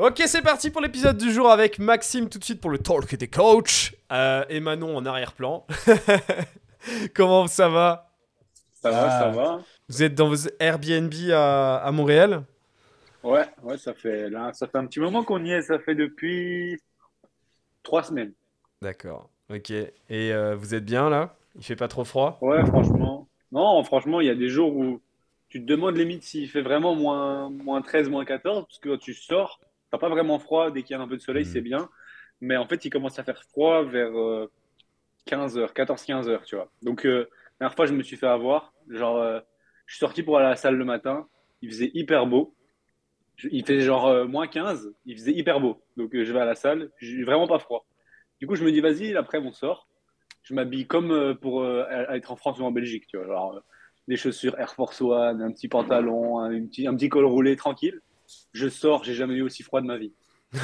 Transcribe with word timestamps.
Ok, 0.00 0.22
c'est 0.24 0.40
parti 0.40 0.70
pour 0.70 0.80
l'épisode 0.80 1.18
du 1.18 1.30
jour 1.30 1.50
avec 1.50 1.78
Maxime 1.78 2.30
tout 2.30 2.38
de 2.38 2.44
suite 2.44 2.58
pour 2.58 2.70
le 2.70 2.78
talk 2.78 3.14
des 3.16 3.28
coachs 3.28 3.94
euh, 4.10 4.46
et 4.48 4.58
Manon 4.58 4.96
en 4.96 5.04
arrière-plan. 5.04 5.66
Comment 7.14 7.46
ça 7.46 7.68
va? 7.68 8.10
Ça 8.72 8.90
va, 8.90 9.10
ça 9.10 9.28
va. 9.28 9.60
Vous 9.90 10.02
êtes 10.02 10.14
dans 10.14 10.30
vos 10.30 10.48
Airbnb 10.58 11.12
à, 11.30 11.76
à 11.84 11.92
Montréal? 11.92 12.44
Ouais, 13.22 13.44
ouais, 13.62 13.76
ça 13.76 13.92
fait 13.92 14.30
là, 14.30 14.54
ça 14.54 14.66
fait 14.68 14.78
un 14.78 14.86
petit 14.86 15.00
moment 15.00 15.22
qu'on 15.22 15.44
y 15.44 15.52
est. 15.52 15.60
Ça 15.60 15.78
fait 15.78 15.94
depuis 15.94 16.80
trois 17.82 18.02
semaines. 18.02 18.32
D'accord. 18.80 19.28
Ok. 19.50 19.70
Et 19.70 19.92
euh, 20.10 20.56
vous 20.56 20.74
êtes 20.74 20.86
bien 20.86 21.10
là? 21.10 21.34
Il 21.56 21.62
fait 21.62 21.76
pas 21.76 21.88
trop 21.88 22.04
froid? 22.04 22.38
Ouais, 22.40 22.64
franchement. 22.64 23.28
Non, 23.52 23.84
franchement, 23.84 24.22
il 24.22 24.28
y 24.28 24.30
a 24.30 24.34
des 24.34 24.48
jours 24.48 24.74
où 24.74 25.02
tu 25.50 25.60
te 25.60 25.66
demandes 25.66 25.98
limite 25.98 26.22
s'il 26.22 26.48
fait 26.48 26.62
vraiment 26.62 26.94
moins, 26.94 27.50
moins 27.50 27.82
13, 27.82 28.08
moins 28.08 28.24
14, 28.24 28.64
parce 28.64 28.78
que 28.78 28.88
quand 28.88 28.98
tu 28.98 29.12
sors, 29.12 29.60
t'as 29.90 29.98
pas 29.98 30.08
vraiment 30.08 30.38
froid. 30.38 30.70
Dès 30.70 30.82
qu'il 30.82 30.96
y 30.96 30.98
a 30.98 31.02
un 31.02 31.08
peu 31.08 31.16
de 31.16 31.22
soleil, 31.22 31.44
Mhm. 31.44 31.50
c'est 31.50 31.60
bien. 31.60 31.88
Mais 32.40 32.56
en 32.56 32.66
fait, 32.66 32.84
il 32.84 32.90
commence 32.90 33.18
à 33.18 33.24
faire 33.24 33.42
froid 33.44 33.82
vers 33.84 34.12
15h, 35.26 35.72
14-15 35.74 36.28
heures, 36.28 36.42
tu 36.44 36.56
vois. 36.56 36.70
Donc, 36.82 37.04
euh, 37.06 37.28
la 37.58 37.66
dernière 37.66 37.76
fois, 37.76 37.86
je 37.86 37.92
me 37.94 38.02
suis 38.02 38.16
fait 38.16 38.26
avoir. 38.26 38.72
Genre, 38.88 39.16
euh, 39.18 39.40
je 39.86 39.94
suis 39.94 40.00
sorti 40.00 40.22
pour 40.22 40.38
aller 40.38 40.46
à 40.46 40.50
la 40.50 40.56
salle 40.56 40.76
le 40.76 40.84
matin. 40.84 41.28
Il 41.62 41.68
faisait 41.70 41.90
hyper 41.94 42.26
beau. 42.26 42.54
Je- 43.36 43.48
il 43.52 43.62
faisait 43.64 43.80
genre 43.80 44.06
euh, 44.06 44.26
moins 44.26 44.46
15. 44.46 44.92
Il 45.06 45.16
faisait 45.16 45.32
hyper 45.32 45.60
beau. 45.60 45.82
Donc, 45.96 46.14
euh, 46.14 46.24
je 46.24 46.32
vais 46.32 46.40
à 46.40 46.44
la 46.44 46.54
salle. 46.54 46.90
J'ai 46.98 47.22
vraiment 47.22 47.46
pas 47.46 47.58
froid. 47.58 47.86
Du 48.40 48.46
coup, 48.46 48.54
je 48.54 48.64
me 48.64 48.72
dis, 48.72 48.80
vas-y, 48.80 49.14
après, 49.16 49.38
on 49.38 49.52
sort. 49.52 49.86
Je 50.42 50.54
m'habille 50.54 50.86
comme 50.86 51.10
euh, 51.10 51.34
pour 51.34 51.62
euh, 51.62 51.84
être 52.10 52.32
en 52.32 52.36
France 52.36 52.58
ou 52.58 52.64
en 52.64 52.70
Belgique, 52.72 53.06
tu 53.06 53.18
vois. 53.18 53.26
Genre, 53.26 53.56
euh, 53.56 53.60
des 54.08 54.16
chaussures 54.16 54.58
Air 54.58 54.74
Force 54.74 55.00
One, 55.02 55.42
un 55.42 55.52
petit 55.52 55.68
pantalon, 55.68 56.38
un, 56.38 56.50
un 56.54 56.66
petit, 56.66 56.86
un 56.86 56.94
petit 56.96 57.08
col 57.10 57.26
roulé 57.26 57.54
tranquille. 57.56 58.00
Je 58.52 58.68
sors, 58.68 59.04
j'ai 59.04 59.14
jamais 59.14 59.34
eu 59.34 59.42
aussi 59.42 59.62
froid 59.62 59.80
de 59.80 59.86
ma 59.86 59.98
vie. 59.98 60.12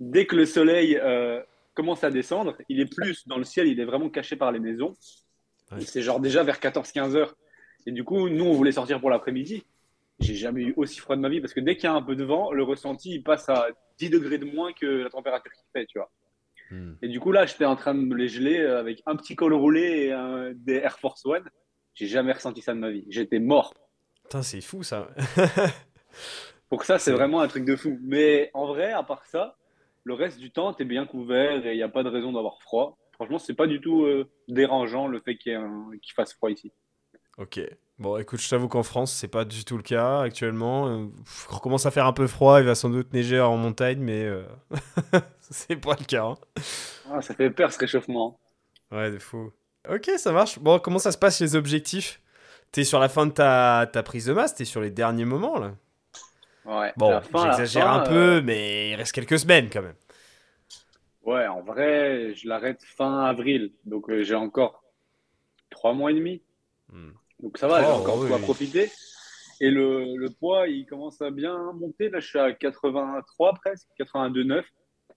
Dès 0.00 0.26
que 0.26 0.36
le 0.36 0.46
soleil 0.46 0.96
euh, 0.96 1.40
commence 1.74 2.02
à 2.04 2.10
descendre, 2.10 2.56
il 2.68 2.80
est 2.80 2.86
plus 2.92 3.26
dans 3.28 3.38
le 3.38 3.44
ciel, 3.44 3.68
il 3.68 3.78
est 3.80 3.84
vraiment 3.84 4.10
caché 4.10 4.36
par 4.36 4.50
les 4.52 4.58
maisons. 4.60 4.94
Ouais. 5.70 5.80
C'est 5.80 6.02
genre 6.02 6.20
déjà 6.20 6.42
vers 6.42 6.58
14-15 6.58 7.14
heures. 7.16 7.36
Et 7.86 7.92
du 7.92 8.04
coup, 8.04 8.28
nous, 8.28 8.44
on 8.44 8.52
voulait 8.52 8.72
sortir 8.72 9.00
pour 9.00 9.10
l'après-midi. 9.10 9.64
J'ai 10.20 10.34
jamais 10.34 10.62
eu 10.62 10.74
aussi 10.76 11.00
froid 11.00 11.16
de 11.16 11.20
ma 11.20 11.28
vie 11.28 11.40
parce 11.40 11.52
que 11.54 11.60
dès 11.60 11.74
qu'il 11.76 11.84
y 11.84 11.86
a 11.88 11.94
un 11.94 12.02
peu 12.02 12.14
de 12.14 12.24
vent, 12.24 12.52
le 12.52 12.62
ressenti, 12.62 13.10
il 13.14 13.22
passe 13.22 13.48
à 13.48 13.66
10 13.98 14.10
degrés 14.10 14.38
de 14.38 14.44
moins 14.44 14.72
que 14.72 14.86
la 14.86 15.10
température 15.10 15.50
qu'il 15.52 15.64
fait, 15.72 15.86
tu 15.86 15.98
vois. 15.98 16.10
Hmm. 16.70 16.94
Et 17.02 17.08
du 17.08 17.18
coup, 17.18 17.32
là, 17.32 17.44
j'étais 17.46 17.64
en 17.64 17.76
train 17.76 17.94
de 17.94 18.00
me 18.00 18.14
les 18.14 18.28
geler 18.28 18.60
euh, 18.60 18.78
avec 18.78 19.02
un 19.06 19.16
petit 19.16 19.34
col 19.34 19.52
roulé 19.54 19.80
et 20.06 20.12
un- 20.12 20.52
des 20.54 20.74
Air 20.76 20.98
Force 20.98 21.24
One. 21.26 21.44
J'ai 21.94 22.06
jamais 22.06 22.32
ressenti 22.32 22.62
ça 22.62 22.72
de 22.74 22.78
ma 22.78 22.90
vie. 22.90 23.04
J'étais 23.08 23.38
mort. 23.40 23.74
Putain, 24.24 24.42
c'est 24.42 24.60
fou 24.60 24.82
ça. 24.82 25.10
Pour 26.72 26.84
ça, 26.84 26.98
c'est 26.98 27.12
vraiment 27.12 27.42
un 27.42 27.48
truc 27.48 27.66
de 27.66 27.76
fou. 27.76 27.98
Mais 28.02 28.50
en 28.54 28.66
vrai, 28.66 28.92
à 28.92 29.02
part 29.02 29.26
ça, 29.26 29.58
le 30.04 30.14
reste 30.14 30.38
du 30.38 30.50
temps, 30.50 30.72
t'es 30.72 30.86
bien 30.86 31.04
couvert 31.04 31.66
et 31.66 31.72
il 31.72 31.76
n'y 31.76 31.82
a 31.82 31.88
pas 31.90 32.02
de 32.02 32.08
raison 32.08 32.32
d'avoir 32.32 32.62
froid. 32.62 32.96
Franchement, 33.12 33.38
c'est 33.38 33.52
pas 33.52 33.66
du 33.66 33.78
tout 33.78 34.04
euh, 34.04 34.26
dérangeant 34.48 35.06
le 35.06 35.20
fait 35.20 35.36
qu'il 35.36 35.52
fasse 36.16 36.32
froid 36.32 36.50
ici. 36.50 36.72
ok. 37.36 37.60
Bon, 37.98 38.16
écoute, 38.16 38.40
je 38.40 38.48
t'avoue 38.48 38.68
qu'en 38.68 38.82
France, 38.82 39.12
c'est 39.12 39.28
pas 39.28 39.44
du 39.44 39.66
tout 39.66 39.76
le 39.76 39.82
cas 39.82 40.22
actuellement. 40.22 40.88
Euh, 40.88 41.06
Il 41.52 41.58
commence 41.58 41.84
à 41.84 41.90
faire 41.90 42.06
un 42.06 42.14
peu 42.14 42.26
froid, 42.26 42.58
il 42.60 42.64
va 42.66 42.74
sans 42.74 42.88
doute 42.88 43.12
neiger 43.12 43.38
en 43.40 43.58
montagne, 43.58 43.98
mais 44.00 44.24
euh, 44.24 44.42
c'est 45.50 45.76
pas 45.76 45.94
le 46.00 46.06
cas. 46.06 46.24
hein. 46.24 46.34
Ah, 47.10 47.20
ça 47.20 47.34
fait 47.34 47.50
peur 47.50 47.70
ce 47.70 47.78
réchauffement. 47.78 48.40
Ouais, 48.90 49.10
de 49.10 49.18
fou. 49.18 49.52
Ok, 49.92 50.10
ça 50.16 50.32
marche. 50.32 50.58
Bon, 50.58 50.78
comment 50.78 50.98
ça 50.98 51.12
se 51.12 51.18
passe 51.18 51.38
les 51.38 51.54
objectifs? 51.54 52.22
T'es 52.72 52.84
sur 52.84 52.98
la 52.98 53.10
fin 53.10 53.26
de 53.26 53.32
ta, 53.32 53.86
ta 53.92 54.02
prise 54.02 54.24
de 54.24 54.32
masse, 54.32 54.54
t'es 54.54 54.64
sur 54.64 54.80
les 54.80 54.90
derniers 54.90 55.26
moments 55.26 55.58
là. 55.58 55.74
Ouais. 56.64 56.92
Bon, 56.96 57.20
j'exagère 57.34 57.88
un 57.90 58.02
euh, 58.02 58.08
peu, 58.08 58.42
mais 58.42 58.90
il 58.90 58.94
reste 58.94 59.12
quelques 59.12 59.38
semaines 59.38 59.68
quand 59.70 59.82
même. 59.82 59.96
Ouais, 61.22 61.46
en 61.46 61.62
vrai, 61.62 62.34
je 62.34 62.48
l'arrête 62.48 62.82
fin 62.84 63.20
avril. 63.24 63.72
Donc 63.84 64.10
euh, 64.10 64.22
j'ai 64.22 64.34
encore 64.34 64.82
trois 65.70 65.92
mois 65.94 66.10
et 66.10 66.14
demi. 66.14 66.42
Hmm. 66.92 67.10
Donc 67.40 67.58
ça 67.58 67.68
va, 67.68 67.82
j'ai 67.84 67.90
Oh, 67.90 67.92
encore 67.92 68.18
oui. 68.18 68.28
quoi 68.28 68.38
profiter. 68.38 68.90
Et 69.60 69.70
le, 69.70 70.16
le 70.16 70.30
poids, 70.30 70.66
il 70.68 70.86
commence 70.86 71.20
à 71.22 71.30
bien 71.30 71.56
monter. 71.74 72.08
Là, 72.10 72.20
je 72.20 72.26
suis 72.26 72.38
à 72.38 72.52
83 72.52 73.54
presque, 73.54 73.86
82,9. 73.98 74.64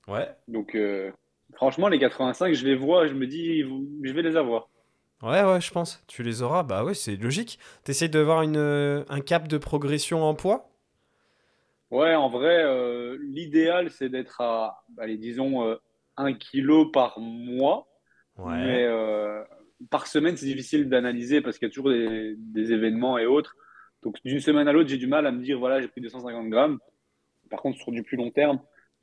Ouais, 0.08 0.30
Donc 0.48 0.76
euh, 0.76 1.12
franchement, 1.56 1.88
les 1.88 1.98
85, 2.00 2.54
je 2.54 2.66
les 2.66 2.76
vois, 2.76 3.08
je 3.08 3.14
me 3.14 3.26
dis, 3.28 3.62
je 3.62 4.14
vais 4.14 4.22
les 4.22 4.36
avoir. 4.38 4.70
ouais, 5.24 5.44
ouais, 5.44 5.62
je 5.62 5.72
pense. 5.72 6.04
Tu 6.08 6.24
les 6.24 6.42
auras, 6.42 6.64
bah 6.64 6.84
ouais, 6.84 6.94
c'est 6.94 7.16
logique. 7.16 7.60
T'essayes 7.84 8.10
de 8.10 8.20
voir 8.20 8.42
une, 8.44 8.58
euh, 8.58 9.04
un 9.10 9.22
cap 9.22 9.48
de 9.48 9.58
progression 9.58 10.24
en 10.24 10.36
poids? 10.36 10.70
Ouais, 11.96 12.14
en 12.14 12.28
vrai, 12.30 12.62
euh, 12.62 13.18
l'idéal, 13.22 13.90
c'est 13.90 14.10
d'être 14.10 14.42
à, 14.42 14.84
allez, 14.98 15.18
disons, 15.18 15.66
euh, 15.66 15.76
1 16.18 16.34
kg 16.34 16.92
par 16.92 17.18
mois. 17.22 17.88
Mais 18.38 18.84
euh, 18.84 19.42
par 19.90 20.08
semaine, 20.08 20.36
c'est 20.36 20.46
difficile 20.46 20.90
d'analyser 20.90 21.40
parce 21.40 21.58
qu'il 21.58 21.70
y 21.70 21.72
a 21.72 21.74
toujours 21.74 21.92
des, 21.92 22.36
des 22.38 22.74
événements 22.74 23.18
et 23.18 23.26
autres. 23.26 23.56
Donc, 24.04 24.18
d'une 24.26 24.42
semaine 24.42 24.68
à 24.68 24.74
l'autre, 24.74 24.90
j'ai 24.90 24.98
du 24.98 25.08
mal 25.08 25.26
à 25.26 25.32
me 25.32 25.42
dire, 25.42 25.58
voilà, 25.58 25.80
j'ai 25.80 25.88
pris 25.88 26.02
250 26.02 26.50
grammes. 26.50 26.80
Par 27.50 27.62
contre, 27.62 27.78
sur 27.78 27.94
du 27.94 28.04
plus 28.04 28.18
long 28.18 28.30
terme, 28.30 28.60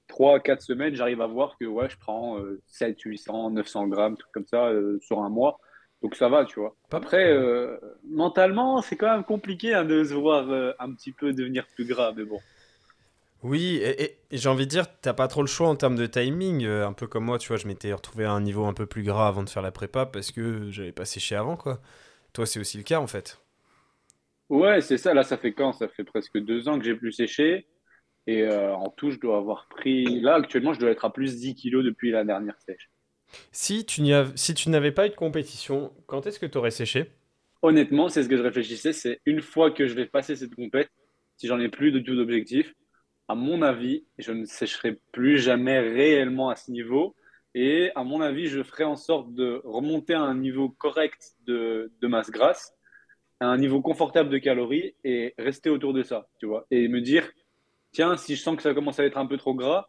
3, 0.08 0.40
4 0.40 0.60
semaines, 0.60 0.94
j'arrive 0.94 1.22
à 1.22 1.26
voir 1.26 1.56
que 1.58 1.64
ouais, 1.64 1.88
je 1.88 1.96
prends 1.96 2.38
euh, 2.40 2.60
7, 2.66 3.00
800, 3.00 3.52
900 3.52 3.86
grammes, 3.88 4.18
trucs 4.18 4.32
comme 4.32 4.46
ça, 4.46 4.66
euh, 4.66 4.98
sur 5.00 5.20
un 5.20 5.30
mois. 5.30 5.58
Donc, 6.02 6.14
ça 6.14 6.28
va, 6.28 6.44
tu 6.44 6.60
vois. 6.60 6.76
Après, 6.90 7.32
euh, 7.32 7.78
mentalement, 8.04 8.82
c'est 8.82 8.96
quand 8.96 9.10
même 9.10 9.24
compliqué 9.24 9.72
hein, 9.72 9.86
de 9.86 10.04
se 10.04 10.12
voir 10.12 10.50
euh, 10.50 10.72
un 10.78 10.92
petit 10.92 11.12
peu 11.12 11.32
devenir 11.32 11.66
plus 11.74 11.86
gras. 11.86 12.12
Mais 12.14 12.24
bon. 12.24 12.40
Oui, 13.42 13.76
et, 13.76 14.02
et- 14.04 14.18
et 14.30 14.38
j'ai 14.38 14.48
envie 14.48 14.66
de 14.66 14.70
dire, 14.70 14.86
t'as 15.00 15.14
pas 15.14 15.26
trop 15.28 15.40
le 15.42 15.46
choix 15.48 15.68
en 15.68 15.76
termes 15.76 15.96
de 15.96 16.06
timing. 16.06 16.64
euh, 16.64 16.86
un 16.86 16.92
peu 16.92 17.06
comme 17.06 17.24
moi, 17.24 17.38
tu 17.38 17.48
vois, 17.48 17.56
je 17.56 17.66
m'étais 17.66 17.92
retrouvé 17.92 18.24
à 18.24 18.32
un 18.32 18.40
niveau 18.40 18.64
un 18.66 18.72
peu 18.74 18.86
plus 18.86 19.02
gras 19.02 19.26
avant 19.28 19.42
de 19.42 19.50
faire 19.50 19.62
la 19.62 19.72
prépa 19.72 20.06
parce 20.06 20.30
que 20.30 20.70
j'avais 20.70 20.92
pas 20.92 21.04
séché 21.04 21.34
avant, 21.36 21.56
quoi. 21.56 21.80
Toi, 22.34 22.46
c'est 22.46 22.60
aussi 22.60 22.78
le 22.78 22.84
cas 22.84 23.00
en 23.00 23.06
fait. 23.08 23.40
Ouais, 24.48 24.80
c'est 24.80 24.98
ça. 24.98 25.14
Là, 25.14 25.22
ça 25.24 25.36
fait 25.38 25.52
quand? 25.54 25.72
Ça 25.72 25.88
fait 25.88 26.04
presque 26.04 26.38
deux 26.38 26.68
ans 26.68 26.78
que 26.78 26.84
j'ai 26.84 26.94
plus 26.94 27.12
séché. 27.12 27.66
Et 28.26 28.42
euh, 28.42 28.74
en 28.76 28.90
tout, 28.90 29.10
je 29.10 29.18
dois 29.20 29.38
avoir 29.38 29.68
pris. 29.68 30.20
Là, 30.20 30.36
actuellement, 30.36 30.74
je 30.74 30.80
dois 30.80 30.90
être 30.90 31.04
à 31.06 31.12
plus 31.12 31.38
10 31.38 31.54
kilos 31.56 31.84
depuis 31.84 32.10
la 32.12 32.24
dernière 32.24 32.60
sèche. 32.60 32.90
Si 33.52 33.84
tu 33.86 34.02
n'y 34.02 34.12
av- 34.12 34.32
si 34.36 34.52
tu 34.52 34.68
n'avais 34.68 34.90
pas 34.92 35.06
eu 35.06 35.10
de 35.10 35.14
compétition, 35.14 35.92
quand 36.06 36.26
est-ce 36.26 36.38
que 36.40 36.46
t'aurais 36.46 36.70
séché? 36.72 37.12
Honnêtement, 37.62 38.08
c'est 38.08 38.22
ce 38.24 38.28
que 38.28 38.36
je 38.36 38.42
réfléchissais. 38.42 38.92
C'est 38.92 39.20
une 39.24 39.40
fois 39.40 39.70
que 39.70 39.86
je 39.86 39.94
vais 39.94 40.06
passer 40.06 40.36
cette 40.36 40.54
compète, 40.54 40.90
si 41.36 41.46
j'en 41.46 41.60
ai 41.60 41.68
plus 41.68 41.92
de 41.92 42.00
tout 42.00 42.16
d'objectif, 42.16 42.72
à 43.28 43.34
mon 43.34 43.62
avis, 43.62 44.04
je 44.18 44.32
ne 44.32 44.44
sécherai 44.44 44.98
plus 45.12 45.38
jamais 45.38 45.78
réellement 45.80 46.50
à 46.50 46.56
ce 46.56 46.70
niveau. 46.70 47.14
Et 47.54 47.90
à 47.94 48.04
mon 48.04 48.20
avis, 48.20 48.46
je 48.46 48.62
ferai 48.62 48.84
en 48.84 48.96
sorte 48.96 49.34
de 49.34 49.60
remonter 49.64 50.14
à 50.14 50.22
un 50.22 50.34
niveau 50.34 50.70
correct 50.70 51.32
de, 51.46 51.90
masse 52.02 52.30
grasse, 52.30 52.72
à 53.40 53.46
un 53.46 53.58
niveau 53.58 53.82
confortable 53.82 54.30
de 54.30 54.38
calories 54.38 54.94
et 55.04 55.34
rester 55.38 55.70
autour 55.70 55.92
de 55.92 56.02
ça, 56.02 56.28
tu 56.38 56.46
vois. 56.46 56.66
Et 56.70 56.88
me 56.88 57.00
dire, 57.00 57.30
tiens, 57.92 58.16
si 58.16 58.36
je 58.36 58.42
sens 58.42 58.56
que 58.56 58.62
ça 58.62 58.74
commence 58.74 58.98
à 58.98 59.04
être 59.04 59.18
un 59.18 59.26
peu 59.26 59.36
trop 59.36 59.54
gras, 59.54 59.86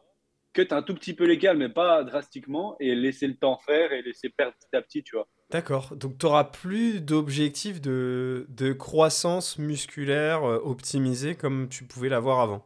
tu 0.53 0.67
un 0.71 0.83
tout 0.83 0.93
petit 0.93 1.13
peu 1.13 1.25
les 1.25 1.39
cales, 1.39 1.57
mais 1.57 1.69
pas 1.69 2.03
drastiquement, 2.03 2.75
et 2.79 2.95
laisser 2.95 3.27
le 3.27 3.35
temps 3.35 3.57
faire 3.65 3.91
et 3.91 4.01
laisser 4.01 4.29
perdre 4.29 4.53
petit 4.59 4.75
à 4.75 4.81
petit, 4.81 5.03
tu 5.03 5.15
vois. 5.15 5.27
D'accord, 5.49 5.95
donc 5.95 6.17
t'auras 6.17 6.45
plus 6.45 7.01
d'objectifs 7.01 7.81
de, 7.81 8.75
croissance 8.77 9.57
musculaire 9.57 10.43
euh, 10.43 10.59
optimisé 10.63 11.35
comme 11.35 11.69
tu 11.69 11.85
pouvais 11.85 12.09
l'avoir 12.09 12.39
avant. 12.39 12.65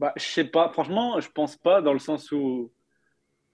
Bah, 0.00 0.12
je 0.16 0.22
sais 0.22 0.44
pas, 0.44 0.68
franchement, 0.70 1.20
je 1.20 1.28
pense 1.30 1.56
pas 1.56 1.82
dans 1.82 1.92
le 1.92 1.98
sens 1.98 2.30
où 2.32 2.72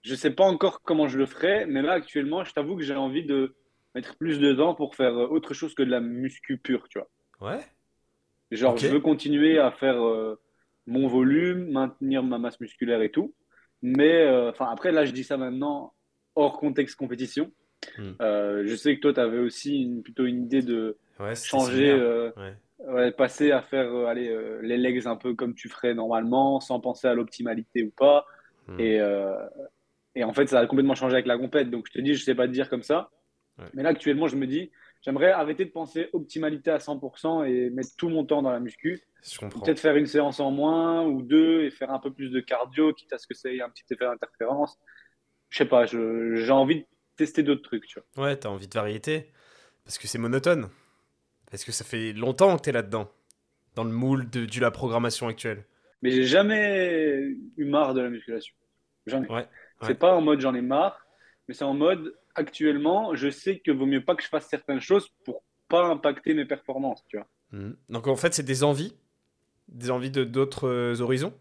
je 0.03 0.13
sais 0.13 0.29
pas 0.31 0.43
encore 0.45 0.81
comment 0.83 1.07
je 1.07 1.17
le 1.17 1.25
ferai, 1.25 1.65
mais 1.65 1.81
là 1.81 1.93
actuellement, 1.93 2.43
je 2.43 2.53
t'avoue 2.53 2.75
que 2.77 2.83
j'ai 2.83 2.95
envie 2.95 3.25
de 3.25 3.55
mettre 3.95 4.15
plus 4.17 4.39
dedans 4.39 4.75
pour 4.75 4.95
faire 4.95 5.15
euh, 5.17 5.27
autre 5.27 5.53
chose 5.53 5.73
que 5.73 5.81
de 5.81 5.89
la 5.89 6.01
muscu 6.01 6.57
pure, 6.57 6.87
tu 6.89 6.99
vois. 6.99 7.09
Ouais 7.49 7.61
Genre, 8.51 8.77
je 8.77 8.87
veux 8.87 8.99
continuer 8.99 9.57
à 9.57 9.71
faire 9.71 10.05
euh, 10.05 10.39
mon 10.85 11.07
volume, 11.07 11.71
maintenir 11.71 12.21
ma 12.21 12.37
masse 12.37 12.59
musculaire 12.59 13.01
et 13.01 13.09
tout, 13.09 13.33
mais 13.81 14.21
euh, 14.21 14.51
après 14.59 14.91
là, 14.91 15.05
je 15.05 15.11
dis 15.11 15.23
ça 15.23 15.37
maintenant 15.37 15.93
hors 16.35 16.59
contexte 16.59 16.95
compétition. 16.95 17.51
Hmm. 17.97 18.11
Euh, 18.21 18.63
je 18.65 18.75
sais 18.75 18.95
que 18.95 19.01
toi, 19.01 19.13
tu 19.13 19.19
avais 19.19 19.39
aussi 19.39 19.81
une- 19.81 20.03
plutôt 20.03 20.25
une 20.25 20.43
idée 20.43 20.61
de 20.61 20.97
Ouais, 21.19 21.35
changer, 21.35 21.93
Ouais. 22.37 22.55
Ouais, 22.79 23.11
passer 23.11 23.51
à 23.51 23.61
faire 23.61 23.87
euh, 23.93 24.05
allez, 24.05 24.27
euh, 24.27 24.59
les 24.61 24.77
legs 24.77 25.07
un 25.07 25.15
peu 25.15 25.33
comme 25.33 25.55
tu 25.55 25.69
ferais 25.69 25.93
normalement, 25.93 26.59
sans 26.59 26.79
penser 26.79 27.07
à 27.07 27.13
l'optimalité 27.13 27.83
ou 27.83 27.91
pas. 27.91 28.25
Hmm. 28.67 28.79
Et, 28.79 28.99
euh, 28.99 29.33
et 30.13 30.23
en 30.23 30.33
fait, 30.33 30.47
ça 30.47 30.59
a 30.59 30.67
complètement 30.67 30.95
changé 30.95 31.13
avec 31.13 31.25
la 31.25 31.37
compète. 31.37 31.69
Donc, 31.69 31.85
je 31.87 31.93
te 31.93 32.01
dis, 32.01 32.15
je 32.15 32.23
sais 32.23 32.35
pas 32.35 32.47
te 32.47 32.51
dire 32.51 32.69
comme 32.69 32.83
ça. 32.83 33.09
Ouais. 33.57 33.65
Mais 33.73 33.83
là, 33.83 33.89
actuellement, 33.89 34.27
je 34.27 34.35
me 34.35 34.45
dis, 34.45 34.71
j'aimerais 35.01 35.31
arrêter 35.31 35.63
de 35.63 35.71
penser 35.71 36.09
optimalité 36.11 36.69
à 36.69 36.79
100% 36.79 37.45
et 37.45 37.69
mettre 37.69 37.95
tout 37.97 38.09
mon 38.09 38.25
temps 38.25 38.41
dans 38.41 38.51
la 38.51 38.59
muscu. 38.59 39.01
Peut-être 39.39 39.79
faire 39.79 39.95
une 39.95 40.05
séance 40.05 40.39
en 40.39 40.51
moins 40.51 41.05
ou 41.05 41.21
deux 41.21 41.63
et 41.63 41.71
faire 41.71 41.91
un 41.91 41.99
peu 41.99 42.11
plus 42.11 42.29
de 42.29 42.41
cardio, 42.41 42.93
quitte 42.93 43.13
à 43.13 43.17
ce 43.17 43.25
que 43.25 43.33
ça 43.33 43.49
ait 43.49 43.61
un 43.61 43.69
petit 43.69 43.85
effet 43.89 44.05
d'interférence. 44.05 44.77
Je 45.49 45.59
sais 45.59 45.65
pas, 45.65 45.85
j'ai 45.85 46.51
envie 46.51 46.81
de 46.81 46.85
tester 47.15 47.41
d'autres 47.41 47.61
trucs, 47.61 47.87
tu 47.87 47.99
vois. 48.15 48.25
Ouais, 48.25 48.35
t'as 48.35 48.49
envie 48.49 48.67
de 48.67 48.73
variété. 48.73 49.31
Parce 49.85 49.97
que 49.97 50.07
c'est 50.07 50.17
monotone. 50.17 50.69
Parce 51.51 51.63
que 51.63 51.71
ça 51.71 51.83
fait 51.85 52.13
longtemps 52.13 52.55
que 52.57 52.63
t'es 52.63 52.71
là-dedans. 52.71 53.09
Dans 53.75 53.83
le 53.83 53.91
moule 53.91 54.29
de, 54.29 54.45
de 54.45 54.61
la 54.61 54.71
programmation 54.71 55.27
actuelle. 55.27 55.65
mais 56.01 56.11
j'ai 56.11 56.23
jamais 56.23 57.35
eu 57.57 57.65
marre 57.65 57.93
de 57.93 58.01
la 58.01 58.09
musculation. 58.09 58.55
Jamais. 59.05 59.29
Ouais. 59.29 59.47
C'est 59.81 59.99
pas 59.99 60.15
en 60.15 60.21
mode 60.21 60.39
j'en 60.39 60.55
ai 60.55 60.61
marre, 60.61 61.05
mais 61.47 61.53
c'est 61.53 61.65
en 61.65 61.73
mode 61.73 62.15
actuellement, 62.35 63.15
je 63.15 63.29
sais 63.29 63.59
que 63.59 63.71
vaut 63.71 63.85
mieux 63.85 64.03
pas 64.03 64.15
que 64.15 64.23
je 64.23 64.29
fasse 64.29 64.47
certaines 64.47 64.79
choses 64.79 65.09
pour 65.25 65.43
pas 65.67 65.85
impacter 65.87 66.33
mes 66.33 66.45
performances, 66.45 67.03
tu 67.07 67.17
vois. 67.17 67.27
Mhm. 67.51 67.75
Donc 67.89 68.07
en 68.07 68.15
fait, 68.15 68.33
c'est 68.33 68.43
des 68.43 68.63
envies, 68.63 68.95
des 69.67 69.91
envies 69.91 70.11
de 70.11 70.23
d'autres 70.23 70.67
euh, 70.67 71.01
horizons. 71.01 71.33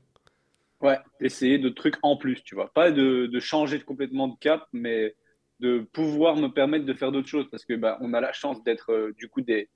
Ouais, 0.80 0.98
essayer 1.20 1.58
de 1.58 1.68
trucs 1.68 1.96
en 2.02 2.16
plus, 2.16 2.42
tu 2.42 2.54
vois. 2.54 2.72
Pas 2.72 2.90
de, 2.90 3.26
de 3.26 3.40
changer 3.40 3.80
complètement 3.80 4.28
de 4.28 4.36
cap, 4.38 4.66
mais 4.72 5.14
de 5.60 5.78
pouvoir 5.92 6.36
me 6.36 6.48
permettre 6.48 6.84
de 6.84 6.92
faire 6.94 7.12
d'autres 7.12 7.28
choses 7.28 7.48
parce 7.50 7.64
que 7.64 7.74
bah, 7.74 7.96
on 8.00 8.12
a 8.12 8.20
la 8.20 8.32
chance 8.32 8.62
d'être 8.64 8.92
euh, 8.92 9.12
du 9.16 9.28
coup 9.28 9.40
des, 9.40 9.70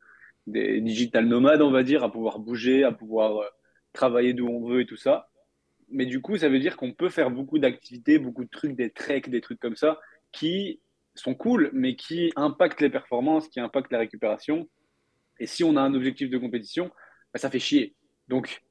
des 0.52 0.80
digital 0.80 1.26
nomades, 1.26 1.62
on 1.62 1.70
va 1.70 1.82
dire, 1.82 2.02
à 2.02 2.10
pouvoir 2.10 2.38
bouger, 2.38 2.84
à 2.84 2.92
pouvoir 2.92 3.38
euh, 3.38 3.46
travailler 3.92 4.32
d'où 4.32 4.46
on 4.48 4.66
veut 4.66 4.80
et 4.80 4.86
tout 4.86 4.96
ça. 4.96 5.28
Mais 5.90 6.06
du 6.06 6.20
coup, 6.20 6.36
ça 6.36 6.48
veut 6.48 6.58
dire 6.58 6.76
qu'on 6.76 6.92
peut 6.92 7.08
faire 7.08 7.30
beaucoup 7.30 7.58
d'activités, 7.58 8.18
beaucoup 8.18 8.44
de 8.44 8.50
trucs, 8.50 8.76
des 8.76 8.90
treks, 8.90 9.30
des 9.30 9.40
trucs 9.40 9.60
comme 9.60 9.76
ça, 9.76 9.98
qui 10.32 10.80
sont 11.14 11.34
cool, 11.34 11.70
mais 11.72 11.96
qui 11.96 12.32
impactent 12.36 12.80
les 12.80 12.90
performances, 12.90 13.48
qui 13.48 13.60
impactent 13.60 13.92
la 13.92 13.98
récupération. 13.98 14.68
Et 15.40 15.46
si 15.46 15.64
on 15.64 15.76
a 15.76 15.80
un 15.80 15.94
objectif 15.94 16.30
de 16.30 16.38
compétition, 16.38 16.90
bah, 17.32 17.40
ça 17.40 17.50
fait 17.50 17.58
chier. 17.58 17.94
Donc, 18.28 18.62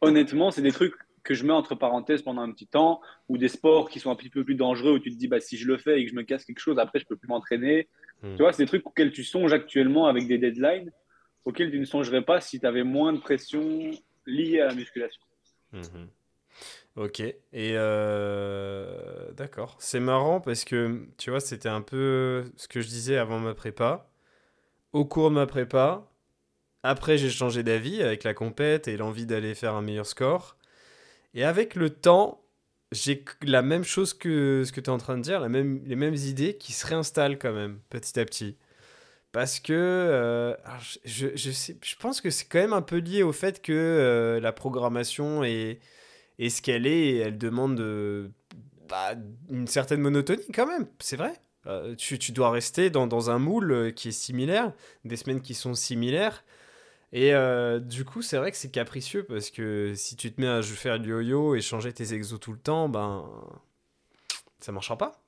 honnêtement, 0.00 0.50
c'est 0.50 0.62
des 0.62 0.72
trucs 0.72 0.94
que 1.24 1.34
je 1.34 1.44
mets 1.44 1.52
entre 1.52 1.74
parenthèses 1.74 2.22
pendant 2.22 2.42
un 2.42 2.52
petit 2.52 2.66
temps, 2.66 3.00
ou 3.28 3.38
des 3.38 3.48
sports 3.48 3.88
qui 3.88 4.00
sont 4.00 4.10
un 4.10 4.16
petit 4.16 4.30
peu 4.30 4.44
plus 4.44 4.54
dangereux, 4.54 4.92
où 4.92 4.98
tu 4.98 5.10
te 5.10 5.16
dis, 5.16 5.28
bah, 5.28 5.40
si 5.40 5.56
je 5.56 5.66
le 5.66 5.78
fais 5.78 6.00
et 6.00 6.04
que 6.04 6.10
je 6.10 6.16
me 6.16 6.22
casse 6.22 6.44
quelque 6.44 6.58
chose, 6.58 6.78
après, 6.78 6.98
je 6.98 7.06
peux 7.06 7.16
plus 7.16 7.28
m'entraîner. 7.28 7.88
Hmm. 8.22 8.34
Tu 8.36 8.42
vois, 8.42 8.52
c'est 8.52 8.62
des 8.62 8.68
trucs 8.68 8.86
auxquels 8.86 9.12
tu 9.12 9.24
songes 9.24 9.52
actuellement 9.52 10.06
avec 10.06 10.26
des 10.26 10.38
deadlines, 10.38 10.90
auxquels 11.44 11.70
tu 11.70 11.78
ne 11.78 11.84
songerais 11.84 12.22
pas 12.22 12.40
si 12.40 12.60
tu 12.60 12.66
avais 12.66 12.84
moins 12.84 13.12
de 13.12 13.18
pression 13.18 13.90
liée 14.26 14.60
à 14.60 14.66
la 14.66 14.74
musculation. 14.74 15.22
Mhm. 15.72 16.08
Ok. 16.96 17.20
Et 17.20 17.36
euh, 17.54 19.32
d'accord. 19.32 19.76
C'est 19.78 20.00
marrant 20.00 20.40
parce 20.40 20.64
que, 20.64 21.06
tu 21.16 21.30
vois, 21.30 21.40
c'était 21.40 21.68
un 21.68 21.80
peu 21.80 22.44
ce 22.56 22.68
que 22.68 22.80
je 22.80 22.88
disais 22.88 23.16
avant 23.16 23.38
ma 23.38 23.54
prépa. 23.54 24.10
Au 24.92 25.04
cours 25.06 25.30
de 25.30 25.36
ma 25.36 25.46
prépa, 25.46 26.06
après 26.82 27.16
j'ai 27.16 27.30
changé 27.30 27.62
d'avis 27.62 28.02
avec 28.02 28.24
la 28.24 28.34
compète 28.34 28.88
et 28.88 28.96
l'envie 28.98 29.24
d'aller 29.24 29.54
faire 29.54 29.74
un 29.74 29.82
meilleur 29.82 30.06
score. 30.06 30.58
Et 31.34 31.44
avec 31.44 31.74
le 31.76 31.88
temps, 31.88 32.44
j'ai 32.92 33.24
la 33.42 33.62
même 33.62 33.84
chose 33.84 34.12
que 34.12 34.64
ce 34.66 34.72
que 34.72 34.80
tu 34.80 34.90
es 34.90 34.92
en 34.92 34.98
train 34.98 35.16
de 35.16 35.22
dire, 35.22 35.40
les 35.40 35.48
mêmes 35.96 36.14
idées 36.14 36.58
qui 36.58 36.72
se 36.72 36.86
réinstallent 36.86 37.38
quand 37.38 37.54
même, 37.54 37.80
petit 37.88 38.20
à 38.20 38.24
petit. 38.26 38.58
Parce 39.32 39.60
que 39.60 39.72
euh, 39.72 40.54
je, 41.04 41.28
je, 41.34 41.50
sais, 41.50 41.76
je 41.82 41.96
pense 41.96 42.20
que 42.20 42.30
c'est 42.30 42.44
quand 42.44 42.58
même 42.58 42.74
un 42.74 42.82
peu 42.82 42.98
lié 42.98 43.22
au 43.22 43.32
fait 43.32 43.62
que 43.62 43.72
euh, 43.72 44.40
la 44.40 44.52
programmation 44.52 45.42
est, 45.42 45.80
ce 46.38 46.60
qu'elle 46.60 46.86
est 46.86 47.00
et 47.08 47.16
elle 47.18 47.38
demande 47.38 47.76
de, 47.76 48.30
bah, 48.88 49.14
une 49.50 49.66
certaine 49.68 50.00
monotonie 50.00 50.44
quand 50.54 50.66
même, 50.66 50.86
c'est 50.98 51.16
vrai. 51.16 51.32
Euh, 51.66 51.94
tu, 51.96 52.18
tu 52.18 52.32
dois 52.32 52.50
rester 52.50 52.90
dans, 52.90 53.06
dans 53.06 53.30
un 53.30 53.38
moule 53.38 53.72
euh, 53.72 53.90
qui 53.90 54.08
est 54.08 54.12
similaire, 54.12 54.72
des 55.04 55.16
semaines 55.16 55.40
qui 55.40 55.54
sont 55.54 55.74
similaires. 55.74 56.44
Et 57.12 57.34
euh, 57.34 57.78
du 57.78 58.04
coup, 58.04 58.22
c'est 58.22 58.36
vrai 58.38 58.50
que 58.50 58.56
c'est 58.56 58.70
capricieux 58.70 59.24
parce 59.24 59.50
que 59.50 59.94
si 59.96 60.16
tu 60.16 60.32
te 60.32 60.40
mets 60.40 60.48
à 60.48 60.62
faire 60.62 60.98
du 61.00 61.10
yo-yo 61.10 61.54
et 61.54 61.60
changer 61.62 61.92
tes 61.92 62.14
exos 62.14 62.40
tout 62.40 62.52
le 62.52 62.58
temps, 62.58 62.88
ben 62.88 63.30
ça 64.60 64.72
marchera 64.72 64.98
pas. 64.98 65.21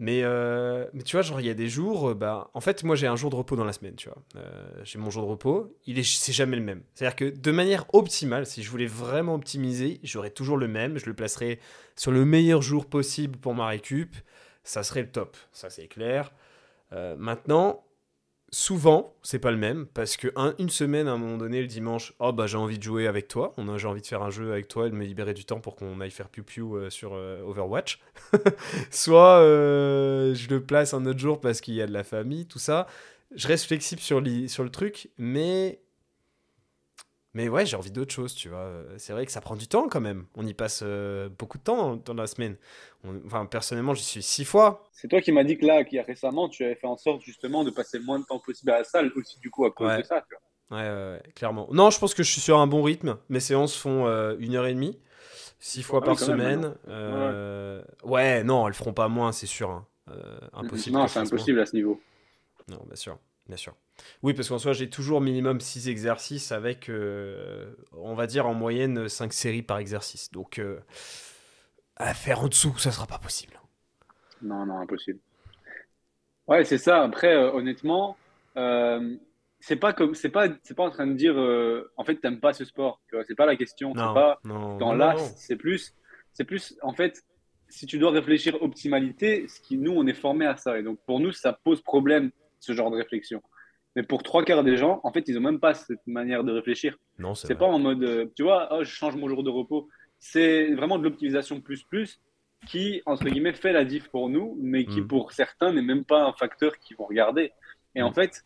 Mais, 0.00 0.20
euh, 0.22 0.86
mais 0.92 1.02
tu 1.02 1.16
vois, 1.16 1.22
genre, 1.22 1.40
il 1.40 1.46
y 1.48 1.50
a 1.50 1.54
des 1.54 1.68
jours, 1.68 2.10
euh, 2.10 2.14
bah, 2.14 2.50
en 2.54 2.60
fait, 2.60 2.84
moi, 2.84 2.94
j'ai 2.94 3.08
un 3.08 3.16
jour 3.16 3.30
de 3.30 3.34
repos 3.34 3.56
dans 3.56 3.64
la 3.64 3.72
semaine, 3.72 3.96
tu 3.96 4.08
vois. 4.08 4.22
Euh, 4.36 4.70
j'ai 4.84 4.96
mon 4.96 5.10
jour 5.10 5.24
de 5.24 5.28
repos, 5.28 5.76
il 5.86 5.98
est, 5.98 6.04
c'est 6.04 6.32
jamais 6.32 6.56
le 6.56 6.62
même. 6.62 6.84
C'est-à-dire 6.94 7.16
que 7.16 7.24
de 7.36 7.50
manière 7.50 7.84
optimale, 7.92 8.46
si 8.46 8.62
je 8.62 8.70
voulais 8.70 8.86
vraiment 8.86 9.34
optimiser, 9.34 9.98
j'aurais 10.04 10.30
toujours 10.30 10.56
le 10.56 10.68
même, 10.68 10.98
je 10.98 11.06
le 11.06 11.14
placerais 11.14 11.58
sur 11.96 12.12
le 12.12 12.24
meilleur 12.24 12.62
jour 12.62 12.86
possible 12.86 13.36
pour 13.38 13.54
ma 13.54 13.66
récup, 13.66 14.14
ça 14.62 14.84
serait 14.84 15.02
le 15.02 15.10
top, 15.10 15.36
ça 15.52 15.68
c'est 15.68 15.88
clair. 15.88 16.32
Maintenant, 16.92 17.84
souvent, 18.50 19.14
c'est 19.22 19.38
pas 19.38 19.50
le 19.50 19.56
même, 19.56 19.86
parce 19.86 20.16
que 20.16 20.28
un- 20.36 20.54
une 20.58 20.70
semaine, 20.70 21.08
à 21.08 21.12
un 21.12 21.18
moment 21.18 21.36
donné, 21.38 21.60
le 21.60 21.66
dimanche, 21.66 22.14
oh 22.18 22.32
bah 22.32 22.46
j'ai 22.46 22.56
envie 22.56 22.78
de 22.78 22.82
jouer 22.82 23.06
avec 23.06 23.28
toi, 23.28 23.52
on 23.56 23.68
a, 23.68 23.78
j'ai 23.78 23.86
envie 23.86 24.00
de 24.02 24.06
faire 24.06 24.22
un 24.22 24.30
jeu 24.30 24.52
avec 24.52 24.68
toi 24.68 24.86
et 24.86 24.90
de 24.90 24.94
me 24.94 25.04
libérer 25.04 25.34
du 25.34 25.44
temps 25.44 25.60
pour 25.60 25.76
qu'on 25.76 26.00
aille 26.00 26.10
faire 26.10 26.28
piou-piou 26.28 26.76
euh, 26.76 26.90
sur 26.90 27.12
euh, 27.14 27.42
Overwatch. 27.42 28.00
Soit 28.90 29.38
euh, 29.40 30.34
je 30.34 30.48
le 30.48 30.62
place 30.62 30.94
un 30.94 31.04
autre 31.06 31.18
jour 31.18 31.40
parce 31.40 31.60
qu'il 31.60 31.74
y 31.74 31.82
a 31.82 31.86
de 31.86 31.92
la 31.92 32.04
famille, 32.04 32.46
tout 32.46 32.58
ça. 32.58 32.86
Je 33.34 33.46
reste 33.48 33.66
flexible 33.66 34.00
sur 34.00 34.20
le 34.20 34.70
truc, 34.70 35.10
mais. 35.18 35.80
Mais 37.38 37.48
ouais, 37.48 37.64
j'ai 37.64 37.76
envie 37.76 37.92
d'autre 37.92 38.12
chose, 38.12 38.34
tu 38.34 38.48
vois. 38.48 38.68
C'est 38.96 39.12
vrai 39.12 39.24
que 39.24 39.30
ça 39.30 39.40
prend 39.40 39.54
du 39.54 39.68
temps 39.68 39.88
quand 39.88 40.00
même. 40.00 40.26
On 40.34 40.44
y 40.44 40.54
passe 40.54 40.80
euh, 40.84 41.28
beaucoup 41.38 41.56
de 41.56 41.62
temps 41.62 41.94
dans, 41.94 42.14
la 42.14 42.26
semaine. 42.26 42.56
On- 43.04 43.14
enfin, 43.26 43.46
personnellement, 43.46 43.94
j'y 43.94 44.02
suis 44.02 44.22
six 44.24 44.44
fois. 44.44 44.82
C'est 44.90 45.06
toi 45.06 45.20
qui 45.20 45.30
m'as 45.30 45.44
dit 45.44 45.56
que 45.56 45.64
là, 45.64 45.84
qu'il 45.84 45.98
y 45.98 46.00
a 46.00 46.02
récemment, 46.02 46.48
tu 46.48 46.64
avais 46.64 46.74
fait 46.74 46.88
en 46.88 46.96
sorte 46.96 47.22
justement 47.22 47.62
de 47.62 47.70
passer 47.70 47.98
le 47.98 48.04
moins 48.04 48.18
de 48.18 48.24
temps 48.24 48.40
possible 48.40 48.72
à 48.72 48.78
la 48.78 48.84
salle, 48.84 49.12
aussi 49.14 49.38
du 49.38 49.50
coup 49.50 49.64
à 49.66 49.70
cause 49.70 49.86
Ouais. 49.86 49.98
de 49.98 50.02
ça. 50.02 50.24
Tu 50.28 50.34
vois. 50.34 50.78
Ouais, 50.80 50.88
ouais, 50.88 51.12
ouais, 51.12 51.32
clairement. 51.36 51.68
Non, 51.70 51.90
je 51.90 52.00
pense 52.00 52.12
que 52.12 52.24
je 52.24 52.32
suis 52.32 52.40
sur 52.40 52.58
un 52.58 52.66
bon 52.66 52.82
rythme. 52.82 53.18
Mes 53.28 53.38
séances 53.38 53.76
font 53.76 54.08
euh, 54.08 54.34
une 54.40 54.56
heure 54.56 54.66
et 54.66 54.74
demie, 54.74 54.98
six 55.60 55.84
fois 55.84 56.00
Ah 56.02 56.06
par 56.06 56.16
même, 56.16 56.26
semaine. 56.26 56.74
Euh, 56.88 57.84
ouais. 58.02 58.42
non, 58.42 58.66
elles 58.66 58.74
feront 58.74 58.94
pas 58.94 59.06
moins, 59.06 59.30
c'est 59.30 59.46
sûr. 59.46 59.70
hein. 59.70 59.86
Impossible. 60.54 60.96
Non, 60.96 61.06
c'est 61.06 61.20
impossible 61.20 61.60
à 61.60 61.66
ce 61.66 61.76
niveau. 61.76 62.00
Non, 62.66 62.80
bien 62.84 62.96
sûr, 62.96 63.16
bien 63.46 63.56
sûr. 63.56 63.74
Oui, 64.22 64.34
parce 64.34 64.48
qu'en 64.48 64.58
soi, 64.58 64.72
j'ai 64.72 64.90
toujours 64.90 65.20
minimum 65.20 65.60
6 65.60 65.88
exercices 65.88 66.52
avec, 66.52 66.88
euh, 66.88 67.74
on 67.92 68.14
va 68.14 68.26
dire, 68.26 68.46
en 68.46 68.54
moyenne 68.54 69.08
5 69.08 69.32
séries 69.32 69.62
par 69.62 69.78
exercice. 69.78 70.30
Donc, 70.30 70.58
euh, 70.58 70.80
à 71.96 72.14
faire 72.14 72.40
en 72.40 72.48
dessous, 72.48 72.76
ça 72.78 72.90
sera 72.90 73.06
pas 73.06 73.18
possible. 73.18 73.60
Non, 74.42 74.66
non, 74.66 74.78
impossible. 74.78 75.20
Ouais, 76.46 76.64
c'est 76.64 76.78
ça. 76.78 77.02
Après, 77.02 77.34
euh, 77.34 77.52
honnêtement, 77.52 78.16
euh, 78.56 79.16
c'est 79.60 79.76
pas 79.76 79.92
comme, 79.92 80.14
c'est 80.14 80.30
pas, 80.30 80.48
c'est 80.62 80.74
pas 80.74 80.84
en 80.84 80.90
train 80.90 81.06
de 81.06 81.14
dire, 81.14 81.36
en 81.96 82.04
fait, 82.04 82.16
t'aimes 82.16 82.40
pas 82.40 82.52
ce 82.52 82.64
sport. 82.64 83.00
C'est 83.26 83.34
pas 83.34 83.46
la 83.46 83.56
question. 83.56 83.92
Non, 83.94 84.14
pas 84.14 84.40
non, 84.44 84.76
dans 84.78 84.94
l'as. 84.94 85.16
C'est 85.36 85.56
plus, 85.56 85.94
c'est 86.32 86.44
plus, 86.44 86.76
en 86.82 86.92
fait, 86.92 87.24
si 87.68 87.86
tu 87.86 87.98
dois 87.98 88.10
réfléchir 88.12 88.60
optimalité, 88.62 89.46
ce 89.48 89.60
qui 89.60 89.76
nous, 89.76 89.92
on 89.92 90.06
est 90.06 90.14
formé 90.14 90.46
à 90.46 90.56
ça. 90.56 90.78
Et 90.78 90.82
donc, 90.82 90.98
pour 91.06 91.20
nous, 91.20 91.32
ça 91.32 91.52
pose 91.52 91.82
problème 91.82 92.30
ce 92.60 92.72
genre 92.72 92.90
de 92.90 92.96
réflexion. 92.96 93.42
Mais 93.98 94.04
pour 94.04 94.22
trois 94.22 94.44
quarts 94.44 94.62
des 94.62 94.76
gens, 94.76 95.00
en 95.02 95.10
fait, 95.12 95.24
ils 95.26 95.36
ont 95.38 95.40
même 95.40 95.58
pas 95.58 95.74
cette 95.74 96.06
manière 96.06 96.44
de 96.44 96.52
réfléchir. 96.52 96.96
Non, 97.18 97.34
c'est 97.34 97.56
pas 97.56 97.66
en 97.66 97.80
mode, 97.80 98.04
euh, 98.04 98.26
tu 98.36 98.44
vois, 98.44 98.68
oh, 98.70 98.84
je 98.84 98.88
change 98.90 99.16
mon 99.16 99.26
jour 99.28 99.42
de 99.42 99.50
repos. 99.50 99.88
C'est 100.20 100.72
vraiment 100.74 100.98
de 101.00 101.02
l'optimisation 101.02 101.60
plus 101.60 101.82
plus 101.82 102.20
qui, 102.68 103.02
entre 103.06 103.24
guillemets, 103.24 103.54
fait 103.54 103.72
la 103.72 103.84
diff 103.84 104.06
pour 104.08 104.28
nous, 104.28 104.56
mais 104.62 104.84
qui, 104.84 105.00
Mm. 105.00 105.08
pour 105.08 105.32
certains, 105.32 105.72
n'est 105.72 105.82
même 105.82 106.04
pas 106.04 106.22
un 106.22 106.32
facteur 106.32 106.78
qu'ils 106.78 106.96
vont 106.96 107.06
regarder. 107.06 107.50
Et 107.96 108.02
en 108.02 108.10
Mm. 108.10 108.14
fait, 108.14 108.44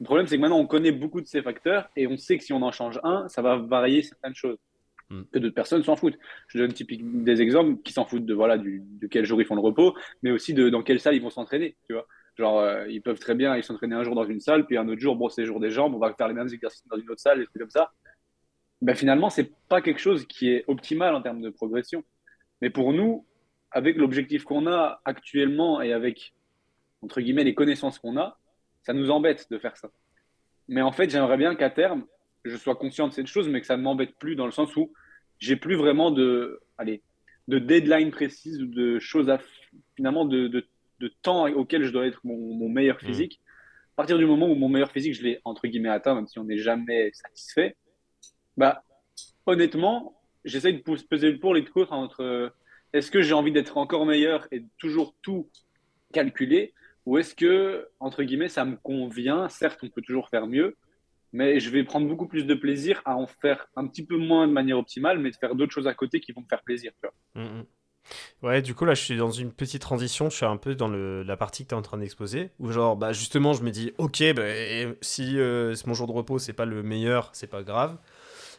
le 0.00 0.04
problème, 0.06 0.26
c'est 0.26 0.36
que 0.36 0.40
maintenant, 0.40 0.58
on 0.58 0.66
connaît 0.66 0.92
beaucoup 0.92 1.20
de 1.20 1.26
ces 1.26 1.42
facteurs 1.42 1.90
et 1.96 2.06
on 2.06 2.16
sait 2.16 2.38
que 2.38 2.44
si 2.44 2.54
on 2.54 2.62
en 2.62 2.72
change 2.72 2.98
un, 3.04 3.28
ça 3.28 3.42
va 3.42 3.56
varier 3.58 4.00
certaines 4.00 4.34
choses. 4.34 4.56
Mm. 5.10 5.22
Que 5.30 5.38
d'autres 5.38 5.54
personnes 5.54 5.82
s'en 5.84 5.96
foutent. 5.96 6.18
Je 6.48 6.56
donne 6.56 6.72
typique 6.72 7.02
des 7.24 7.42
exemples 7.42 7.82
qui 7.82 7.92
s'en 7.92 8.06
foutent 8.06 8.24
de, 8.24 8.32
voilà, 8.32 8.56
du, 8.56 8.82
de 9.02 9.06
quel 9.06 9.26
jour 9.26 9.38
ils 9.42 9.44
font 9.44 9.54
le 9.54 9.60
repos, 9.60 9.94
mais 10.22 10.30
aussi 10.30 10.54
de 10.54 10.70
dans 10.70 10.82
quelle 10.82 10.98
salle 10.98 11.14
ils 11.14 11.20
vont 11.20 11.28
s'entraîner, 11.28 11.76
tu 11.86 11.92
vois. 11.92 12.06
Genre, 12.36 12.58
euh, 12.58 12.88
ils 12.88 13.00
peuvent 13.00 13.18
très 13.18 13.34
bien 13.34 13.60
s'entraîner 13.62 13.94
un 13.94 14.02
jour 14.02 14.14
dans 14.14 14.24
une 14.24 14.40
salle, 14.40 14.66
puis 14.66 14.76
un 14.76 14.88
autre 14.88 15.00
jour, 15.00 15.16
bon, 15.16 15.28
c'est 15.28 15.42
le 15.42 15.46
jour 15.46 15.60
des 15.60 15.70
jambes, 15.70 15.94
on 15.94 15.98
va 15.98 16.12
faire 16.14 16.28
les 16.28 16.34
mêmes 16.34 16.48
exercices 16.52 16.86
dans 16.88 16.96
une 16.96 17.08
autre 17.10 17.20
salle, 17.20 17.38
des 17.38 17.46
trucs 17.46 17.60
comme 17.60 17.70
ça. 17.70 17.92
Ben, 18.82 18.94
finalement, 18.94 19.30
c'est 19.30 19.52
pas 19.68 19.80
quelque 19.80 20.00
chose 20.00 20.26
qui 20.26 20.50
est 20.50 20.64
optimal 20.66 21.14
en 21.14 21.22
termes 21.22 21.40
de 21.40 21.50
progression. 21.50 22.02
Mais 22.60 22.70
pour 22.70 22.92
nous, 22.92 23.24
avec 23.70 23.96
l'objectif 23.96 24.44
qu'on 24.44 24.66
a 24.66 25.00
actuellement 25.04 25.80
et 25.80 25.92
avec, 25.92 26.34
entre 27.02 27.20
guillemets, 27.20 27.44
les 27.44 27.54
connaissances 27.54 27.98
qu'on 27.98 28.16
a, 28.16 28.38
ça 28.82 28.92
nous 28.92 29.10
embête 29.10 29.50
de 29.50 29.58
faire 29.58 29.76
ça. 29.76 29.90
Mais 30.68 30.82
en 30.82 30.92
fait, 30.92 31.10
j'aimerais 31.10 31.36
bien 31.36 31.54
qu'à 31.54 31.70
terme, 31.70 32.04
je 32.44 32.56
sois 32.56 32.76
conscient 32.76 33.08
de 33.08 33.12
cette 33.12 33.26
chose, 33.26 33.48
mais 33.48 33.60
que 33.60 33.66
ça 33.66 33.76
ne 33.76 33.82
m'embête 33.82 34.16
plus 34.18 34.36
dans 34.36 34.46
le 34.46 34.52
sens 34.52 34.74
où 34.76 34.92
j'ai 35.38 35.56
plus 35.56 35.76
vraiment 35.76 36.10
de, 36.10 36.60
allez, 36.78 37.02
de 37.48 37.58
deadline 37.58 38.10
précise 38.10 38.62
ou 38.62 38.66
de 38.66 38.98
choses 38.98 39.28
à, 39.28 39.40
finalement, 39.96 40.24
de, 40.24 40.66
de 41.00 41.12
temps 41.22 41.46
auquel 41.48 41.84
je 41.84 41.90
dois 41.90 42.06
être 42.06 42.20
mon, 42.24 42.54
mon 42.54 42.68
meilleur 42.68 42.96
Mm. 42.96 43.06
physique. 43.06 43.40
À 43.94 43.96
partir 43.96 44.18
du 44.18 44.26
moment 44.26 44.48
où 44.48 44.54
mon 44.54 44.68
meilleur 44.68 44.90
physique, 44.90 45.14
je 45.14 45.22
l'ai 45.22 45.40
entre 45.44 45.66
guillemets 45.66 45.88
atteint, 45.88 46.14
même 46.14 46.26
si 46.26 46.38
on 46.38 46.44
n'est 46.44 46.58
jamais 46.58 47.10
satisfait, 47.12 47.76
bah, 48.56 48.82
honnêtement, 49.46 50.20
j'essaie 50.44 50.72
de 50.72 50.78
peser 50.78 51.30
le 51.30 51.38
pour 51.38 51.56
et 51.56 51.60
le 51.60 51.70
contre 51.70 51.92
entre 51.92 52.22
euh, 52.22 52.48
est-ce 52.92 53.10
que 53.10 53.22
j'ai 53.22 53.34
envie 53.34 53.52
d'être 53.52 53.76
encore 53.76 54.06
meilleur 54.06 54.46
et 54.50 54.60
de 54.60 54.68
toujours 54.78 55.14
tout 55.22 55.48
calculer, 56.12 56.72
ou 57.06 57.18
est-ce 57.18 57.34
que, 57.34 57.88
entre 58.00 58.22
guillemets, 58.22 58.48
ça 58.48 58.64
me 58.64 58.76
convient, 58.76 59.48
certes, 59.48 59.80
on 59.82 59.88
peut 59.88 60.02
toujours 60.02 60.28
faire 60.28 60.46
mieux, 60.46 60.76
mais 61.32 61.58
je 61.58 61.70
vais 61.70 61.82
prendre 61.82 62.06
beaucoup 62.06 62.28
plus 62.28 62.46
de 62.46 62.54
plaisir 62.54 63.02
à 63.04 63.16
en 63.16 63.26
faire 63.26 63.66
un 63.74 63.88
petit 63.88 64.06
peu 64.06 64.16
moins 64.16 64.46
de 64.46 64.52
manière 64.52 64.78
optimale, 64.78 65.18
mais 65.18 65.30
de 65.30 65.36
faire 65.36 65.54
d'autres 65.56 65.72
choses 65.72 65.88
à 65.88 65.94
côté 65.94 66.20
qui 66.20 66.32
vont 66.32 66.42
me 66.42 66.46
faire 66.46 66.62
plaisir, 66.62 66.92
tu 67.00 67.08
vois. 67.08 67.44
Mm, 67.44 67.58
mm. 67.58 67.64
Ouais, 68.42 68.62
du 68.62 68.74
coup, 68.74 68.84
là, 68.84 68.94
je 68.94 69.02
suis 69.02 69.16
dans 69.16 69.30
une 69.30 69.52
petite 69.52 69.82
transition. 69.82 70.30
Je 70.30 70.36
suis 70.36 70.46
un 70.46 70.56
peu 70.56 70.74
dans 70.74 70.88
la 70.88 71.36
partie 71.36 71.64
que 71.64 71.68
tu 71.70 71.74
es 71.74 71.78
en 71.78 71.82
train 71.82 71.98
d'exposer. 71.98 72.50
Où, 72.58 72.70
genre, 72.70 72.96
bah, 72.96 73.12
justement, 73.12 73.52
je 73.52 73.62
me 73.62 73.70
dis, 73.70 73.92
ok, 73.98 74.22
bah, 74.34 74.42
si 75.00 75.38
euh, 75.38 75.74
mon 75.86 75.94
jour 75.94 76.06
de 76.06 76.12
repos, 76.12 76.38
c'est 76.38 76.52
pas 76.52 76.66
le 76.66 76.82
meilleur, 76.82 77.30
c'est 77.32 77.46
pas 77.46 77.62
grave. 77.62 77.96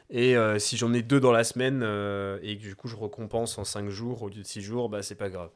Et 0.09 0.37
euh, 0.37 0.59
si 0.59 0.77
j'en 0.77 0.93
ai 0.93 1.01
deux 1.01 1.19
dans 1.19 1.31
la 1.31 1.43
semaine 1.43 1.81
euh, 1.83 2.37
et 2.43 2.57
que 2.57 2.61
du 2.61 2.75
coup 2.75 2.87
je 2.87 2.95
recompense 2.95 3.57
en 3.57 3.63
5 3.63 3.89
jours 3.89 4.21
au 4.23 4.29
lieu 4.29 4.41
de 4.41 4.43
6 4.43 4.61
jours, 4.61 4.89
bah 4.89 5.01
c'est 5.01 5.15
pas 5.15 5.29
grave. 5.29 5.49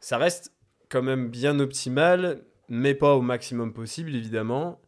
Ça 0.00 0.18
reste 0.18 0.52
quand 0.88 1.02
même 1.02 1.28
bien 1.28 1.58
optimal, 1.58 2.42
mais 2.68 2.94
pas 2.94 3.14
au 3.14 3.22
maximum 3.22 3.72
possible 3.72 4.14
évidemment. 4.14 4.80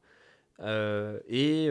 Euh, 0.61 1.19
et 1.29 1.67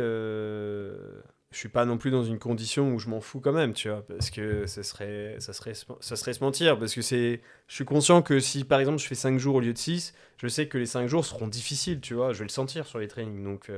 je 1.52 1.58
suis 1.58 1.70
pas 1.70 1.86
non 1.86 1.98
plus 1.98 2.12
dans 2.12 2.24
une 2.24 2.40
condition 2.40 2.94
où 2.94 3.00
je 3.00 3.10
m'en 3.10 3.22
fous 3.22 3.40
quand 3.40 3.52
même, 3.54 3.74
tu 3.74 3.90
vois, 3.90 4.06
parce 4.06 4.30
que 4.30 4.66
ça 4.68 4.84
serait, 4.84 5.36
ça 5.40 5.54
serait, 5.54 5.74
ça 5.74 6.16
serait 6.16 6.34
se 6.34 6.44
mentir, 6.44 6.78
parce 6.80 6.94
que 6.94 7.02
c'est, 7.02 7.42
je 7.68 7.76
suis 7.76 7.86
conscient 7.86 8.22
que 8.22 8.40
si 8.40 8.64
par 8.66 8.80
exemple 8.80 9.00
je 9.00 9.08
fais 9.08 9.16
5 9.16 9.40
jours 9.40 9.56
au 9.56 9.60
lieu 9.60 9.74
de 9.74 9.78
6, 9.78 10.14
je 10.38 10.48
sais 10.48 10.68
que 10.68 10.78
les 10.78 10.86
5 10.86 11.08
jours 11.08 11.26
seront 11.26 11.48
difficiles, 11.48 12.02
tu 12.02 12.14
vois, 12.14 12.34
je 12.34 12.40
vais 12.40 12.46
le 12.46 12.50
sentir 12.50 12.86
sur 12.88 13.00
les 13.00 13.08
trainings, 13.08 13.44
donc... 13.44 13.70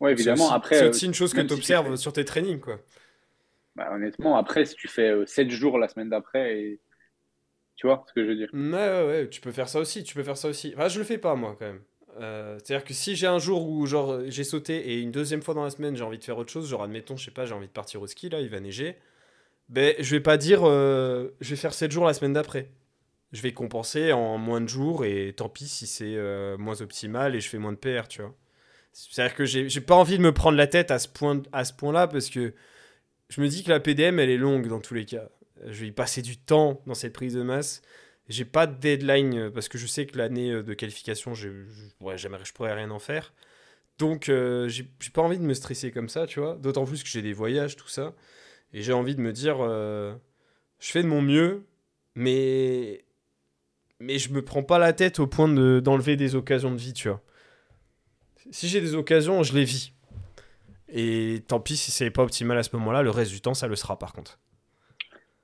Ouais, 0.00 0.12
évidemment. 0.12 0.48
Aussi, 0.48 0.52
après, 0.52 0.76
c'est 0.76 0.84
euh, 0.84 0.90
aussi 0.90 1.06
une 1.06 1.14
chose 1.14 1.32
que 1.34 1.40
tu 1.40 1.52
si 1.52 1.54
observes 1.54 1.94
fais- 1.94 1.96
sur 1.96 2.12
tes 2.12 2.24
trainings, 2.24 2.60
quoi. 2.60 2.78
bah, 3.76 3.90
honnêtement, 3.92 4.36
après, 4.36 4.64
si 4.64 4.74
tu 4.74 4.88
fais 4.88 5.26
7 5.26 5.50
jours 5.50 5.78
la 5.78 5.88
semaine 5.88 6.10
d'après, 6.10 6.60
et... 6.60 6.80
tu 7.76 7.86
vois 7.88 8.04
ce 8.08 8.12
que 8.14 8.22
je 8.24 8.28
veux 8.30 8.36
dire. 8.36 8.52
Ouais, 8.52 8.58
ouais, 8.70 9.06
ouais, 9.06 9.28
tu 9.30 9.40
peux 9.40 9.50
faire 9.52 9.68
ça 9.68 9.78
aussi, 9.80 10.02
tu 10.04 10.14
peux 10.14 10.22
faire 10.24 10.36
ça 10.36 10.48
aussi. 10.48 10.72
Enfin, 10.76 10.88
je 10.88 10.98
le 11.00 11.04
fais 11.04 11.18
pas, 11.18 11.34
moi, 11.36 11.56
quand 11.58 11.66
même. 11.66 11.82
Euh, 12.20 12.58
c'est-à-dire 12.62 12.84
que 12.84 12.92
si 12.92 13.16
j'ai 13.16 13.26
un 13.26 13.38
jour 13.38 13.68
où, 13.68 13.86
j'ai 14.28 14.44
sauté 14.44 14.92
et 14.92 15.00
une 15.00 15.10
deuxième 15.10 15.42
fois 15.42 15.54
dans 15.54 15.64
la 15.64 15.70
semaine, 15.70 15.96
j'ai 15.96 16.04
envie 16.04 16.18
de 16.18 16.24
faire 16.24 16.36
autre 16.36 16.52
chose, 16.52 16.68
genre, 16.68 16.82
admettons, 16.82 17.16
je 17.16 17.24
sais 17.24 17.30
pas, 17.30 17.46
j'ai 17.46 17.54
envie 17.54 17.66
de 17.66 17.72
partir 17.72 18.02
au 18.02 18.06
ski, 18.06 18.28
là, 18.28 18.40
il 18.40 18.48
va 18.48 18.60
neiger, 18.60 18.96
ben, 19.68 19.94
je 19.98 20.10
vais 20.10 20.20
pas 20.20 20.36
dire, 20.36 20.62
euh, 20.64 21.28
je 21.40 21.50
vais 21.50 21.56
faire 21.56 21.72
7 21.72 21.90
jours 21.90 22.04
la 22.04 22.12
semaine 22.12 22.32
d'après. 22.32 22.70
Je 23.32 23.40
vais 23.42 23.52
compenser 23.52 24.12
en 24.12 24.38
moins 24.38 24.60
de 24.60 24.68
jours 24.68 25.04
et 25.04 25.32
tant 25.36 25.48
pis 25.48 25.68
si 25.68 25.86
c'est 25.86 26.16
euh, 26.16 26.58
moins 26.58 26.82
optimal 26.82 27.36
et 27.36 27.40
je 27.40 27.48
fais 27.48 27.58
moins 27.58 27.72
de 27.72 27.76
PR, 27.76 28.08
tu 28.08 28.22
vois. 28.22 28.34
C'est-à-dire 28.92 29.36
que 29.36 29.44
j'ai 29.44 29.80
pas 29.80 29.94
envie 29.94 30.18
de 30.18 30.22
me 30.22 30.32
prendre 30.34 30.56
la 30.58 30.66
tête 30.66 30.90
à 30.90 30.98
ce 30.98 31.06
point, 31.06 31.40
à 31.52 31.64
ce 31.64 31.72
point-là 31.72 32.08
parce 32.08 32.28
que 32.28 32.52
je 33.28 33.40
me 33.40 33.46
dis 33.46 33.62
que 33.62 33.70
la 33.70 33.78
PDM, 33.78 34.18
elle 34.18 34.30
est 34.30 34.36
longue 34.36 34.66
dans 34.66 34.80
tous 34.80 34.94
les 34.94 35.04
cas. 35.04 35.28
Je 35.64 35.82
vais 35.82 35.86
y 35.88 35.92
passer 35.92 36.22
du 36.22 36.36
temps 36.36 36.82
dans 36.86 36.94
cette 36.94 37.12
prise 37.12 37.34
de 37.34 37.42
masse. 37.42 37.82
J'ai 38.30 38.44
pas 38.44 38.68
de 38.68 38.74
deadline 38.78 39.36
euh, 39.36 39.50
parce 39.50 39.68
que 39.68 39.76
je 39.76 39.86
sais 39.86 40.06
que 40.06 40.16
l'année 40.16 40.52
euh, 40.52 40.62
de 40.62 40.72
qualification, 40.72 41.34
je, 41.34 41.48
je, 41.66 42.04
ouais, 42.04 42.16
je 42.16 42.52
pourrais 42.54 42.72
rien 42.72 42.90
en 42.92 43.00
faire. 43.00 43.34
Donc, 43.98 44.28
euh, 44.28 44.68
j'ai 44.68 44.88
pas 45.12 45.22
envie 45.22 45.38
de 45.38 45.42
me 45.44 45.52
stresser 45.52 45.90
comme 45.90 46.08
ça, 46.08 46.26
tu 46.26 46.40
vois. 46.40 46.54
D'autant 46.54 46.84
plus 46.86 47.02
que 47.02 47.08
j'ai 47.08 47.22
des 47.22 47.32
voyages, 47.34 47.76
tout 47.76 47.88
ça. 47.88 48.14
Et 48.72 48.82
j'ai 48.82 48.92
envie 48.92 49.16
de 49.16 49.20
me 49.20 49.32
dire, 49.32 49.58
euh, 49.60 50.14
je 50.80 50.90
fais 50.90 51.02
de 51.02 51.08
mon 51.08 51.22
mieux, 51.22 51.66
mais, 52.14 53.04
mais 54.00 54.18
je 54.18 54.32
me 54.32 54.42
prends 54.44 54.62
pas 54.62 54.78
la 54.78 54.92
tête 54.92 55.20
au 55.20 55.26
point 55.26 55.48
de- 55.48 55.80
d'enlever 55.80 56.16
des 56.16 56.36
occasions 56.36 56.72
de 56.72 56.78
vie, 56.78 56.94
tu 56.94 57.08
vois. 57.08 57.22
Si 58.50 58.68
j'ai 58.68 58.80
des 58.80 58.94
occasions, 58.94 59.42
je 59.42 59.54
les 59.54 59.64
vis. 59.64 59.92
Et 60.88 61.42
tant 61.48 61.60
pis 61.60 61.76
si 61.76 61.90
c'est 61.90 62.10
pas 62.10 62.22
optimal 62.22 62.58
à 62.58 62.62
ce 62.62 62.74
moment-là, 62.76 63.02
le 63.02 63.10
reste 63.10 63.32
du 63.32 63.40
temps, 63.40 63.54
ça 63.54 63.68
le 63.68 63.76
sera 63.76 63.98
par 63.98 64.12
contre. 64.12 64.38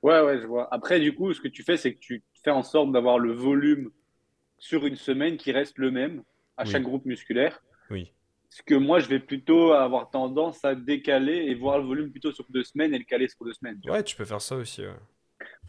Ouais, 0.02 0.21
ouais, 0.21 0.38
je 0.40 0.47
vois. 0.47 0.73
Après, 0.73 1.00
du 1.00 1.14
coup, 1.14 1.33
ce 1.35 1.40
que 1.40 1.49
tu 1.49 1.62
fais, 1.62 1.76
c'est 1.76 1.95
que 1.95 1.99
tu 1.99 2.23
fais 2.47 2.50
en 2.53 2.62
sorte 2.62 2.93
d'avoir 2.93 3.19
le 3.19 3.33
volume 3.33 3.91
sur 4.59 4.87
une 4.87 4.95
semaine 4.97 5.37
qui 5.37 5.50
reste 5.50 5.79
le 5.79 5.91
même 5.91 6.23
à 6.57 6.62
Oui. 6.65 6.71
chaque 6.71 6.83
groupe 6.85 7.05
musculaire. 7.05 7.61
Oui. 7.91 8.12
Ce 8.50 8.62
que 8.62 8.75
moi, 8.76 9.00
je 9.00 9.09
vais 9.09 9.19
plutôt 9.19 9.73
avoir 9.73 10.09
tendance 10.11 10.65
à 10.65 10.76
décaler 10.76 11.35
et 11.49 11.55
voir 11.57 11.79
le 11.79 11.85
volume 11.85 12.11
plutôt 12.12 12.31
sur 12.33 12.47
deux 12.49 12.62
semaines 12.62 12.95
et 12.95 12.99
le 12.99 13.05
caler 13.05 13.29
sur 13.29 13.45
deux 13.45 13.53
semaines. 13.53 13.79
tu 13.83 13.88
vois. 13.88 13.99
Ouais, 13.99 14.05
tu 14.05 14.15
peux 14.15 14.25
faire 14.25 14.41
ça 14.41 14.55
aussi. 14.57 14.83
ouais. 14.83 14.95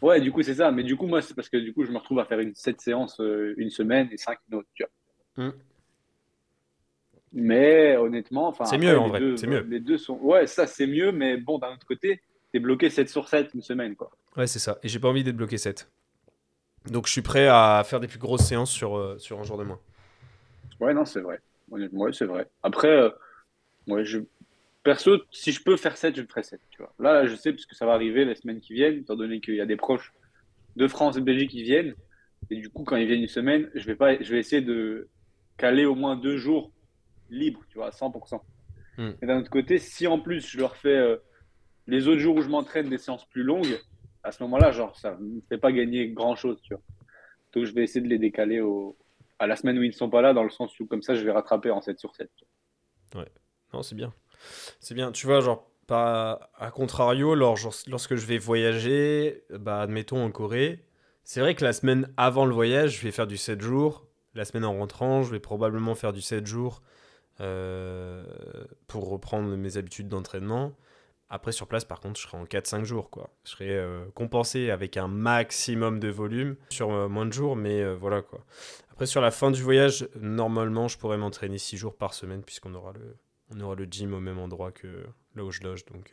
Ouais, 0.00 0.20
du 0.20 0.30
coup, 0.30 0.42
c'est 0.42 0.54
ça. 0.54 0.70
Mais 0.70 0.84
du 0.84 0.96
coup, 0.96 1.06
moi, 1.08 1.20
c'est 1.20 1.34
parce 1.34 1.48
que 1.48 1.56
du 1.56 1.74
coup, 1.74 1.84
je 1.84 1.90
me 1.90 1.98
retrouve 1.98 2.20
à 2.20 2.24
faire 2.24 2.38
une 2.38 2.54
7 2.54 2.80
séances 2.80 3.18
euh, 3.20 3.54
une 3.58 3.70
semaine 3.70 4.08
et 4.12 4.16
5 4.16 4.38
une 4.50 4.58
autre, 4.58 4.68
tu 4.74 4.84
vois. 5.36 5.46
Mm. 5.48 5.52
Mais 7.32 7.96
honnêtement, 7.96 8.46
enfin, 8.48 8.64
C'est 8.64 8.76
après, 8.76 8.86
mieux, 8.92 8.98
en 8.98 9.08
vrai, 9.08 9.18
deux, 9.20 9.36
c'est 9.36 9.46
mieux. 9.48 9.60
Les 9.68 9.80
deux 9.80 9.98
sont. 9.98 10.16
Ouais, 10.20 10.46
ça, 10.46 10.66
c'est 10.66 10.86
mieux, 10.86 11.12
mais 11.12 11.36
bon, 11.36 11.58
d'un 11.58 11.74
autre 11.74 11.86
côté, 11.86 12.22
t'es 12.52 12.58
bloqué 12.60 12.88
7 12.88 13.08
sur 13.10 13.28
7 13.28 13.50
une 13.54 13.60
semaine, 13.62 13.96
quoi. 13.96 14.10
Ouais, 14.36 14.46
c'est 14.46 14.60
ça. 14.60 14.78
Et 14.82 14.88
j'ai 14.88 14.98
pas 15.00 15.08
envie 15.08 15.24
d'être 15.24 15.36
bloqué 15.36 15.58
7. 15.58 15.90
Donc 16.86 17.06
je 17.06 17.12
suis 17.12 17.22
prêt 17.22 17.46
à 17.48 17.82
faire 17.84 18.00
des 18.00 18.08
plus 18.08 18.18
grosses 18.18 18.46
séances 18.46 18.70
sur, 18.70 18.96
euh, 18.96 19.18
sur 19.18 19.38
un 19.38 19.42
jour 19.42 19.58
de 19.58 19.64
moins. 19.64 19.80
Ouais, 20.80 20.94
non, 20.94 21.04
c'est 21.04 21.20
vrai. 21.20 21.40
Ouais, 21.70 22.12
c'est 22.12 22.24
vrai. 22.24 22.48
Après, 22.62 22.88
euh, 22.88 23.10
ouais, 23.86 24.04
je... 24.04 24.20
perso, 24.82 25.18
si 25.30 25.52
je 25.52 25.62
peux 25.62 25.76
faire 25.76 25.96
7, 25.96 26.16
je 26.16 26.22
le 26.22 26.26
ferai 26.26 26.42
7, 26.42 26.60
tu 26.70 26.78
vois. 26.78 26.94
Là, 26.98 27.26
je 27.26 27.34
sais, 27.34 27.52
parce 27.52 27.66
que 27.66 27.74
ça 27.74 27.84
va 27.84 27.92
arriver 27.92 28.24
les 28.24 28.34
semaines 28.34 28.60
qui 28.60 28.72
viennent, 28.72 28.98
étant 28.98 29.16
donné 29.16 29.40
qu'il 29.40 29.54
y 29.54 29.60
a 29.60 29.66
des 29.66 29.76
proches 29.76 30.12
de 30.76 30.88
France 30.88 31.16
et 31.16 31.20
de 31.20 31.24
Belgique 31.24 31.50
qui 31.50 31.62
viennent. 31.62 31.94
Et 32.50 32.56
du 32.56 32.70
coup, 32.70 32.84
quand 32.84 32.96
ils 32.96 33.06
viennent 33.06 33.22
une 33.22 33.28
semaine, 33.28 33.68
je 33.74 33.84
vais 33.86 33.96
pas, 33.96 34.20
je 34.20 34.30
vais 34.30 34.38
essayer 34.38 34.62
de 34.62 35.08
caler 35.56 35.84
au 35.84 35.94
moins 35.94 36.16
deux 36.16 36.38
jours 36.38 36.70
libres, 37.30 37.60
tu 37.68 37.78
vois, 37.78 37.88
à 37.88 37.90
100%. 37.90 38.40
Hmm. 38.96 39.10
Et 39.20 39.26
d'un 39.26 39.40
autre 39.40 39.50
côté, 39.50 39.78
si 39.78 40.06
en 40.06 40.18
plus 40.18 40.46
je 40.46 40.58
leur 40.58 40.76
fais 40.76 40.96
euh, 40.96 41.16
les 41.86 42.08
autres 42.08 42.20
jours 42.20 42.36
où 42.36 42.42
je 42.42 42.48
m'entraîne 42.48 42.88
des 42.88 42.98
séances 42.98 43.26
plus 43.26 43.42
longues, 43.42 43.78
à 44.28 44.32
ce 44.32 44.42
moment-là, 44.42 44.72
genre, 44.72 44.94
ça 44.96 45.16
ne 45.20 45.40
fait 45.48 45.58
pas 45.58 45.72
gagner 45.72 46.10
grand-chose, 46.10 46.60
tu 46.62 46.74
vois. 46.74 46.82
Donc, 47.54 47.64
je 47.64 47.72
vais 47.72 47.82
essayer 47.82 48.02
de 48.02 48.08
les 48.08 48.18
décaler 48.18 48.60
au... 48.60 48.96
à 49.38 49.46
la 49.46 49.56
semaine 49.56 49.78
où 49.78 49.82
ils 49.82 49.88
ne 49.88 49.92
sont 49.92 50.10
pas 50.10 50.20
là, 50.20 50.34
dans 50.34 50.44
le 50.44 50.50
sens 50.50 50.78
où, 50.80 50.86
comme 50.86 51.02
ça, 51.02 51.14
je 51.14 51.24
vais 51.24 51.32
rattraper 51.32 51.70
en 51.70 51.80
7 51.80 51.98
sur 51.98 52.14
7. 52.14 52.30
Non, 53.72 53.82
c'est 53.82 53.94
bien. 53.94 54.12
C'est 54.80 54.94
bien. 54.94 55.12
Tu 55.12 55.26
vois, 55.26 55.40
genre, 55.40 55.70
pas 55.86 56.50
à 56.58 56.70
contrario, 56.70 57.34
lorsque 57.34 58.14
je 58.14 58.26
vais 58.26 58.38
voyager, 58.38 59.44
bah, 59.50 59.80
admettons 59.80 60.22
en 60.22 60.30
Corée, 60.30 60.84
c'est 61.24 61.40
vrai 61.40 61.54
que 61.54 61.64
la 61.64 61.72
semaine 61.72 62.12
avant 62.16 62.44
le 62.44 62.54
voyage, 62.54 62.98
je 62.98 63.02
vais 63.02 63.10
faire 63.10 63.26
du 63.26 63.36
7 63.36 63.60
jours. 63.60 64.06
La 64.34 64.44
semaine 64.44 64.64
en 64.64 64.78
rentrant, 64.78 65.22
je 65.22 65.30
vais 65.30 65.40
probablement 65.40 65.94
faire 65.94 66.12
du 66.12 66.20
7 66.20 66.46
jours 66.46 66.82
euh, 67.40 68.24
pour 68.86 69.08
reprendre 69.08 69.48
mes 69.56 69.76
habitudes 69.78 70.08
d'entraînement. 70.08 70.74
Après, 71.30 71.52
sur 71.52 71.66
place, 71.66 71.84
par 71.84 72.00
contre, 72.00 72.18
je 72.18 72.26
serai 72.26 72.38
en 72.38 72.44
4-5 72.46 72.84
jours, 72.84 73.10
quoi. 73.10 73.30
Je 73.44 73.50
serai 73.50 73.70
euh, 73.76 74.06
compensé 74.14 74.70
avec 74.70 74.96
un 74.96 75.08
maximum 75.08 76.00
de 76.00 76.08
volume 76.08 76.56
sur 76.70 76.90
euh, 76.90 77.08
moins 77.08 77.26
de 77.26 77.32
jours, 77.32 77.54
mais 77.54 77.82
euh, 77.82 77.94
voilà, 77.94 78.22
quoi. 78.22 78.44
Après, 78.90 79.04
sur 79.06 79.20
la 79.20 79.30
fin 79.30 79.50
du 79.50 79.62
voyage, 79.62 80.08
normalement, 80.18 80.88
je 80.88 80.96
pourrais 80.96 81.18
m'entraîner 81.18 81.58
6 81.58 81.76
jours 81.76 81.96
par 81.96 82.14
semaine, 82.14 82.42
puisqu'on 82.42 82.74
aura 82.74 82.92
le, 82.92 83.16
on 83.54 83.60
aura 83.60 83.74
le 83.74 83.84
gym 83.84 84.14
au 84.14 84.20
même 84.20 84.38
endroit 84.38 84.72
que 84.72 85.04
là 85.36 85.44
où 85.44 85.50
je 85.50 85.62
loge. 85.62 85.84
Donc, 85.86 86.12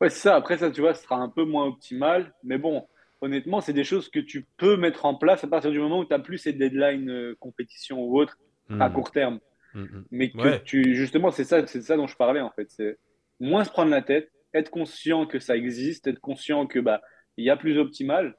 Ouais, 0.00 0.10
c'est 0.10 0.20
ça. 0.20 0.36
Après, 0.36 0.58
ça, 0.58 0.70
tu 0.70 0.80
vois, 0.80 0.92
ce 0.92 1.02
sera 1.04 1.16
un 1.16 1.28
peu 1.28 1.44
moins 1.44 1.66
optimal. 1.66 2.34
Mais 2.42 2.58
bon, 2.58 2.86
honnêtement, 3.20 3.60
c'est 3.60 3.72
des 3.72 3.84
choses 3.84 4.10
que 4.10 4.18
tu 4.20 4.46
peux 4.56 4.76
mettre 4.76 5.04
en 5.06 5.14
place 5.14 5.44
à 5.44 5.46
partir 5.48 5.70
du 5.70 5.78
moment 5.78 6.00
où 6.00 6.04
tu 6.04 6.12
n'as 6.12 6.18
plus 6.18 6.38
ces 6.38 6.52
deadlines 6.52 7.34
compétition 7.40 8.00
ou 8.02 8.18
autre 8.20 8.36
à 8.78 8.88
hmm, 8.88 8.92
court 8.92 9.10
terme. 9.12 9.40
hmm, 9.74 9.82
hmm. 9.84 10.04
Mais 10.10 10.30
que 10.32 10.38
Ouais. 10.38 10.62
tu, 10.64 10.94
justement, 10.94 11.30
c'est 11.30 11.44
ça, 11.44 11.66
ça 11.66 11.96
dont 11.96 12.06
je 12.08 12.16
parlais, 12.16 12.40
en 12.40 12.50
fait. 12.50 12.68
C'est 12.70 12.98
moins 13.40 13.64
se 13.64 13.70
prendre 13.70 13.90
la 13.90 14.02
tête, 14.02 14.30
être 14.54 14.70
conscient 14.70 15.26
que 15.26 15.38
ça 15.38 15.56
existe, 15.56 16.06
être 16.06 16.20
conscient 16.20 16.66
que, 16.66 16.78
bah, 16.78 17.02
il 17.36 17.44
y 17.44 17.50
a 17.50 17.56
plus 17.56 17.78
optimal. 17.78 18.36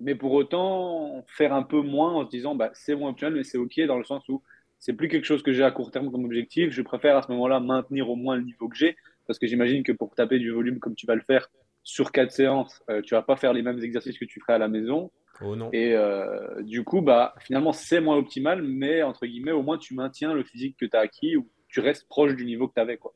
Mais 0.00 0.14
pour 0.14 0.32
autant, 0.32 1.24
faire 1.28 1.52
un 1.52 1.62
peu 1.62 1.82
moins 1.82 2.12
en 2.12 2.24
se 2.24 2.30
disant, 2.30 2.54
bah, 2.54 2.70
c'est 2.74 2.94
moins 2.94 3.10
optimal, 3.10 3.34
mais 3.34 3.44
c'est 3.44 3.58
OK 3.58 3.80
dans 3.86 3.98
le 3.98 4.04
sens 4.04 4.28
où 4.28 4.42
c'est 4.78 4.94
plus 4.94 5.08
quelque 5.08 5.26
chose 5.26 5.42
que 5.42 5.52
j'ai 5.52 5.62
à 5.62 5.70
court 5.70 5.90
terme 5.90 6.10
comme 6.10 6.24
objectif. 6.24 6.70
Je 6.70 6.82
préfère 6.82 7.16
à 7.16 7.22
ce 7.22 7.30
moment-là 7.32 7.60
maintenir 7.60 8.08
au 8.08 8.16
moins 8.16 8.36
le 8.36 8.42
niveau 8.42 8.68
que 8.68 8.76
j'ai, 8.76 8.96
parce 9.26 9.38
que 9.38 9.46
j'imagine 9.46 9.82
que 9.82 9.92
pour 9.92 10.14
taper 10.14 10.38
du 10.38 10.50
volume 10.50 10.78
comme 10.78 10.94
tu 10.94 11.06
vas 11.06 11.14
le 11.14 11.20
faire 11.22 11.48
sur 11.82 12.12
quatre 12.12 12.32
séances, 12.32 12.82
euh, 12.90 13.02
tu 13.02 13.14
vas 13.14 13.22
pas 13.22 13.36
faire 13.36 13.52
les 13.52 13.62
mêmes 13.62 13.82
exercices 13.82 14.18
que 14.18 14.24
tu 14.24 14.40
ferais 14.40 14.54
à 14.54 14.58
la 14.58 14.68
maison. 14.68 15.10
Oh 15.42 15.56
non. 15.56 15.70
Et 15.72 15.94
euh, 15.94 16.62
du 16.62 16.84
coup, 16.84 17.00
bah, 17.00 17.34
finalement, 17.40 17.72
c'est 17.72 18.00
moins 18.00 18.16
optimal, 18.16 18.62
mais 18.62 19.02
entre 19.02 19.26
guillemets, 19.26 19.52
au 19.52 19.62
moins 19.62 19.78
tu 19.78 19.94
maintiens 19.94 20.34
le 20.34 20.44
physique 20.44 20.76
que 20.78 20.86
tu 20.86 20.96
as 20.96 21.00
acquis 21.00 21.36
ou 21.36 21.48
tu 21.68 21.80
restes 21.80 22.08
proche 22.08 22.34
du 22.34 22.44
niveau 22.44 22.68
que 22.68 22.74
tu 22.74 22.80
avais, 22.80 22.96
quoi. 22.96 23.14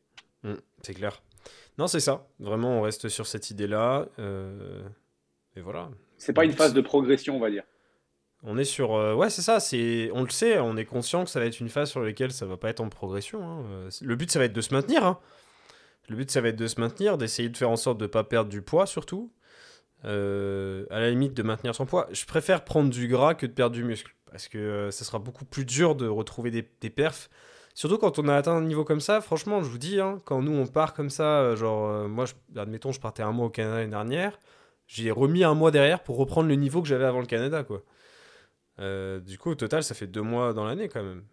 C'est 0.84 0.94
clair. 0.94 1.22
Non, 1.78 1.86
c'est 1.88 2.00
ça. 2.00 2.26
Vraiment, 2.38 2.78
on 2.78 2.82
reste 2.82 3.08
sur 3.08 3.26
cette 3.26 3.50
idée-là. 3.50 4.06
euh, 4.18 4.82
et 5.56 5.60
voilà. 5.60 5.90
C'est 6.18 6.32
pas 6.32 6.44
une 6.44 6.52
phase 6.52 6.72
de 6.74 6.80
progression, 6.80 7.36
on 7.36 7.40
va 7.40 7.50
dire. 7.50 7.64
On 8.42 8.58
est 8.58 8.64
sur. 8.64 8.94
euh, 8.94 9.14
ouais, 9.14 9.30
c'est 9.30 9.42
ça. 9.42 9.58
C'est, 9.60 10.10
on 10.12 10.22
le 10.22 10.30
sait. 10.30 10.58
On 10.58 10.76
est 10.76 10.84
conscient 10.84 11.24
que 11.24 11.30
ça 11.30 11.40
va 11.40 11.46
être 11.46 11.60
une 11.60 11.68
phase 11.68 11.90
sur 11.90 12.00
laquelle 12.00 12.32
ça 12.32 12.46
va 12.46 12.56
pas 12.56 12.68
être 12.68 12.80
en 12.80 12.88
progression. 12.88 13.42
hein. 13.42 13.64
Euh, 13.70 13.90
Le 14.02 14.16
but, 14.16 14.30
ça 14.30 14.38
va 14.38 14.44
être 14.44 14.52
de 14.52 14.60
se 14.60 14.72
maintenir. 14.74 15.04
hein. 15.04 15.18
Le 16.08 16.16
but, 16.16 16.30
ça 16.30 16.40
va 16.42 16.48
être 16.48 16.56
de 16.56 16.66
se 16.66 16.78
maintenir, 16.80 17.16
d'essayer 17.16 17.48
de 17.48 17.56
faire 17.56 17.70
en 17.70 17.76
sorte 17.76 17.98
de 17.98 18.06
pas 18.06 18.24
perdre 18.24 18.50
du 18.50 18.60
poids, 18.62 18.86
surtout. 18.86 19.32
Euh, 20.04 20.84
à 20.90 21.00
la 21.00 21.08
limite, 21.08 21.32
de 21.34 21.42
maintenir 21.42 21.74
son 21.74 21.86
poids. 21.86 22.08
Je 22.12 22.26
préfère 22.26 22.62
prendre 22.64 22.90
du 22.90 23.08
gras 23.08 23.34
que 23.34 23.46
de 23.46 23.52
perdre 23.52 23.74
du 23.74 23.84
muscle. 23.84 24.14
Parce 24.30 24.48
que 24.48 24.90
ça 24.90 25.04
sera 25.04 25.18
beaucoup 25.18 25.44
plus 25.46 25.64
dur 25.64 25.94
de 25.94 26.06
retrouver 26.06 26.50
des, 26.50 26.68
des 26.80 26.90
perfs. 26.90 27.30
Surtout 27.74 27.98
quand 27.98 28.20
on 28.20 28.28
a 28.28 28.36
atteint 28.36 28.52
un 28.56 28.62
niveau 28.62 28.84
comme 28.84 29.00
ça, 29.00 29.20
franchement, 29.20 29.62
je 29.62 29.68
vous 29.68 29.78
dis, 29.78 30.00
hein, 30.00 30.20
quand 30.24 30.40
nous 30.40 30.52
on 30.52 30.66
part 30.66 30.94
comme 30.94 31.10
ça, 31.10 31.40
euh, 31.40 31.56
genre, 31.56 31.88
euh, 31.88 32.08
moi, 32.08 32.24
admettons, 32.56 32.92
je 32.92 33.00
partais 33.00 33.24
un 33.24 33.32
mois 33.32 33.46
au 33.46 33.50
Canada 33.50 33.78
l'année 33.78 33.90
dernière, 33.90 34.38
j'ai 34.86 35.10
remis 35.10 35.42
un 35.42 35.54
mois 35.54 35.72
derrière 35.72 36.02
pour 36.04 36.16
reprendre 36.16 36.48
le 36.48 36.54
niveau 36.54 36.82
que 36.82 36.88
j'avais 36.88 37.04
avant 37.04 37.20
le 37.20 37.26
Canada, 37.26 37.64
quoi. 37.64 37.82
Euh, 38.80 39.18
du 39.18 39.38
coup, 39.38 39.50
au 39.50 39.54
total, 39.56 39.82
ça 39.82 39.94
fait 39.94 40.06
deux 40.06 40.22
mois 40.22 40.52
dans 40.52 40.64
l'année 40.64 40.88
quand 40.88 41.02
même. 41.02 41.24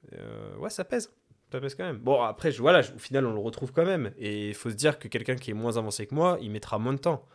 Ouais, 0.58 0.70
ça 0.70 0.84
pèse. 0.84 1.14
Ça 1.52 1.60
pèse 1.60 1.76
quand 1.76 1.84
même. 1.84 1.98
Bon, 1.98 2.22
après, 2.24 2.52
voilà, 2.52 2.80
au 2.80 3.00
final, 3.00 3.26
on 3.26 3.34
le 3.34 3.40
retrouve 3.40 3.72
quand 3.72 3.86
même. 3.86 4.12
Et 4.18 4.50
il 4.50 4.56
faut 4.56 4.70
se 4.70 4.76
dire 4.76 5.00
que 5.00 5.08
quelqu'un 5.08 5.36
qui 5.36 5.52
est 5.52 5.56
moins 5.56 5.78
avancé 5.78 6.08
que 6.08 6.16
moi, 6.16 6.38
il 6.42 6.50
mettra 6.52 6.80
moins 6.80 6.94
de 6.94 7.00
temps. 7.00 7.28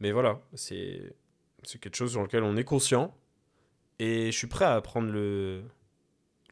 Mais 0.00 0.12
voilà, 0.12 0.40
c'est 0.54 1.14
quelque 1.80 1.94
chose 1.94 2.12
sur 2.12 2.22
lequel 2.22 2.42
on 2.42 2.56
est 2.56 2.64
conscient. 2.64 3.14
Et 3.98 4.32
je 4.32 4.36
suis 4.36 4.48
prêt 4.48 4.64
à 4.64 4.80
prendre 4.80 5.10
le, 5.10 5.62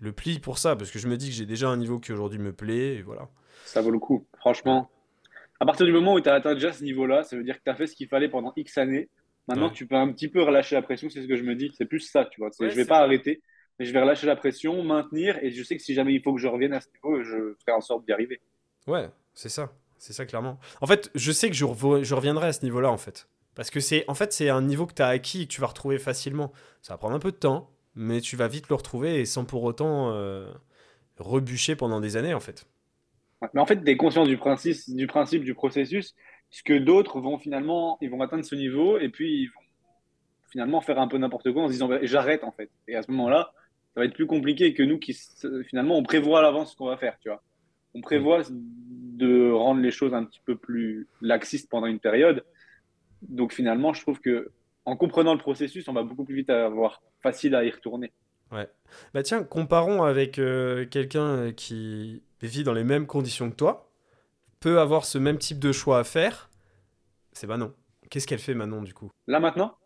le 0.00 0.12
plie 0.12 0.38
pour 0.40 0.58
ça, 0.58 0.76
parce 0.76 0.90
que 0.90 0.98
je 0.98 1.06
me 1.08 1.16
dis 1.16 1.28
que 1.28 1.34
j'ai 1.34 1.46
déjà 1.46 1.68
un 1.68 1.76
niveau 1.76 1.98
qui 2.00 2.12
aujourd'hui 2.12 2.38
me 2.38 2.52
plaît, 2.52 2.96
et 2.96 3.02
voilà. 3.02 3.28
Ça 3.64 3.80
vaut 3.82 3.90
le 3.90 3.98
coup, 3.98 4.26
franchement. 4.38 4.90
À 5.60 5.66
partir 5.66 5.86
du 5.86 5.92
moment 5.92 6.14
où 6.14 6.20
tu 6.20 6.28
as 6.28 6.34
atteint 6.34 6.54
déjà 6.54 6.72
ce 6.72 6.82
niveau-là, 6.82 7.22
ça 7.22 7.36
veut 7.36 7.44
dire 7.44 7.58
que 7.58 7.62
tu 7.64 7.70
as 7.70 7.74
fait 7.74 7.86
ce 7.86 7.94
qu'il 7.94 8.08
fallait 8.08 8.28
pendant 8.28 8.52
X 8.56 8.78
années. 8.78 9.08
Maintenant, 9.46 9.66
Ouais. 9.68 9.72
tu 9.74 9.86
peux 9.86 9.96
un 9.96 10.10
petit 10.12 10.28
peu 10.28 10.42
relâcher 10.42 10.74
la 10.74 10.82
pression, 10.82 11.10
c'est 11.10 11.22
ce 11.22 11.28
que 11.28 11.36
je 11.36 11.42
me 11.42 11.54
dis. 11.54 11.70
C'est 11.76 11.84
plus 11.84 12.00
ça, 12.00 12.24
tu 12.24 12.40
vois. 12.40 12.50
Ouais, 12.60 12.70
je 12.70 12.76
vais 12.76 12.84
pas 12.86 12.98
vrai. 12.98 13.04
arrêter, 13.16 13.42
mais 13.78 13.84
je 13.84 13.92
vais 13.92 14.00
relâcher 14.00 14.26
la 14.26 14.36
pression, 14.36 14.82
maintenir, 14.82 15.38
et 15.42 15.50
je 15.50 15.62
sais 15.62 15.76
que 15.76 15.82
si 15.82 15.92
jamais 15.94 16.14
il 16.14 16.22
faut 16.22 16.32
que 16.34 16.40
je 16.40 16.46
revienne 16.48 16.72
à 16.72 16.80
ce 16.80 16.88
niveau, 16.94 17.22
je 17.22 17.54
ferai 17.60 17.72
en 17.76 17.80
sorte 17.80 18.06
d'y 18.06 18.12
arriver. 18.12 18.40
Ouais, 18.86 19.10
c'est 19.34 19.48
ça. 19.50 19.72
C'est 19.98 20.14
ça, 20.14 20.24
clairement. 20.24 20.58
En 20.80 20.86
fait, 20.86 21.10
je 21.14 21.30
sais 21.30 21.50
que 21.50 21.56
je, 21.56 21.66
je 22.02 22.14
reviendrai 22.14 22.46
à 22.48 22.52
ce 22.54 22.62
niveau-là, 22.64 22.90
en 22.90 22.96
fait. 22.96 23.28
Parce 23.54 23.68
que 23.70 23.80
c'est 23.80 24.04
en 24.08 24.14
fait, 24.14 24.32
c'est 24.32 24.48
un 24.48 24.62
niveau 24.62 24.86
que 24.86 24.94
tu 24.94 25.02
as 25.02 25.08
acquis 25.08 25.42
et 25.42 25.46
que 25.46 25.52
tu 25.52 25.60
vas 25.60 25.66
retrouver 25.66 25.98
facilement. 25.98 26.52
Ça 26.80 26.94
va 26.94 26.98
prendre 26.98 27.14
un 27.16 27.18
peu 27.18 27.32
de 27.32 27.36
temps, 27.36 27.70
mais 27.94 28.20
tu 28.20 28.36
vas 28.36 28.48
vite 28.48 28.68
le 28.68 28.74
retrouver 28.74 29.20
et 29.20 29.24
sans 29.24 29.44
pour 29.44 29.62
autant 29.62 30.12
euh, 30.12 30.50
rebûcher 31.18 31.76
pendant 31.76 32.00
des 32.00 32.16
années, 32.16 32.34
en 32.34 32.40
fait. 32.40 32.66
Mais 33.54 33.60
en 33.60 33.66
fait, 33.66 33.82
tu 33.82 33.90
es 33.90 33.96
conscient 33.96 34.24
du 34.24 34.36
principe, 34.36 34.76
du 34.88 35.06
principe 35.06 35.44
du 35.44 35.54
processus, 35.54 36.14
puisque 36.50 36.72
d'autres 36.72 37.20
vont 37.20 37.38
finalement, 37.38 37.96
ils 38.00 38.10
vont 38.10 38.20
atteindre 38.20 38.44
ce 38.44 38.54
niveau, 38.54 38.98
et 38.98 39.08
puis 39.08 39.42
ils 39.42 39.46
vont 39.46 39.60
finalement 40.50 40.80
faire 40.80 40.98
un 40.98 41.08
peu 41.08 41.16
n'importe 41.16 41.52
quoi 41.52 41.62
en 41.62 41.66
se 41.68 41.72
disant, 41.72 41.88
bah, 41.88 41.98
j'arrête, 42.02 42.44
en 42.44 42.52
fait. 42.52 42.70
Et 42.86 42.96
à 42.96 43.02
ce 43.02 43.10
moment-là, 43.12 43.52
ça 43.94 44.00
va 44.00 44.06
être 44.06 44.14
plus 44.14 44.26
compliqué 44.26 44.74
que 44.74 44.82
nous 44.82 44.98
qui, 44.98 45.18
finalement, 45.68 45.96
on 45.96 46.02
prévoit 46.02 46.40
à 46.40 46.42
l'avance 46.42 46.72
ce 46.72 46.76
qu'on 46.76 46.86
va 46.86 46.96
faire, 46.96 47.16
tu 47.20 47.28
vois. 47.28 47.42
On 47.94 48.00
prévoit 48.00 48.42
de 48.50 49.50
rendre 49.50 49.80
les 49.80 49.90
choses 49.90 50.14
un 50.14 50.24
petit 50.24 50.40
peu 50.44 50.56
plus 50.56 51.08
laxistes 51.20 51.68
pendant 51.68 51.86
une 51.86 51.98
période. 51.98 52.44
Donc 53.22 53.52
finalement, 53.52 53.92
je 53.92 54.00
trouve 54.00 54.20
que 54.20 54.50
en 54.90 54.96
comprenant 54.96 55.32
le 55.34 55.40
processus, 55.40 55.88
on 55.88 55.92
va 55.92 56.02
beaucoup 56.02 56.24
plus 56.24 56.34
vite 56.34 56.50
avoir 56.50 57.00
facile 57.22 57.54
à 57.54 57.64
y 57.64 57.70
retourner. 57.70 58.12
Ouais. 58.50 58.68
Bah 59.14 59.22
tiens, 59.22 59.44
comparons 59.44 60.02
avec 60.02 60.38
euh, 60.38 60.84
quelqu'un 60.86 61.26
euh, 61.36 61.52
qui 61.52 62.22
vit 62.42 62.64
dans 62.64 62.72
les 62.72 62.82
mêmes 62.84 63.06
conditions 63.06 63.50
que 63.50 63.54
toi, 63.56 63.90
peut 64.58 64.80
avoir 64.80 65.04
ce 65.04 65.18
même 65.18 65.38
type 65.38 65.58
de 65.60 65.72
choix 65.72 65.98
à 66.00 66.04
faire. 66.04 66.50
C'est 67.32 67.46
Manon. 67.46 67.72
Qu'est-ce 68.10 68.26
qu'elle 68.26 68.40
fait 68.40 68.54
Manon 68.54 68.82
du 68.82 68.92
coup? 68.92 69.08
Là 69.28 69.38
maintenant, 69.40 69.76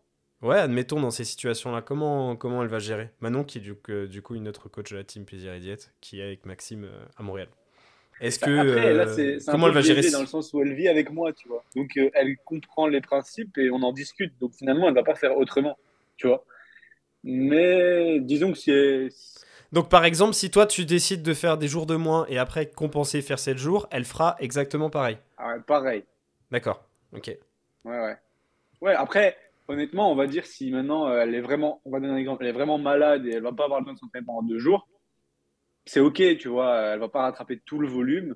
Ouais, 0.41 0.57
admettons 0.57 0.99
dans 0.99 1.11
ces 1.11 1.23
situations-là, 1.23 1.81
comment, 1.81 2.35
comment 2.35 2.61
elle 2.61 2.67
va 2.69 2.79
gérer? 2.79 3.11
Manon 3.21 3.43
qui 3.43 3.59
est 3.59 3.61
du, 3.61 3.75
que- 3.75 4.05
du 4.05 4.21
coup 4.21 4.35
une 4.35 4.47
autre 4.47 4.67
coach 4.69 4.91
de 4.91 4.97
la 4.97 5.03
team 5.03 5.25
Plaisir 5.25 5.53
et 5.53 5.59
Diète, 5.59 5.93
qui 6.01 6.19
est 6.19 6.23
avec 6.23 6.45
Maxime 6.45 6.83
euh, 6.83 7.05
à 7.17 7.23
Montréal. 7.23 7.47
Est-ce 8.21 8.39
que 8.39 8.57
après, 8.57 8.93
là, 8.93 9.03
euh, 9.03 9.13
c'est 9.15 9.39
c'est 9.39 9.49
un 9.49 9.53
comment 9.53 9.67
elle 9.67 9.73
va 9.73 9.81
gérer 9.81 10.09
dans 10.09 10.21
le 10.21 10.27
sens 10.27 10.53
où 10.53 10.61
elle 10.61 10.73
vit 10.73 10.87
avec 10.87 11.11
moi, 11.11 11.33
tu 11.33 11.47
vois. 11.47 11.63
Donc, 11.75 11.97
euh, 11.97 12.09
elle 12.13 12.37
comprend 12.37 12.87
les 12.87 13.01
principes 13.01 13.57
et 13.57 13.69
on 13.71 13.81
en 13.83 13.91
discute. 13.91 14.33
Donc, 14.39 14.53
finalement, 14.53 14.87
elle 14.87 14.95
va 14.95 15.03
pas 15.03 15.15
faire 15.15 15.37
autrement, 15.37 15.77
tu 16.17 16.27
vois. 16.27 16.45
Mais 17.23 18.19
disons 18.19 18.51
que 18.53 18.57
c'est... 18.57 19.09
Donc 19.71 19.89
par 19.89 20.05
exemple, 20.05 20.33
si 20.35 20.51
toi 20.51 20.67
tu 20.67 20.85
décides 20.85 21.23
de 21.23 21.33
faire 21.33 21.57
des 21.57 21.67
jours 21.67 21.85
de 21.85 21.95
moins 21.95 22.25
et 22.29 22.37
après 22.37 22.69
compenser 22.69 23.21
faire 23.21 23.39
7 23.39 23.57
jours, 23.57 23.87
elle 23.91 24.05
fera 24.05 24.35
exactement 24.39 24.89
pareil. 24.89 25.17
ah 25.37 25.49
ouais, 25.49 25.59
pareil. 25.65 26.03
D'accord. 26.51 26.85
Ok. 27.13 27.35
Ouais, 27.83 27.99
ouais. 27.99 28.15
Ouais, 28.81 28.93
après, 28.93 29.35
honnêtement, 29.67 30.11
on 30.11 30.15
va 30.15 30.27
dire 30.27 30.45
si 30.45 30.71
maintenant 30.71 31.07
euh, 31.09 31.21
elle 31.21 31.33
est 31.33 31.41
vraiment, 31.41 31.81
on 31.83 31.91
va 31.91 31.99
donner 31.99 32.13
un 32.13 32.17
exemple, 32.17 32.43
elle 32.43 32.49
est 32.49 32.53
vraiment 32.53 32.77
malade 32.77 33.25
et 33.25 33.31
elle 33.31 33.41
va 33.43 33.51
pas 33.51 33.65
avoir 33.65 33.79
le 33.79 33.87
temps 33.87 33.93
de 33.93 33.97
s'entraîner 33.97 34.25
pendant 34.25 34.43
deux 34.43 34.59
jours, 34.59 34.87
c'est 35.85 35.99
ok, 35.99 36.37
tu 36.37 36.47
vois, 36.47 36.93
elle 36.93 36.99
va 36.99 37.09
pas 37.09 37.23
rattraper 37.23 37.59
tout 37.65 37.79
le 37.79 37.87
volume. 37.87 38.35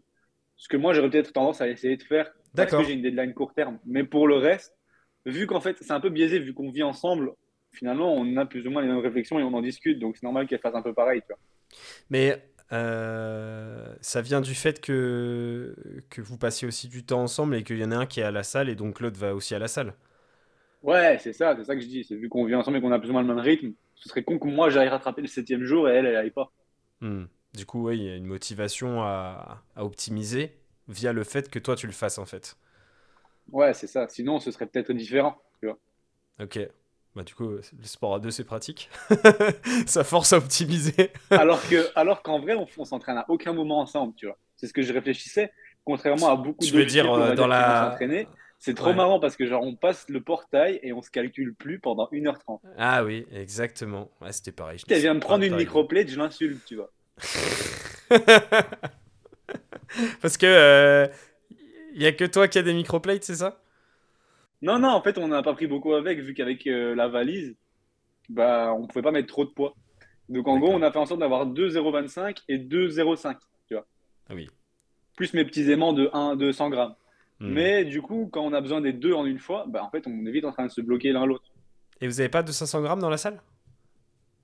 Ce 0.56 0.68
que 0.68 0.78
moi, 0.78 0.94
j'aurais 0.94 1.10
peut-être 1.10 1.34
tendance 1.34 1.62
à 1.62 1.68
essayer 1.70 1.98
de 1.98 2.04
faire 2.04 2.32
parce 2.56 2.72
que 2.72 2.84
j'ai 2.84 2.94
une 2.94 3.02
deadline 3.02 3.34
court 3.34 3.54
terme. 3.54 3.80
Mais 3.86 4.04
pour 4.04 4.28
le 4.28 4.36
reste, 4.36 4.76
vu 5.26 5.48
qu'en 5.48 5.62
fait, 5.62 5.78
c'est 5.82 5.92
un 5.92 6.00
peu 6.00 6.10
biaisé, 6.10 6.40
vu 6.40 6.54
qu'on 6.54 6.72
vit 6.72 6.84
ensemble, 6.84 7.34
finalement, 7.72 8.14
on 8.14 8.38
a 8.38 8.46
plus 8.46 8.68
ou 8.68 8.72
moins 8.72 8.82
les 8.82 8.88
mêmes 8.88 9.00
réflexions 9.00 9.40
et 9.40 9.44
on 9.44 9.54
en 9.54 9.62
discute, 9.62 10.00
donc 10.00 10.18
c'est 10.18 10.24
normal 10.24 10.48
qu'elle 10.48 10.60
fasse 10.60 10.76
un 10.76 10.82
peu 10.82 10.94
pareil, 10.94 11.22
tu 11.22 11.28
vois. 11.28 11.40
Mais 12.10 12.44
euh, 12.72 13.96
ça 14.02 14.22
vient 14.22 14.42
du 14.42 14.54
fait 14.54 14.82
que, 14.82 15.76
que 16.10 16.22
vous 16.22 16.38
passiez 16.38 16.68
aussi 16.68 16.88
du 16.88 17.04
temps 17.04 17.22
ensemble 17.22 17.56
et 17.56 17.64
qu'il 17.64 17.80
y 17.80 17.84
en 17.84 17.92
a 17.92 17.98
un 17.98 18.06
qui 18.06 18.20
est 18.20 18.24
à 18.24 18.32
la 18.32 18.44
salle 18.44 18.70
et 18.70 18.76
donc 18.76 19.00
l'autre 19.00 19.20
va 19.20 19.34
aussi 19.34 19.56
à 19.56 19.60
la 19.60 19.68
salle. 19.68 19.94
Ouais, 20.82 21.18
c'est 21.20 21.34
ça, 21.34 21.56
c'est 21.58 21.66
ça 21.66 21.76
que 21.76 21.82
je 21.82 21.88
dis. 21.88 22.04
C'est 22.04 22.16
vu 22.16 22.30
qu'on 22.30 22.46
vit 22.46 22.56
ensemble 22.56 22.78
et 22.78 22.82
qu'on 22.82 22.92
a 22.92 23.00
plus 23.00 23.10
ou 23.10 23.14
moins 23.14 23.22
le 23.22 23.28
même 23.28 23.40
rythme, 23.40 23.74
ce 23.96 24.08
serait 24.08 24.24
con 24.24 24.40
que 24.40 24.48
moi 24.48 24.70
j'aille 24.70 24.88
rattraper 24.88 25.22
le 25.22 25.28
septième 25.28 25.64
jour 25.64 25.90
et 25.90 25.94
elle, 25.94 26.06
elle 26.06 26.16
aille 26.16 26.32
pas. 26.32 26.52
Hmm. 27.02 27.26
Du 27.54 27.66
coup, 27.66 27.84
ouais, 27.84 27.98
il 27.98 28.04
y 28.04 28.10
a 28.10 28.16
une 28.16 28.26
motivation 28.26 29.02
à, 29.04 29.64
à 29.76 29.84
optimiser 29.86 30.56
via 30.88 31.14
le 31.14 31.24
fait 31.24 31.50
que 31.50 31.60
toi 31.60 31.76
tu 31.76 31.88
le 31.88 31.94
fasses 31.94 32.18
en 32.18 32.26
fait. 32.26 32.58
Ouais, 33.52 33.74
c'est 33.74 33.88
ça. 33.88 34.08
Sinon, 34.08 34.40
ce 34.40 34.52
serait 34.52 34.68
peut-être 34.68 34.94
différent, 34.94 35.42
tu 35.60 35.68
vois. 35.68 35.78
Ok. 36.40 36.60
Bah 37.16 37.24
du 37.24 37.34
coup, 37.34 37.50
le 37.50 37.62
sport 37.84 38.16
à 38.16 38.20
deux 38.20 38.32
c'est 38.32 38.44
pratique. 38.44 38.90
ça 39.88 40.04
force 40.04 40.32
à 40.34 40.38
optimiser. 40.38 41.12
Alors 41.32 41.68
que, 41.68 41.90
alors 41.96 42.22
qu'en 42.22 42.40
vrai, 42.40 42.54
on, 42.54 42.68
on 42.78 42.86
s'entraîne 42.86 43.18
à 43.18 43.26
aucun 43.30 43.54
moment 43.54 43.80
ensemble, 43.80 44.14
tu 44.16 44.26
vois. 44.28 44.38
C'est 44.56 44.68
ce 44.68 44.74
que 44.74 44.82
je 44.82 44.94
réfléchissais. 44.94 45.52
Contrairement 45.86 46.28
à 46.30 46.36
beaucoup 46.36 46.66
Tu 46.66 46.72
d'autres 46.72 46.86
veux 46.86 46.86
dire, 46.86 47.12
euh, 47.12 47.36
dans 47.36 47.48
qui 47.48 47.48
vont 47.48 47.48
la- 47.48 47.98
c'est 48.60 48.76
trop 48.76 48.90
Ouais. 48.90 48.96
marrant 48.96 49.20
parce 49.20 49.38
que 49.38 49.46
genre 49.46 49.64
on 49.64 49.76
passe 49.76 50.08
le 50.10 50.22
portail 50.22 50.80
et 50.84 50.92
on 50.94 51.02
se 51.02 51.10
calcule 51.10 51.56
plus 51.56 51.80
pendant 51.80 52.10
1h30. 52.12 52.62
Ah 52.78 53.04
oui, 53.04 53.26
exactement. 53.32 54.12
Ouais, 54.22 54.32
c'était 54.34 54.52
pareil. 54.52 54.78
je 54.90 54.96
suis 54.96 55.10
me 55.10 55.20
prendre 55.20 55.44
une 55.46 55.56
microplate, 55.56 56.10
je 56.10 56.18
l'insulte, 56.18 56.64
tu 56.66 56.76
vois. 56.76 56.92
Parce 60.22 60.38
que 60.38 60.46
euh, 60.46 61.08
y 61.94 62.06
a 62.06 62.12
que 62.12 62.26
toi 62.26 62.48
qui 62.48 62.58
a 62.58 62.62
des 62.62 62.74
microplates, 62.74 63.24
c'est 63.24 63.36
ça? 63.36 63.62
Non, 64.62 64.80
non, 64.80 64.90
en 64.90 65.02
fait, 65.02 65.18
on 65.18 65.28
n'a 65.28 65.42
pas 65.42 65.54
pris 65.54 65.68
beaucoup 65.68 65.94
avec, 65.94 66.20
vu 66.20 66.34
qu'avec 66.34 66.68
euh, 66.68 66.96
la 66.96 67.08
valise, 67.08 67.56
bah, 68.28 68.74
on 68.78 68.88
pouvait 68.88 69.02
pas 69.02 69.12
mettre 69.12 69.28
trop 69.28 69.46
de 69.46 69.52
poids. 69.52 69.76
Donc 70.28 70.48
en 70.48 70.60
gros, 70.60 70.72
on 70.72 70.82
a 70.82 70.92
fait 70.92 71.00
en 71.00 71.06
sorte 71.06 71.20
d'avoir 71.20 71.46
2,025 71.46 72.42
et 72.50 72.60
2,05, 72.60 73.38
tu 73.68 73.74
vois. 73.74 73.86
Ah 74.30 74.34
oui. 74.36 74.50
Plus 75.16 75.34
mes 75.34 75.46
petits 75.46 75.72
aimants 75.72 75.94
de 75.94 76.10
1, 76.14 76.36
de 76.36 76.52
100 76.52 76.70
grammes. 76.70 76.96
Hmm. 77.40 77.54
Mais 77.54 77.86
du 77.86 78.02
coup, 78.02 78.30
quand 78.32 78.42
on 78.42 78.54
a 78.54 78.62
besoin 78.62 78.82
des 78.82 78.94
deux 78.94 79.14
en 79.14 79.26
une 79.26 79.40
fois, 79.40 79.66
bah, 79.68 79.84
en 79.84 79.90
fait, 79.90 80.06
on 80.08 80.26
est 80.26 80.32
vite 80.32 80.46
en 80.46 80.52
train 80.52 80.66
de 80.66 80.72
se 80.72 80.82
bloquer 80.82 81.12
l'un 81.12 81.26
l'autre. 81.26 81.46
Et 82.02 82.08
vous 82.08 82.20
avez 82.20 82.30
pas 82.30 82.44
de 82.44 82.52
500 82.52 82.82
grammes 82.82 83.00
dans 83.00 83.10
la 83.10 83.18
salle? 83.18 83.42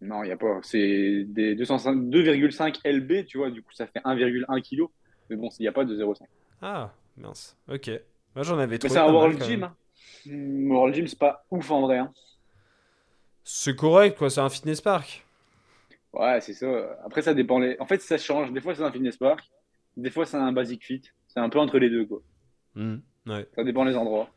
Non, 0.01 0.23
il 0.23 0.27
n'y 0.27 0.31
a 0.33 0.37
pas. 0.37 0.59
C'est 0.61 1.23
des 1.27 1.55
205 1.55 1.95
2,5 2.09 2.79
LB, 2.85 3.25
tu 3.25 3.37
vois, 3.37 3.49
du 3.49 3.61
coup, 3.61 3.71
ça 3.73 3.87
fait 3.87 3.99
1,1 3.99 4.61
kg. 4.61 4.83
Mais 5.29 5.35
bon, 5.35 5.49
il 5.59 5.63
n'y 5.63 5.67
a 5.67 5.71
pas 5.71 5.85
de 5.85 5.95
0,5. 5.95 6.25
Ah, 6.61 6.91
mince. 7.17 7.57
Ok. 7.67 7.89
Moi 8.35 8.43
j'en 8.43 8.57
avais 8.59 8.73
Mais 8.73 8.77
trouvé 8.79 8.93
c'est 8.93 8.99
un 8.99 9.11
World 9.11 9.41
Gym. 9.43 9.63
Hein. 9.63 9.75
World 10.69 10.93
Gym, 10.95 11.07
c'est 11.07 11.17
pas 11.19 11.45
ouf 11.49 11.71
en 11.71 11.81
vrai. 11.81 11.97
hein. 11.99 12.13
C'est 13.43 13.75
correct, 13.75 14.17
quoi. 14.17 14.29
C'est 14.29 14.41
un 14.41 14.49
fitness 14.49 14.81
park. 14.81 15.25
Ouais, 16.13 16.41
c'est 16.41 16.53
ça. 16.53 16.67
Après, 17.05 17.21
ça 17.21 17.33
dépend. 17.33 17.59
Les... 17.59 17.77
En 17.79 17.85
fait, 17.85 18.01
ça 18.01 18.17
change. 18.17 18.51
Des 18.51 18.61
fois, 18.61 18.73
c'est 18.75 18.83
un 18.83 18.91
fitness 18.91 19.17
park. 19.17 19.49
Des 19.97 20.09
fois, 20.09 20.25
c'est 20.25 20.37
un 20.37 20.51
basic 20.51 20.83
fit. 20.83 21.01
C'est 21.27 21.39
un 21.39 21.49
peu 21.49 21.59
entre 21.59 21.77
les 21.79 21.89
deux, 21.89 22.05
quoi. 22.05 22.21
Hmm, 22.75 22.97
Ouais. 23.27 23.47
Ça 23.55 23.63
dépend 23.63 23.83
les 23.85 23.95
endroits. 23.95 24.29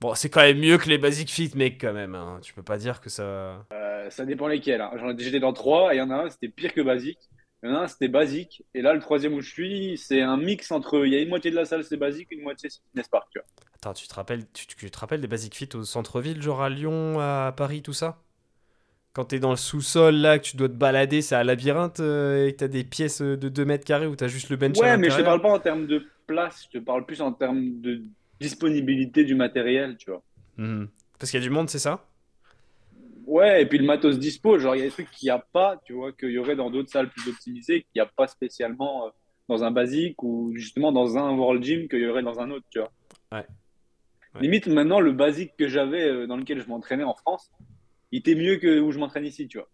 Bon, 0.00 0.14
c'est 0.14 0.28
quand 0.28 0.42
même 0.42 0.58
mieux 0.58 0.76
que 0.78 0.88
les 0.88 0.98
basic 0.98 1.30
fit, 1.30 1.50
mec, 1.54 1.80
quand 1.80 1.92
même. 1.92 2.14
hein. 2.14 2.38
Tu 2.42 2.52
peux 2.52 2.62
pas 2.62 2.76
dire 2.78 3.00
que 3.00 3.08
ça. 3.08 3.66
Euh, 3.72 4.10
ça 4.10 4.24
dépend 4.26 4.46
lesquels. 4.46 4.80
Hein. 4.80 4.90
J'en 4.96 5.10
ai- 5.16 5.22
J'étais 5.22 5.40
dans 5.40 5.52
trois 5.52 5.92
et 5.92 5.96
il 5.96 5.98
y 5.98 6.02
en 6.02 6.10
a 6.10 6.16
un, 6.24 6.30
c'était 6.30 6.48
pire 6.48 6.72
que 6.74 6.80
basique. 6.80 7.18
Il 7.62 7.70
y 7.70 7.72
en 7.72 7.76
a 7.76 7.78
un, 7.84 7.86
c'était 7.88 8.08
basique. 8.08 8.64
Et 8.74 8.82
là, 8.82 8.92
le 8.94 9.00
troisième 9.00 9.34
où 9.34 9.40
je 9.40 9.50
suis, 9.50 9.98
c'est 9.98 10.20
un 10.20 10.36
mix 10.36 10.70
entre. 10.70 11.06
Il 11.06 11.12
y 11.12 11.16
a 11.16 11.20
une 11.20 11.28
moitié 11.30 11.50
de 11.50 11.56
la 11.56 11.64
salle, 11.64 11.82
c'est 11.84 11.96
basique, 11.96 12.28
une 12.30 12.42
moitié, 12.42 12.68
c'est 12.68 12.80
fitness 12.82 13.08
park, 13.08 13.28
tu 13.32 13.38
vois. 13.38 13.46
Attends, 13.76 13.94
tu 13.94 14.06
te 14.08 14.14
rappelles, 14.14 14.46
tu, 14.52 14.66
tu 14.66 14.90
te 14.90 14.98
rappelles 14.98 15.20
des 15.20 15.26
basic 15.28 15.54
fit 15.54 15.68
au 15.74 15.82
centre-ville, 15.84 16.42
genre 16.42 16.62
à 16.62 16.68
Lyon, 16.70 17.18
à 17.20 17.52
Paris, 17.56 17.82
tout 17.82 17.92
ça? 17.92 18.22
Quand 19.14 19.24
t'es 19.26 19.40
dans 19.40 19.50
le 19.50 19.56
sous-sol, 19.56 20.16
là, 20.16 20.38
que 20.38 20.44
tu 20.44 20.56
dois 20.58 20.68
te 20.68 20.74
balader, 20.74 21.22
c'est 21.22 21.34
un 21.36 21.44
labyrinthe 21.44 22.00
euh, 22.00 22.46
et 22.48 22.52
que 22.52 22.58
t'as 22.58 22.68
des 22.68 22.84
pièces 22.84 23.22
euh, 23.22 23.36
de 23.36 23.48
2 23.48 23.64
mètres 23.64 23.84
carrés 23.84 24.06
où 24.06 24.16
t'as 24.16 24.28
juste 24.28 24.50
le 24.50 24.56
bench 24.56 24.78
à 24.82 24.82
Ouais, 24.82 24.96
mais 24.98 25.10
je 25.10 25.16
te 25.16 25.22
parle 25.22 25.40
pas 25.40 25.50
en 25.52 25.58
termes 25.58 25.86
de 25.86 26.04
place, 26.26 26.66
je 26.72 26.78
te 26.78 26.84
parle 26.84 27.06
plus 27.06 27.20
en 27.22 27.32
termes 27.32 27.80
de 27.80 28.02
disponibilité 28.40 29.24
du 29.24 29.34
matériel, 29.34 29.96
tu 29.96 30.10
vois. 30.10 30.22
Mhm. 30.56 30.88
Parce 31.18 31.30
qu'il 31.30 31.40
y 31.40 31.42
a 31.42 31.46
du 31.46 31.50
monde, 31.52 31.68
c'est 31.68 31.78
ça? 31.78 32.06
Ouais, 33.26 33.62
et 33.62 33.66
puis 33.66 33.78
le 33.78 33.84
matos 33.84 34.18
dispo, 34.18 34.58
genre 34.58 34.76
il 34.76 34.78
y 34.78 34.82
a 34.82 34.84
des 34.84 34.92
trucs 34.92 35.10
qu'il 35.10 35.26
n'y 35.26 35.30
a 35.30 35.38
pas, 35.38 35.80
tu 35.84 35.94
vois, 35.94 36.12
qu'il 36.12 36.30
y 36.30 36.38
aurait 36.38 36.54
dans 36.54 36.70
d'autres 36.70 36.90
salles 36.90 37.10
plus 37.10 37.28
optimisées, 37.28 37.82
qu'il 37.82 37.90
n'y 37.96 38.02
a 38.02 38.06
pas 38.06 38.28
spécialement 38.28 39.06
euh, 39.06 39.10
dans 39.48 39.64
un 39.64 39.70
basique 39.70 40.22
ou 40.22 40.52
justement 40.54 40.92
dans 40.92 41.18
un 41.18 41.36
World 41.36 41.62
Gym 41.64 41.88
qu'il 41.88 42.00
y 42.00 42.06
aurait 42.06 42.22
dans 42.22 42.38
un 42.38 42.50
autre, 42.50 42.66
tu 42.70 42.78
vois. 42.78 42.92
Ouais. 43.32 43.46
Ouais. 44.34 44.42
Limite, 44.42 44.68
maintenant, 44.68 45.00
le 45.00 45.12
basique 45.12 45.56
que 45.58 45.66
j'avais 45.66 46.08
euh, 46.08 46.26
dans 46.26 46.36
lequel 46.36 46.60
je 46.60 46.68
m'entraînais 46.68 47.04
en 47.04 47.14
France, 47.14 47.50
il 48.12 48.18
était 48.18 48.34
mieux 48.34 48.56
que 48.56 48.80
où 48.80 48.92
je 48.92 48.98
m'entraîne 48.98 49.24
ici, 49.24 49.48
tu 49.48 49.58
vois. 49.58 49.68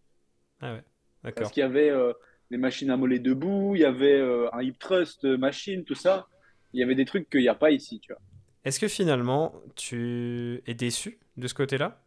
Ah 0.61 0.75
ouais, 0.75 0.83
Parce 1.22 1.35
d'accord. 1.35 1.53
qu'il 1.53 1.61
y 1.61 1.64
avait 1.64 1.90
euh, 1.90 2.12
des 2.51 2.57
machines 2.57 2.90
à 2.90 2.96
mollets 2.96 3.18
debout, 3.18 3.75
il 3.75 3.81
y 3.81 3.85
avait 3.85 4.18
euh, 4.18 4.48
un 4.55 4.62
hip 4.62 4.75
thrust 4.79 5.25
euh, 5.25 5.37
machine, 5.37 5.85
tout 5.85 5.94
ça. 5.94 6.29
Il 6.72 6.81
y 6.81 6.83
avait 6.83 6.94
des 6.94 7.05
trucs 7.05 7.29
qu'il 7.29 7.40
n'y 7.40 7.48
a 7.48 7.55
pas 7.55 7.70
ici, 7.70 8.01
tu 8.01 8.12
vois. 8.12 8.22
Est-ce 8.64 8.79
que 8.79 8.88
finalement, 8.88 9.55
tu 9.75 10.62
es 10.66 10.75
déçu 10.75 11.18
de 11.37 11.48
ce 11.48 11.55
côté-là? 11.55 12.01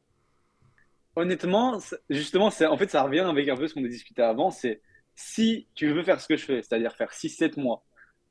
Honnêtement, 1.15 1.79
justement, 2.09 2.47
en 2.47 2.77
fait, 2.77 2.89
ça 2.89 3.03
revient 3.03 3.19
avec 3.19 3.47
un 3.49 3.55
peu 3.55 3.67
ce 3.67 3.73
qu'on 3.73 3.83
a 3.85 3.87
discuté 3.87 4.21
avant. 4.21 4.51
C'est 4.51 4.81
si 5.15 5.67
tu 5.75 5.87
veux 5.87 6.03
faire 6.03 6.19
ce 6.19 6.27
que 6.27 6.35
je 6.35 6.45
fais, 6.45 6.61
c'est-à-dire 6.61 6.93
faire 6.93 7.11
6-7 7.11 7.59
mois 7.59 7.83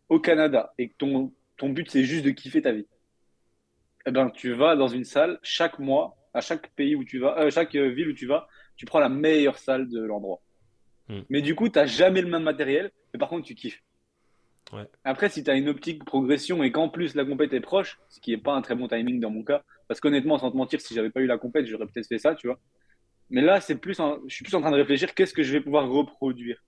au 0.08 0.20
Canada 0.20 0.74
et 0.78 0.88
que 0.88 0.94
ton, 0.98 1.32
ton 1.56 1.70
but 1.70 1.90
c'est 1.90 2.04
juste 2.04 2.24
de 2.24 2.30
kiffer 2.30 2.62
ta 2.62 2.72
vie, 2.72 2.86
eh 4.06 4.10
ben, 4.10 4.30
tu 4.30 4.52
vas 4.52 4.76
dans 4.76 4.88
une 4.88 5.04
salle 5.04 5.38
chaque 5.42 5.78
mois, 5.78 6.16
à 6.34 6.40
chaque 6.40 6.70
pays 6.74 6.94
où 6.94 7.04
tu 7.04 7.18
vas, 7.18 7.38
euh, 7.38 7.50
chaque 7.50 7.74
euh, 7.74 7.88
ville 7.88 8.08
où 8.08 8.12
tu 8.12 8.26
vas, 8.26 8.48
tu 8.76 8.84
prends 8.84 9.00
la 9.00 9.08
meilleure 9.08 9.58
salle 9.58 9.88
de 9.88 10.00
l'endroit. 10.00 10.42
Hmm. 11.08 11.22
Mais 11.30 11.40
du 11.40 11.54
coup, 11.54 11.68
tu 11.68 11.78
n'as 11.78 11.86
jamais 11.86 12.20
le 12.20 12.28
même 12.28 12.42
matériel, 12.42 12.90
mais 13.12 13.18
par 13.18 13.28
contre, 13.28 13.46
tu 13.46 13.54
kiffes. 13.54 13.82
Ouais. 14.72 14.86
Après, 15.04 15.28
si 15.28 15.44
tu 15.44 15.50
as 15.50 15.54
une 15.54 15.68
optique 15.68 16.04
progression 16.04 16.62
et 16.62 16.72
qu'en 16.72 16.88
plus 16.88 17.14
la 17.14 17.24
compète 17.24 17.52
est 17.52 17.60
proche, 17.60 17.98
ce 18.08 18.18
qui 18.20 18.30
n'est 18.30 18.38
pas 18.38 18.54
un 18.54 18.62
très 18.62 18.74
bon 18.74 18.88
timing 18.88 19.20
dans 19.20 19.30
mon 19.30 19.44
cas, 19.44 19.62
parce 19.88 20.00
qu'honnêtement, 20.00 20.38
sans 20.38 20.50
te 20.50 20.56
mentir, 20.56 20.80
si 20.80 20.94
j'avais 20.94 21.10
pas 21.10 21.20
eu 21.20 21.26
la 21.26 21.38
compète, 21.38 21.66
j'aurais 21.66 21.86
peut-être 21.86 22.08
fait 22.08 22.18
ça, 22.18 22.34
tu 22.34 22.46
vois. 22.46 22.58
Mais 23.30 23.40
là, 23.40 23.60
c'est 23.60 23.76
plus, 23.76 23.98
je 24.26 24.34
suis 24.34 24.44
plus 24.44 24.54
en 24.54 24.60
train 24.60 24.70
de 24.70 24.76
réfléchir, 24.76 25.14
qu'est-ce 25.14 25.34
que 25.34 25.42
je 25.42 25.52
vais 25.52 25.60
pouvoir 25.60 25.88
reproduire. 25.88 26.62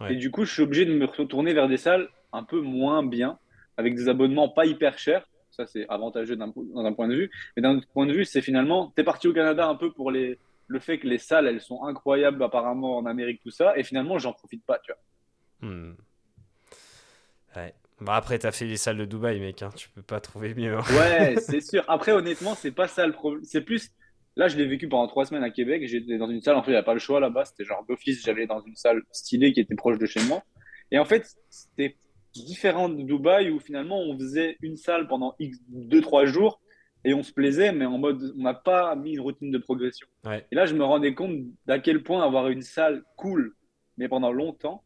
Ouais. 0.00 0.14
Et 0.14 0.16
du 0.16 0.30
coup, 0.30 0.44
je 0.44 0.52
suis 0.52 0.62
obligé 0.62 0.84
de 0.84 0.92
me 0.92 1.04
retourner 1.06 1.52
vers 1.54 1.68
des 1.68 1.76
salles 1.76 2.08
un 2.32 2.44
peu 2.44 2.60
moins 2.60 3.02
bien, 3.02 3.38
avec 3.76 3.94
des 3.94 4.08
abonnements 4.08 4.48
pas 4.48 4.64
hyper 4.66 4.98
chers. 4.98 5.28
Ça, 5.50 5.66
c'est 5.66 5.86
avantageux 5.88 6.36
d'un 6.36 6.50
po- 6.50 6.66
dans 6.72 6.84
un 6.84 6.92
point 6.92 7.08
de 7.08 7.14
vue. 7.14 7.30
Mais 7.56 7.62
d'un 7.62 7.76
autre 7.76 7.88
point 7.88 8.06
de 8.06 8.12
vue, 8.12 8.24
c'est 8.24 8.42
finalement, 8.42 8.92
tu 8.94 9.00
es 9.00 9.04
parti 9.04 9.28
au 9.28 9.32
Canada 9.32 9.66
un 9.66 9.74
peu 9.74 9.92
pour 9.92 10.10
les, 10.10 10.38
le 10.66 10.78
fait 10.78 10.98
que 10.98 11.06
les 11.08 11.18
salles, 11.18 11.46
elles 11.46 11.60
sont 11.60 11.84
incroyables 11.84 12.42
apparemment 12.42 12.96
en 12.98 13.06
Amérique, 13.06 13.40
tout 13.42 13.50
ça. 13.50 13.76
Et 13.76 13.82
finalement, 13.82 14.18
j'en 14.18 14.32
profite 14.32 14.64
pas, 14.64 14.78
tu 14.78 14.92
vois. 14.92 15.68
Hmm. 15.68 15.94
Ouais. 17.56 17.74
Bah 18.00 18.14
après, 18.14 18.38
t'as 18.38 18.52
fait 18.52 18.66
les 18.66 18.76
salles 18.76 18.98
de 18.98 19.04
Dubaï, 19.04 19.40
mec. 19.40 19.62
Hein. 19.62 19.70
Tu 19.76 19.88
peux 19.90 20.02
pas 20.02 20.20
trouver 20.20 20.54
mieux. 20.54 20.76
hein. 20.76 20.82
Ouais, 20.96 21.34
c'est 21.38 21.60
sûr. 21.60 21.84
Après, 21.88 22.12
honnêtement, 22.12 22.54
c'est 22.54 22.70
pas 22.70 22.86
ça 22.86 23.06
le 23.06 23.12
problème. 23.12 23.42
C'est 23.44 23.60
plus. 23.62 23.90
Là, 24.36 24.46
je 24.46 24.56
l'ai 24.56 24.66
vécu 24.66 24.88
pendant 24.88 25.08
trois 25.08 25.24
semaines 25.24 25.42
à 25.42 25.50
Québec. 25.50 25.82
J'étais 25.86 26.16
dans 26.16 26.30
une 26.30 26.40
salle. 26.40 26.54
En 26.54 26.62
fait, 26.62 26.70
il 26.70 26.74
n'y 26.74 26.78
a 26.78 26.84
pas 26.84 26.92
le 26.92 27.00
choix 27.00 27.18
là-bas. 27.18 27.44
C'était 27.44 27.64
genre 27.64 27.84
d'office. 27.88 28.24
J'allais 28.24 28.46
dans 28.46 28.60
une 28.60 28.76
salle 28.76 29.02
stylée 29.10 29.52
qui 29.52 29.58
était 29.60 29.74
proche 29.74 29.98
de 29.98 30.06
chez 30.06 30.22
moi. 30.28 30.44
Et 30.92 30.98
en 31.00 31.04
fait, 31.04 31.26
c'était 31.50 31.96
différent 32.34 32.88
de 32.88 33.02
Dubaï 33.02 33.50
où 33.50 33.58
finalement, 33.58 33.98
on 34.00 34.16
faisait 34.16 34.56
une 34.62 34.76
salle 34.76 35.08
pendant 35.08 35.34
X, 35.40 35.58
deux, 35.68 36.00
trois 36.00 36.24
jours 36.24 36.60
et 37.04 37.14
on 37.14 37.22
se 37.22 37.32
plaisait, 37.32 37.72
mais 37.72 37.84
en 37.84 37.98
mode, 37.98 38.34
on 38.38 38.42
n'a 38.42 38.54
pas 38.54 38.94
mis 38.94 39.14
une 39.14 39.20
routine 39.20 39.50
de 39.50 39.58
progression. 39.58 40.06
Ouais. 40.24 40.46
Et 40.52 40.54
là, 40.54 40.66
je 40.66 40.74
me 40.74 40.84
rendais 40.84 41.14
compte 41.14 41.36
d'à 41.66 41.78
quel 41.78 42.02
point 42.02 42.24
avoir 42.24 42.48
une 42.48 42.62
salle 42.62 43.02
cool, 43.16 43.54
mais 43.96 44.08
pendant 44.08 44.30
longtemps, 44.32 44.84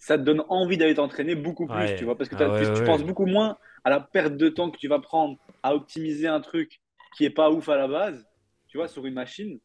ça 0.00 0.18
te 0.18 0.22
donne 0.22 0.42
envie 0.48 0.76
d'aller 0.78 0.94
t'entraîner 0.94 1.34
beaucoup 1.36 1.66
plus, 1.66 1.76
Ouais. 1.76 1.94
tu 1.96 2.04
vois, 2.04 2.16
parce 2.18 2.28
que 2.28 2.34
Ah 2.38 2.50
ouais, 2.50 2.64
tu, 2.64 2.80
ouais, 2.80 2.84
penses 2.86 3.04
beaucoup 3.04 3.26
moins 3.26 3.56
à 3.84 3.90
la 3.90 4.00
perte 4.00 4.36
de 4.36 4.48
temps 4.48 4.70
que 4.70 4.78
tu 4.78 4.88
vas 4.88 4.98
prendre 4.98 5.38
à 5.62 5.74
optimiser 5.74 6.26
un 6.26 6.40
truc 6.40 6.80
qui 7.16 7.24
est 7.24 7.30
pas 7.30 7.50
ouf 7.50 7.68
à 7.68 7.76
la 7.76 7.86
base, 7.86 8.26
tu 8.66 8.78
vois, 8.78 8.88
sur 8.88 9.04
une 9.06 9.14
machine, 9.14 9.60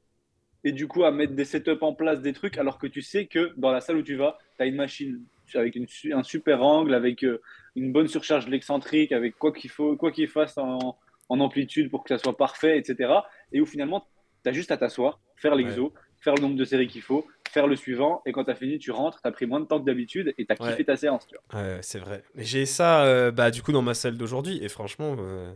et 0.64 0.72
du 0.72 0.88
coup 0.88 1.04
à 1.06 1.12
mettre 1.12 1.34
des 1.34 1.46
setups 1.46 1.82
en 1.82 1.94
place, 1.94 2.22
des 2.22 2.34
trucs, 2.34 2.58
alors 2.58 2.78
que 2.78 2.88
tu 2.88 3.02
sais 3.02 3.28
que 3.28 3.54
dans 3.58 3.72
la 3.72 3.80
salle 3.82 3.98
où 3.98 4.04
tu 4.04 4.16
vas, 4.16 4.38
tu 4.58 4.64
as 4.64 4.66
une 4.66 4.76
machine 4.76 5.24
avec 5.54 5.76
une 5.76 5.86
un 6.12 6.24
super 6.24 6.62
angle, 6.64 6.94
avec 6.94 7.24
euh, 7.24 7.42
une 7.76 7.92
bonne 7.94 8.08
surcharge 8.08 8.46
de 8.48 8.52
l'excentrique, 8.52 9.12
avec 9.12 9.38
quoi 9.38 9.54
qu'il 9.54 9.70
faut, 9.70 9.96
quoi 9.96 10.12
qu'il 10.12 10.28
fasse 10.28 10.58
en, 10.58 10.98
en 11.30 11.40
amplitude 11.40 11.90
pour 11.92 12.04
que 12.04 12.10
ça 12.10 12.18
soit 12.18 12.36
parfait, 12.36 12.78
etc. 12.80 13.14
Et 13.52 13.62
où 13.62 13.66
finalement, 13.66 14.06
tu 14.44 14.50
as 14.50 14.54
juste 14.54 14.72
à 14.72 14.78
t'asseoir, 14.78 15.20
faire 15.38 15.56
l'exo, 15.56 15.94
faire 16.20 16.34
le 16.36 16.42
nombre 16.42 16.56
de 16.56 16.66
séries 16.66 16.88
qu'il 16.88 17.04
faut, 17.04 17.26
faire 17.56 17.66
le 17.68 17.76
suivant, 17.76 18.22
et 18.28 18.32
quand 18.32 18.44
tu 18.44 18.52
as 18.52 18.56
fini, 18.56 18.78
tu 18.78 18.92
rentres, 18.92 19.20
tu 19.22 19.28
as 19.28 19.32
pris 19.32 19.48
moins 19.48 19.60
de 19.60 19.66
temps 19.66 19.80
que 19.80 19.86
d'habitude, 19.86 20.36
et 20.38 20.46
tu 20.46 20.52
as 20.54 20.56
kiffé 20.56 20.70
Ouais. 20.78 20.84
ta 20.84 20.96
séance, 20.96 21.26
tu 21.26 21.36
vois. 21.52 21.62
Ouais, 21.62 21.80
c'est 21.82 21.98
vrai. 22.00 22.22
J'ai 22.36 22.68
ça, 22.68 23.04
euh, 23.06 23.32
bah, 23.32 23.50
du 23.50 23.64
coup, 23.64 23.72
dans 23.72 23.82
ma 23.82 23.94
salle 23.96 24.18
d'aujourd'hui. 24.18 24.60
Et 24.64 24.70
franchement, 24.70 25.16
euh, 25.20 25.52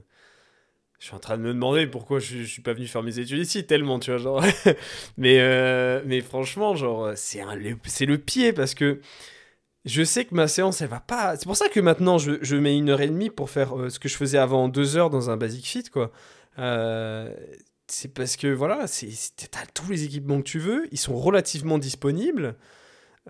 je 1.00 1.06
suis 1.06 1.16
en 1.16 1.20
train 1.20 1.38
de 1.38 1.44
me 1.44 1.54
demander 1.54 1.86
pourquoi 1.88 2.20
je, 2.20 2.38
je 2.38 2.44
suis 2.44 2.62
pas 2.62 2.74
venu 2.74 2.88
faire 2.88 3.04
mes 3.04 3.20
études 3.20 3.38
ici, 3.40 3.66
tellement, 3.68 4.00
tu 4.00 4.10
vois, 4.12 4.18
genre. 4.18 4.42
mais, 5.18 5.38
euh, 5.40 6.02
mais 6.06 6.22
franchement, 6.22 6.74
genre, 6.76 7.12
c'est 7.16 7.42
un- 7.42 7.56
le- 7.56 7.78
c'est 7.86 8.06
le 8.06 8.18
pied 8.18 8.52
parce 8.54 8.74
que 8.74 9.00
je 9.86 10.04
sais 10.04 10.26
que 10.26 10.36
ma 10.36 10.48
séance, 10.48 10.82
elle 10.82 10.90
va 10.90 11.00
pas. 11.02 11.36
C'est 11.38 11.46
pour 11.46 11.56
ça 11.58 11.70
que 11.70 11.80
maintenant, 11.80 12.18
je, 12.18 12.34
je 12.42 12.56
mets 12.56 12.78
une 12.78 12.90
heure 12.90 13.02
et 13.02 13.08
demie 13.08 13.30
pour 13.30 13.50
faire 13.50 13.78
euh, 13.78 13.90
ce 13.90 14.00
que 14.00 14.10
je 14.10 14.16
faisais 14.18 14.38
avant 14.38 14.68
deux 14.68 14.98
heures 14.98 15.10
dans 15.10 15.30
un 15.30 15.38
Basic 15.38 15.66
Fit, 15.66 15.84
quoi. 15.92 16.12
Euh, 16.60 17.34
c'est 17.92 18.14
parce 18.14 18.38
que, 18.38 18.48
voilà, 18.48 18.86
t'as 19.52 19.66
tous 19.74 19.90
les 19.92 20.04
équipements 20.06 20.38
que 20.40 20.44
tu 20.48 20.60
veux, 20.60 20.88
ils 20.92 20.98
sont 20.98 21.18
relativement 21.18 21.78
disponibles. 21.78 22.56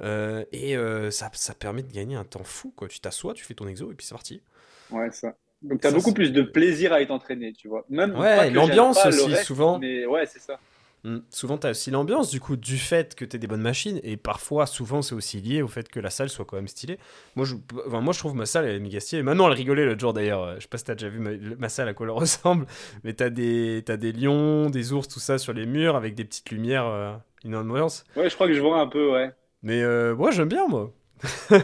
euh, 0.01 0.45
et 0.53 0.77
euh, 0.77 1.11
ça, 1.11 1.29
ça 1.33 1.55
permet 1.55 1.83
de 1.83 1.91
gagner 1.93 2.15
un 2.15 2.25
temps 2.25 2.43
fou, 2.45 2.73
quoi. 2.75 2.87
Tu 2.89 2.99
t'assois, 3.01 3.33
tu 3.35 3.45
fais 3.45 3.55
ton 3.55 3.67
exo 3.67 3.91
et 3.91 3.95
puis 3.95 4.05
c'est 4.07 4.15
parti. 4.15 4.43
Ouais, 4.89 5.11
ça. 5.11 5.35
Donc, 5.61 5.81
tu 5.81 5.87
as 5.87 5.91
Ça, 5.91 5.97
beaucoup 5.97 6.13
plus 6.13 6.31
de 6.31 6.41
plaisir 6.41 6.93
à 6.93 7.01
être 7.01 7.11
entraîné, 7.11 7.53
tu 7.53 7.67
vois. 7.67 7.85
Même 7.89 8.15
Ouais, 8.15 8.49
l'ambiance 8.49 9.05
aussi, 9.05 9.35
reste, 9.35 9.45
souvent. 9.45 9.77
Mais 9.77 10.05
ouais, 10.05 10.25
c'est 10.25 10.39
ça. 10.39 10.59
Mm. 11.03 11.19
Souvent, 11.29 11.57
tu 11.57 11.67
as 11.67 11.71
aussi 11.71 11.91
l'ambiance, 11.91 12.29
du 12.29 12.39
coup, 12.39 12.55
du 12.55 12.77
fait 12.77 13.15
que 13.15 13.25
tu 13.25 13.39
des 13.39 13.47
bonnes 13.47 13.61
machines, 13.61 13.99
et 14.03 14.17
parfois, 14.17 14.65
souvent, 14.65 15.01
c'est 15.01 15.15
aussi 15.15 15.39
lié 15.39 15.61
au 15.61 15.67
fait 15.67 15.89
que 15.89 15.99
la 15.99 16.09
salle 16.09 16.29
soit 16.29 16.45
quand 16.45 16.57
même 16.57 16.67
stylée. 16.67 16.99
Moi, 17.35 17.45
je, 17.45 17.55
enfin, 17.87 18.01
moi, 18.01 18.13
je 18.13 18.19
trouve 18.19 18.35
ma 18.35 18.45
salle, 18.45 18.65
elle 18.65 18.75
est 18.75 18.79
méga 18.79 18.99
stylée. 18.99 19.23
Maintenant, 19.23 19.47
elle 19.47 19.53
rigolait 19.53 19.85
l'autre 19.85 19.99
jour, 19.99 20.13
d'ailleurs. 20.13 20.55
Je 20.55 20.61
sais 20.61 20.67
pas 20.67 20.77
si 20.77 20.85
t'as 20.85 20.95
déjà 20.95 21.09
vu 21.09 21.19
ma, 21.19 21.31
ma 21.57 21.69
salle 21.69 21.87
à 21.87 21.93
quoi 21.93 22.05
elle 22.05 22.11
ressemble, 22.15 22.65
mais 23.03 23.13
t'as 23.13 23.29
des, 23.29 23.83
t'as 23.85 23.97
des 23.97 24.11
lions, 24.11 24.69
des 24.69 24.93
ours, 24.93 25.07
tout 25.07 25.19
ça 25.19 25.37
sur 25.37 25.53
les 25.53 25.65
murs, 25.65 25.95
avec 25.95 26.15
des 26.15 26.25
petites 26.25 26.51
lumières, 26.51 26.87
euh, 26.87 27.13
une 27.45 27.55
ambiance. 27.55 28.03
Ouais, 28.15 28.29
je 28.29 28.35
crois 28.35 28.47
que 28.47 28.53
je 28.53 28.61
vois 28.61 28.79
un 28.79 28.87
peu, 28.87 29.11
ouais. 29.11 29.31
Mais 29.63 29.81
euh, 29.83 30.15
moi, 30.15 30.31
j'aime 30.31 30.49
bien, 30.49 30.67
moi. 30.67 30.93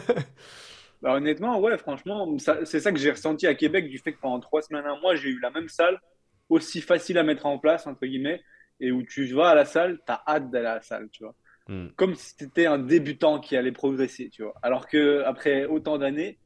Bah, 1.02 1.12
honnêtement, 1.14 1.60
ouais, 1.60 1.76
franchement, 1.76 2.36
c'est 2.64 2.80
ça 2.80 2.90
que 2.90 2.98
j'ai 2.98 3.10
ressenti 3.10 3.46
à 3.46 3.54
Québec 3.54 3.88
du 3.88 3.98
fait 3.98 4.12
que 4.14 4.20
pendant 4.20 4.40
trois 4.40 4.62
semaines, 4.62 4.86
un 4.86 4.98
mois, 4.98 5.14
j'ai 5.14 5.28
eu 5.28 5.38
la 5.40 5.50
même 5.50 5.68
salle, 5.68 6.00
aussi 6.48 6.80
facile 6.80 7.18
à 7.18 7.22
mettre 7.22 7.46
en 7.46 7.58
place, 7.58 7.86
entre 7.86 8.06
guillemets, 8.06 8.42
et 8.80 8.92
où 8.92 9.02
tu 9.02 9.26
vas 9.26 9.50
à 9.50 9.54
la 9.54 9.64
salle, 9.64 9.98
t'as 10.06 10.22
hâte 10.26 10.50
d'aller 10.50 10.66
à 10.66 10.74
la 10.76 10.82
salle, 10.82 11.08
tu 11.10 11.22
vois. 11.22 11.34
Mm. 11.68 11.88
Comme 11.96 12.14
si 12.14 12.36
t'étais 12.36 12.66
un 12.66 12.78
débutant 12.78 13.40
qui 13.40 13.56
allait 13.56 13.72
progresser, 13.72 14.30
tu 14.30 14.42
vois. 14.42 14.54
Alors 14.62 14.86
que 14.86 15.22
après 15.24 15.66
autant 15.66 15.98
d'années, 15.98 16.38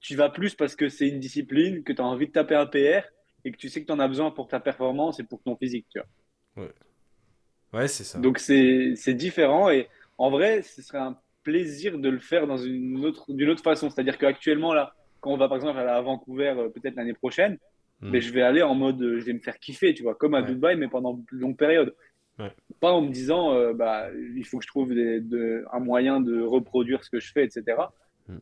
tu 0.00 0.16
vas 0.16 0.30
plus 0.30 0.54
parce 0.54 0.76
que 0.76 0.88
c'est 0.88 1.08
une 1.08 1.20
discipline, 1.20 1.82
que 1.82 1.92
tu 1.92 2.00
as 2.00 2.04
envie 2.04 2.28
de 2.28 2.32
taper 2.32 2.54
un 2.54 2.66
PR 2.66 3.08
et 3.44 3.52
que 3.52 3.56
tu 3.56 3.68
sais 3.68 3.80
que 3.80 3.86
tu 3.86 3.92
en 3.92 3.98
as 3.98 4.08
besoin 4.08 4.30
pour 4.30 4.48
ta 4.48 4.60
performance 4.60 5.20
et 5.20 5.24
pour 5.24 5.42
ton 5.42 5.56
physique, 5.56 5.86
tu 5.90 6.00
vois. 6.54 6.68
Ouais, 7.72 7.88
c'est 7.88 8.04
ça. 8.04 8.18
Donc 8.18 8.38
c'est 8.38 9.14
différent 9.14 9.70
et 9.70 9.88
en 10.18 10.30
vrai, 10.30 10.62
ce 10.62 10.82
serait 10.82 10.98
un 10.98 11.18
plaisir 11.42 11.98
de 11.98 12.08
le 12.08 12.18
faire 12.18 12.46
dans 12.46 12.56
une 12.56 13.04
autre 13.04 13.32
d'une 13.32 13.50
autre 13.50 13.62
façon. 13.62 13.90
C'est-à-dire 13.90 14.18
qu'actuellement 14.18 14.72
là, 14.72 14.94
quand 15.20 15.30
on 15.30 15.36
va 15.36 15.48
par 15.48 15.56
exemple 15.56 15.78
à 15.78 16.00
Vancouver 16.00 16.54
euh, 16.56 16.68
peut-être 16.68 16.96
l'année 16.96 17.14
prochaine, 17.14 17.58
Mm. 18.02 18.10
mais 18.10 18.20
je 18.20 18.32
vais 18.32 18.42
aller 18.42 18.62
en 18.62 18.74
mode 18.74 19.00
euh, 19.02 19.18
je 19.20 19.24
vais 19.24 19.32
me 19.32 19.38
faire 19.40 19.58
kiffer, 19.58 19.94
tu 19.94 20.02
vois, 20.02 20.14
comme 20.14 20.34
à 20.34 20.40
Ouais. 20.42 20.46
Dubaï 20.48 20.76
mais 20.76 20.88
pendant 20.88 21.22
une 21.32 21.38
longue 21.38 21.56
période. 21.56 21.94
Ouais. 22.38 22.52
Pas 22.80 22.92
en 22.92 23.00
me 23.00 23.10
disant 23.10 23.54
euh, 23.54 23.72
bah 23.72 24.08
il 24.36 24.44
faut 24.44 24.58
que 24.58 24.64
je 24.64 24.68
trouve 24.68 24.94
des- 24.94 25.20
de- 25.20 25.64
un 25.72 25.80
moyen 25.80 26.20
de 26.20 26.42
reproduire 26.42 27.02
ce 27.04 27.08
que 27.10 27.20
je 27.20 27.32
fais, 27.32 27.44
etc. 27.44 27.62
Mm. 28.28 28.36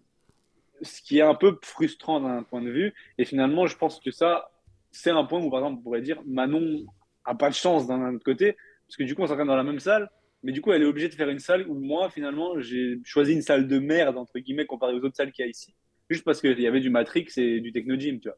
Ce 0.83 1.01
qui 1.03 1.19
est 1.19 1.23
un 1.23 1.35
peu 1.37 1.57
frustrant 1.63 2.21
d'un 2.21 2.43
point 2.43 2.61
de 2.63 2.71
vue. 2.71 2.93
Et 3.19 3.25
finalement, 3.25 3.67
je 3.67 3.77
pense 3.77 4.01
que 4.01 4.11
ça, 4.11 4.51
c'est 4.91 5.11
un 5.11 5.25
point 5.25 5.41
où 5.41 5.51
par 5.51 5.61
exemple 5.61 5.79
on 5.79 5.83
pourrait 5.83 6.03
dire 6.03 6.21
Manon 6.27 6.85
a 7.25 7.35
pas 7.35 7.49
de 7.49 7.55
chance 7.55 7.87
d'un 7.87 8.15
autre 8.15 8.25
côté 8.25 8.57
parce 8.87 8.97
que 8.97 9.05
du 9.05 9.15
coup 9.15 9.23
on 9.23 9.27
s'entraîne 9.29 9.47
dans 9.47 9.57
la 9.57 9.63
même 9.63 9.81
salle. 9.81 10.11
Mais 10.43 10.53
du 10.53 10.61
coup, 10.61 10.73
elle 10.73 10.83
est 10.83 10.85
obligée 10.85 11.09
de 11.09 11.15
faire 11.15 11.31
une 11.31 11.39
salle 11.39 11.67
où 11.67 11.75
moi, 11.75 12.11
finalement, 12.11 12.61
j'ai 12.61 13.01
choisi 13.03 13.33
une 13.33 13.41
salle 13.41 13.67
de 13.67 13.79
merde, 13.79 14.19
entre 14.19 14.39
guillemets, 14.39 14.67
comparée 14.67 14.93
aux 14.93 14.99
autres 15.03 15.17
salles 15.17 15.33
qu'il 15.33 15.43
y 15.43 15.49
a 15.49 15.51
ici. 15.51 15.75
Juste 16.11 16.23
parce 16.23 16.43
qu'il 16.43 16.61
y 16.61 16.67
avait 16.67 16.81
du 16.81 16.91
Matrix 16.91 17.29
et 17.39 17.61
du 17.61 17.73
Technogym, 17.73 18.21
tu 18.21 18.29
vois. 18.29 18.37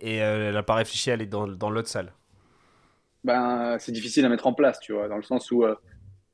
Et 0.00 0.22
euh, 0.22 0.48
elle 0.50 0.56
a 0.56 0.62
pas 0.62 0.74
réfléchi 0.76 1.10
à 1.10 1.14
aller 1.14 1.26
dans, 1.26 1.46
dans 1.48 1.70
l'autre 1.70 1.88
salle. 1.88 2.12
Ben, 3.24 3.78
c'est 3.78 3.92
difficile 3.92 4.24
à 4.24 4.28
mettre 4.28 4.46
en 4.46 4.52
place, 4.54 4.80
tu 4.80 4.92
vois, 4.92 5.08
dans 5.08 5.16
le 5.16 5.22
sens 5.22 5.50
où 5.52 5.64
euh, 5.64 5.76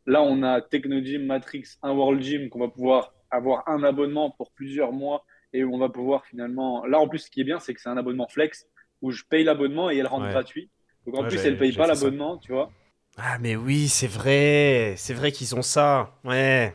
là, 0.07 0.23
on 0.23 0.43
a 0.43 0.63
Technogym, 0.63 1.27
Matrix, 1.27 1.65
un 1.83 1.93
World 1.93 2.23
Gym 2.23 2.51
qu'on 2.51 2.61
va 2.61 2.69
pouvoir 2.69 3.15
avoir 3.31 3.69
un 3.69 3.83
abonnement 3.85 4.31
pour 4.33 4.53
plusieurs 4.53 4.93
mois 4.93 5.25
et 5.53 5.65
où 5.65 5.75
on 5.75 5.79
va 5.79 5.89
pouvoir 5.91 6.27
finalement. 6.27 6.87
Là, 6.87 7.01
en 7.01 7.09
plus, 7.09 7.21
ce 7.21 7.31
qui 7.31 7.43
est 7.43 7.45
bien, 7.45 7.61
c'est 7.61 7.75
que 7.75 7.81
c'est 7.81 7.91
un 7.91 7.97
abonnement 7.99 8.29
flex 8.29 8.67
où 9.03 9.11
je 9.13 9.25
paye 9.25 9.45
l'abonnement 9.45 9.91
et 9.91 9.99
elle 9.99 10.07
rentre 10.09 10.27
Ouais. 10.27 10.29
gratuit. 10.29 10.71
Donc 11.07 11.17
en 11.17 11.25
Ouais, 11.25 11.27
plus, 11.27 11.45
elle 11.47 11.59
paye 11.59 11.73
j'ai 11.73 11.77
pas 11.77 11.87
l'abonnement, 11.87 12.39
tu 12.39 12.53
vois. 12.53 12.75
Ah, 13.17 13.39
mais 13.39 13.57
oui, 13.57 13.89
c'est 13.89 14.07
vrai. 14.07 14.95
C'est 14.97 15.15
vrai 15.15 15.33
qu'ils 15.33 15.55
ont 15.57 15.63
ça. 15.63 16.13
Ouais. 16.25 16.75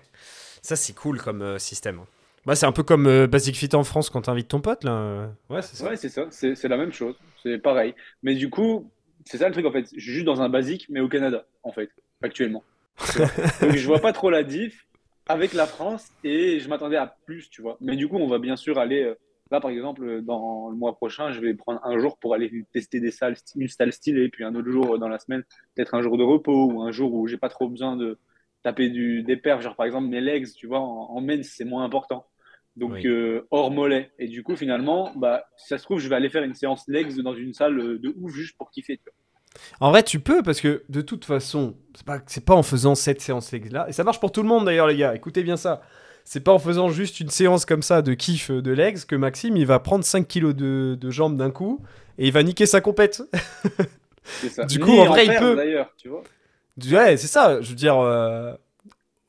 Ça, 0.62 0.76
c'est 0.76 0.94
cool 0.94 1.22
comme 1.22 1.42
euh, 1.42 1.60
système. 1.60 2.04
Bah, 2.46 2.56
c'est 2.56 2.66
un 2.66 2.72
peu 2.72 2.84
comme 2.84 3.08
euh, 3.08 3.28
Basic 3.28 3.56
Fit 3.56 3.74
en 3.74 3.84
France 3.84 4.10
quand 4.10 4.22
t'invites 4.24 4.50
ton 4.50 4.60
pote, 4.62 4.84
là. 4.84 5.32
Ouais, 5.50 5.62
c'est 5.62 5.76
ça. 5.78 5.90
Ouais, 5.90 5.96
c'est 5.96 6.10
ça, 6.10 6.28
c'est 6.30 6.56
c'est 6.56 6.68
la 6.68 6.78
même 6.78 6.92
chose, 6.92 7.16
c'est 7.42 7.58
pareil. 7.58 7.94
Mais 8.22 8.36
du 8.36 8.50
coup, 8.50 8.92
c'est 9.26 9.38
ça 9.38 9.48
le 9.48 9.54
truc 9.54 9.66
en 9.66 9.72
fait. 9.72 9.86
Je 9.96 10.00
suis 10.02 10.12
juste 10.14 10.26
dans 10.26 10.42
un 10.42 10.50
basique, 10.50 10.88
mais 10.90 11.00
au 11.00 11.08
Canada, 11.08 11.46
en 11.64 11.72
fait, 11.72 11.90
actuellement. 12.22 12.64
Donc 13.62 13.72
je 13.76 13.86
vois 13.88 14.00
pas 14.00 14.14
trop 14.14 14.30
la 14.30 14.44
diff 14.44 14.86
avec 15.28 15.54
la 15.54 15.68
France 15.68 16.08
et 16.24 16.60
je 16.60 16.68
m'attendais 16.70 16.98
à 16.98 17.16
plus, 17.26 17.50
tu 17.50 17.62
vois. 17.62 17.78
Mais 17.82 17.96
du 17.96 18.08
coup, 18.08 18.18
on 18.18 18.28
va 18.28 18.40
bien 18.40 18.56
sûr 18.56 18.78
aller. 18.78 19.04
euh, 19.04 19.16
Là, 19.52 19.60
par 19.62 19.70
exemple, 19.70 20.22
dans 20.24 20.70
le 20.70 20.76
mois 20.76 20.96
prochain, 20.96 21.32
je 21.32 21.40
vais 21.40 21.54
prendre 21.54 21.80
un 21.84 22.00
jour 22.00 22.18
pour 22.18 22.34
aller 22.34 22.66
tester 22.74 23.00
des 23.00 23.12
salles, 23.12 23.36
une 23.56 23.68
salle 23.68 23.94
stylée, 23.94 24.30
puis 24.30 24.44
un 24.44 24.56
autre 24.56 24.72
jour 24.72 24.98
dans 24.98 25.08
la 25.10 25.20
semaine, 25.20 25.44
peut-être 25.76 25.94
un 25.94 26.02
jour 26.02 26.18
de 26.18 26.24
repos 26.24 26.72
ou 26.72 26.82
un 26.82 26.92
jour 26.92 27.14
où 27.14 27.28
j'ai 27.28 27.38
pas 27.38 27.50
trop 27.50 27.70
besoin 27.70 27.96
de 27.96 28.18
taper 28.64 28.90
du, 28.90 29.22
des 29.22 29.38
perfs, 29.38 29.62
genre 29.62 29.76
par 29.76 29.86
exemple 29.86 30.08
mes 30.08 30.22
legs, 30.22 30.48
tu 30.56 30.66
vois, 30.66 30.80
en, 30.80 31.10
en 31.16 31.22
men's, 31.22 31.46
c'est 31.48 31.66
moins 31.66 31.84
important. 31.84 32.26
Donc 32.76 32.94
Oui. 32.94 33.06
euh, 33.08 33.42
hors 33.52 33.70
mollet. 33.72 34.12
Et 34.20 34.28
du 34.28 34.42
coup, 34.44 34.56
finalement, 34.56 35.12
bah, 35.16 35.46
si 35.58 35.68
ça 35.68 35.78
se 35.78 35.84
trouve, 35.84 36.00
je 36.00 36.10
vais 36.10 36.16
aller 36.16 36.30
faire 36.30 36.44
une 36.44 36.56
séance 36.56 36.84
legs 36.88 37.16
dans 37.22 37.36
une 37.36 37.54
salle 37.54 37.80
euh, 37.80 38.00
de 38.00 38.14
ouf 38.20 38.34
juste 38.34 38.58
pour 38.58 38.72
kiffer. 38.72 38.98
tu 38.98 39.04
vois. 39.06 39.14
En 39.80 39.92
vrai, 39.92 40.02
tu 40.02 40.20
peux, 40.20 40.42
parce 40.42 40.60
que 40.62 40.84
de 40.90 41.02
toute 41.02 41.26
façon, 41.26 41.76
c'est 41.96 42.06
pas, 42.06 42.20
c'est 42.26 42.44
pas 42.46 42.56
en 42.56 42.64
faisant 42.64 42.96
cette 42.96 43.22
séance-là. 43.22 43.86
Et 43.88 43.92
ça 43.94 44.04
marche 44.04 44.20
pour 44.20 44.32
tout 44.32 44.42
le 44.42 44.48
monde 44.50 44.66
d'ailleurs, 44.66 44.88
les 44.88 44.98
gars. 44.98 45.14
Écoutez 45.16 45.44
bien 45.44 45.58
ça. 45.58 45.82
C'est 46.26 46.40
pas 46.44 46.54
en 46.54 46.58
faisant 46.60 46.90
juste 46.90 47.20
une 47.20 47.30
séance 47.30 47.66
comme 47.66 47.82
ça 47.84 48.02
de 48.02 48.14
kiff 48.14 48.50
euh, 48.50 48.62
de 48.62 48.72
legs 48.72 49.04
que 49.06 49.16
Maxime 49.16 49.58
il 49.58 49.66
va 49.68 49.80
prendre 49.80 50.04
5 50.06 50.26
kilos 50.28 50.56
de, 50.56 50.98
de 51.00 51.10
jambes 51.12 51.36
d'un 51.38 51.52
coup 51.52 51.82
et 52.18 52.28
il 52.28 52.34
va 52.34 52.42
niquer 52.44 52.66
sa 52.66 52.80
compète. 52.82 53.22
C'est 54.24 54.50
ça. 54.50 54.64
Du 54.66 54.80
Ni 54.80 54.84
coup, 54.86 54.98
en 55.00 55.06
vrai, 55.06 55.26
il 55.26 55.36
peut- 55.38 55.56
D'ailleurs, 55.56 55.94
tu 55.98 56.08
vois. 56.10 56.24
Ouais, 56.92 57.18
c'est 57.18 57.28
ça. 57.28 57.62
Je 57.62 57.70
veux 57.70 57.76
dire, 57.76 58.00
euh, 58.00 58.54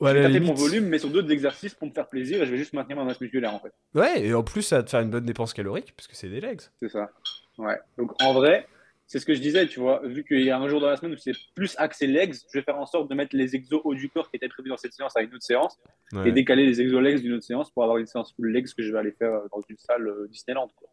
Ou 0.01 0.07
à 0.07 0.13
je 0.13 0.19
vais 0.19 0.23
taper 0.25 0.41
mon 0.41 0.55
volume, 0.55 0.87
mais 0.87 0.99
sur 0.99 1.09
d'autres 1.09 1.31
exercices 1.31 1.75
pour 1.75 1.87
me 1.89 1.93
faire 1.93 2.09
plaisir 2.09 2.43
et 2.43 2.47
je 2.47 2.51
vais 2.51 2.57
juste 2.59 2.73
maintenir 2.73 2.97
ma 2.97 3.05
masse 3.05 3.21
musculaire 3.21 3.55
en 3.55 3.61
fait. 3.61 3.73
Ouais, 3.95 4.25
et 4.27 4.35
en 4.35 4.43
plus, 4.43 4.63
ça 4.63 4.79
va 4.79 4.83
te 4.83 4.91
faire 4.91 5.01
une 5.01 5.11
bonne 5.11 5.25
dépense 5.25 5.53
calorique, 5.55 5.95
parce 5.97 6.09
que 6.09 6.17
c'est 6.17 6.29
des 6.29 6.41
legs. 6.41 6.61
C'est 6.83 6.89
ça. 6.91 7.11
Ouais. 7.59 7.79
Donc 7.97 8.11
en 8.21 8.33
vrai, 8.33 8.67
c'est 9.07 9.19
ce 9.21 9.27
que 9.27 9.35
je 9.35 9.41
disais, 9.41 9.67
tu 9.69 9.79
vois, 9.79 10.01
vu 10.05 10.25
qu'il 10.25 10.41
y 10.43 10.51
a 10.51 10.59
un 10.59 10.67
jour 10.69 10.81
dans 10.81 10.89
la 10.89 10.97
semaine 10.97 11.13
où 11.13 11.17
c'est 11.17 11.33
plus 11.55 11.75
axé 11.79 12.07
legs, 12.09 12.35
je 12.53 12.59
vais 12.59 12.65
faire 12.65 12.77
en 12.79 12.87
sorte 12.87 13.09
de 13.09 13.15
mettre 13.15 13.37
les 13.37 13.55
exos 13.55 13.81
haut 13.85 13.95
du 13.95 14.09
corps 14.09 14.29
qui 14.31 14.37
étaient 14.37 14.49
prévus 14.49 14.71
dans 14.71 14.77
cette 14.77 14.95
séance 14.95 15.17
à 15.17 15.23
une 15.23 15.33
autre 15.35 15.45
séance 15.45 15.79
Ouais. 16.13 16.29
et 16.29 16.33
décaler 16.33 16.67
les 16.67 16.81
exos 16.81 17.01
legs 17.03 17.21
d'une 17.21 17.33
autre 17.35 17.45
séance 17.45 17.71
pour 17.71 17.83
avoir 17.83 17.99
une 17.99 18.07
séance 18.07 18.33
full 18.35 18.51
legs 18.53 18.67
que 18.77 18.83
je 18.83 18.93
vais 18.93 18.99
aller 18.99 19.13
faire 19.13 19.33
euh, 19.33 19.49
dans 19.53 19.63
une 19.69 19.79
salle 19.79 20.07
euh, 20.09 20.27
Disneyland. 20.31 20.69
Quoi. 20.77 20.89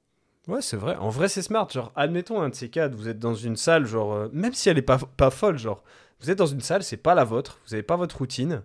Ouais, 0.47 0.61
c'est 0.61 0.77
vrai. 0.77 0.95
En 0.95 1.09
vrai, 1.09 1.27
c'est 1.27 1.41
smart. 1.41 1.67
Genre, 1.69 1.91
admettons 1.95 2.41
un 2.41 2.49
de 2.49 2.55
ces 2.55 2.69
quatre, 2.69 2.93
vous 2.95 3.07
êtes 3.07 3.19
dans 3.19 3.33
une 3.35 3.55
salle, 3.55 3.85
genre, 3.85 4.13
euh, 4.13 4.29
même 4.33 4.53
si 4.53 4.69
elle 4.69 4.77
est 4.77 4.81
pas, 4.83 4.97
pas 5.17 5.29
folle, 5.29 5.57
genre, 5.57 5.83
vous 6.19 6.29
êtes 6.31 6.37
dans 6.37 6.45
une 6.47 6.61
salle, 6.61 6.83
c'est 6.83 6.97
pas 6.97 7.13
la 7.15 7.23
vôtre, 7.23 7.59
vous 7.67 7.73
avez 7.73 7.83
pas 7.83 7.95
votre 7.97 8.17
routine. 8.17 8.61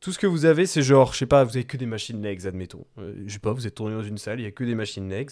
Tout 0.00 0.12
ce 0.12 0.18
que 0.18 0.26
vous 0.26 0.44
avez, 0.44 0.66
c'est 0.66 0.82
genre, 0.82 1.12
je 1.12 1.18
sais 1.18 1.26
pas, 1.26 1.44
vous 1.44 1.56
avez 1.56 1.64
que 1.64 1.76
des 1.76 1.86
machines 1.86 2.20
legs, 2.22 2.46
admettons. 2.46 2.84
Euh, 2.98 3.14
je 3.26 3.32
sais 3.32 3.38
pas, 3.38 3.52
vous 3.52 3.66
êtes 3.66 3.74
tourné 3.74 3.94
dans 3.94 4.02
une 4.02 4.18
salle, 4.18 4.40
il 4.40 4.42
y 4.44 4.46
a 4.46 4.50
que 4.50 4.64
des 4.64 4.74
machines 4.74 5.08
legs. 5.08 5.30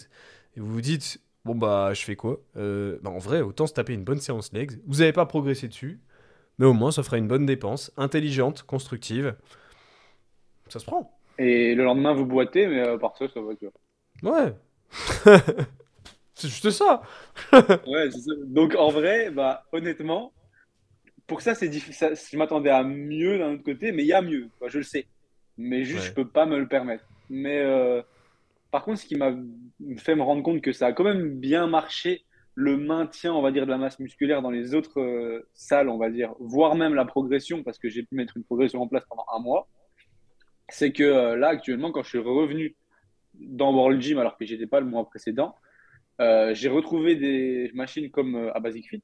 Et 0.57 0.59
vous 0.59 0.67
vous 0.71 0.81
dites, 0.81 1.21
bon 1.45 1.55
bah, 1.55 1.93
je 1.93 2.03
fais 2.03 2.15
quoi? 2.15 2.39
Euh, 2.57 2.97
bah, 3.03 3.11
En 3.11 3.19
vrai, 3.19 3.41
autant 3.41 3.67
se 3.67 3.73
taper 3.73 3.93
une 3.93 4.03
bonne 4.03 4.19
séance 4.19 4.51
legs. 4.51 4.79
Vous 4.87 5.01
avez 5.01 5.13
pas 5.13 5.25
progressé 5.27 5.67
dessus, 5.67 5.99
mais 6.57 6.65
au 6.65 6.73
moins, 6.73 6.91
ça 6.91 7.03
fera 7.03 7.17
une 7.17 7.27
bonne 7.27 7.45
dépense, 7.45 7.91
intelligente, 7.97 8.63
constructive. 8.63 9.35
Ça 10.69 10.79
se 10.79 10.85
prend. 10.85 11.17
Et 11.37 11.75
le 11.75 11.83
lendemain, 11.83 12.13
vous 12.13 12.25
boitez, 12.25 12.67
mais 12.67 12.79
euh, 12.79 12.97
par 12.97 13.15
ça, 13.17 13.27
ça 13.27 13.41
va, 13.41 13.55
tu 13.55 13.65
vois. 14.21 14.43
Ouais. 14.45 14.53
c'est 16.33 16.47
juste 16.47 16.71
ça. 16.71 17.01
Ouais, 17.51 18.09
c'est 18.11 18.21
ça. 18.21 18.31
Donc 18.45 18.75
en 18.75 18.89
vrai, 18.89 19.29
bah 19.31 19.65
honnêtement, 19.71 20.31
pour 21.27 21.41
ça, 21.41 21.55
c'est 21.55 21.69
difficile. 21.69 22.13
Je 22.31 22.37
m'attendais 22.37 22.69
à 22.69 22.83
mieux 22.83 23.37
d'un 23.39 23.53
autre 23.53 23.63
côté, 23.63 23.91
mais 23.91 24.03
il 24.03 24.07
y 24.07 24.13
a 24.13 24.21
mieux. 24.21 24.49
je 24.67 24.77
le 24.79 24.83
sais. 24.83 25.07
Mais 25.57 25.83
juste, 25.83 25.99
Ouais. 26.01 26.05
je 26.09 26.13
peux 26.13 26.27
pas 26.27 26.45
me 26.45 26.57
le 26.57 26.67
permettre. 26.67 27.05
Mais 27.29 27.59
euh, 27.59 28.01
par 28.71 28.83
contre, 28.83 28.99
ce 28.99 29.05
qui 29.05 29.15
m'a 29.15 29.33
fait 29.97 30.15
me 30.15 30.23
rendre 30.23 30.43
compte 30.43 30.61
que 30.61 30.71
ça 30.71 30.87
a 30.87 30.93
quand 30.93 31.03
même 31.03 31.39
bien 31.39 31.67
marché, 31.67 32.23
le 32.55 32.77
maintien, 32.77 33.33
on 33.33 33.41
va 33.41 33.51
dire, 33.51 33.65
de 33.65 33.71
la 33.71 33.77
masse 33.77 33.99
musculaire 33.99 34.41
dans 34.41 34.51
les 34.51 34.75
autres 34.75 34.99
euh, 34.99 35.47
salles, 35.53 35.89
on 35.89 35.97
va 35.97 36.09
dire, 36.09 36.33
voire 36.39 36.75
même 36.75 36.93
la 36.93 37.05
progression, 37.05 37.63
parce 37.63 37.77
que 37.79 37.89
j'ai 37.89 38.03
pu 38.03 38.15
mettre 38.15 38.35
une 38.37 38.43
progression 38.43 38.81
en 38.81 38.87
place 38.87 39.05
pendant 39.09 39.25
un 39.35 39.39
mois, 39.39 39.67
c'est 40.69 40.91
que 40.91 41.03
euh, 41.03 41.35
là, 41.35 41.49
actuellement, 41.49 41.91
quand 41.91 42.03
je 42.03 42.09
suis 42.09 42.19
revenu 42.19 42.75
dans 43.35 43.73
World 43.73 44.01
Gym, 44.01 44.17
alors 44.19 44.37
que 44.37 44.45
j'étais 44.45 44.67
pas 44.67 44.79
le 44.79 44.85
mois 44.85 45.05
précédent, 45.05 45.55
j'ai 46.19 46.69
retrouvé 46.69 47.15
des 47.15 47.69
machines 47.73 48.09
comme 48.09 48.49
à 48.53 48.59
Basic 48.61 48.87
Fit 48.87 49.03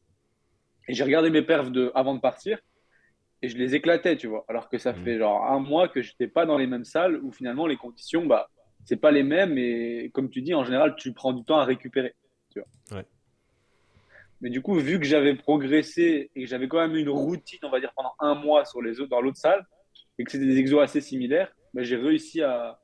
et 0.89 0.93
j'ai 0.93 1.03
regardé 1.03 1.29
mes 1.29 1.41
perfs 1.43 1.71
de, 1.71 1.91
avant 1.93 2.15
de 2.15 2.19
partir 2.19 2.59
et 3.41 3.47
je 3.47 3.57
les 3.57 3.75
éclatais, 3.75 4.17
tu 4.17 4.27
vois. 4.27 4.43
Alors 4.49 4.67
que 4.69 4.77
ça 4.77 4.91
Mhm. 4.91 5.03
fait 5.03 5.17
genre 5.19 5.45
un 5.45 5.59
mois 5.59 5.87
que 5.87 6.01
j'étais 6.01 6.27
pas 6.27 6.45
dans 6.45 6.57
les 6.57 6.67
mêmes 6.67 6.83
salles 6.83 7.17
où 7.23 7.31
finalement 7.31 7.67
les 7.67 7.77
conditions, 7.77 8.25
bah, 8.25 8.49
c'est 8.85 8.97
pas 8.97 9.11
les 9.11 9.23
mêmes 9.23 9.57
et 9.57 10.09
comme 10.13 10.29
tu 10.29 10.41
dis, 10.41 10.53
en 10.53 10.63
général, 10.65 10.95
tu 10.97 11.13
prends 11.13 11.31
du 11.33 11.43
temps 11.43 11.59
à 11.59 11.63
récupérer, 11.65 12.15
tu 12.51 12.59
vois. 12.59 12.97
Ouais. 12.97 13.05
Mais 14.41 14.49
du 14.49 14.61
coup, 14.61 14.73
vu 14.75 14.99
que 14.99 15.05
j'avais 15.05 15.35
progressé 15.35 16.31
et 16.35 16.41
que 16.43 16.47
j'avais 16.49 16.67
quand 16.67 16.79
même 16.79 16.95
une 16.95 17.09
routine, 17.09 17.59
on 17.63 17.69
va 17.69 17.79
dire, 17.79 17.91
pendant 17.95 18.13
un 18.19 18.35
mois 18.35 18.65
sur 18.65 18.81
les 18.81 18.99
autres, 18.99 19.09
dans 19.09 19.21
l'autre 19.21 19.37
salle 19.37 19.65
et 20.17 20.23
que 20.23 20.31
c'était 20.31 20.45
des 20.45 20.57
exos 20.57 20.81
assez 20.81 21.01
similaires, 21.01 21.53
bah, 21.73 21.83
j'ai 21.83 21.97
réussi 21.97 22.41
à 22.41 22.79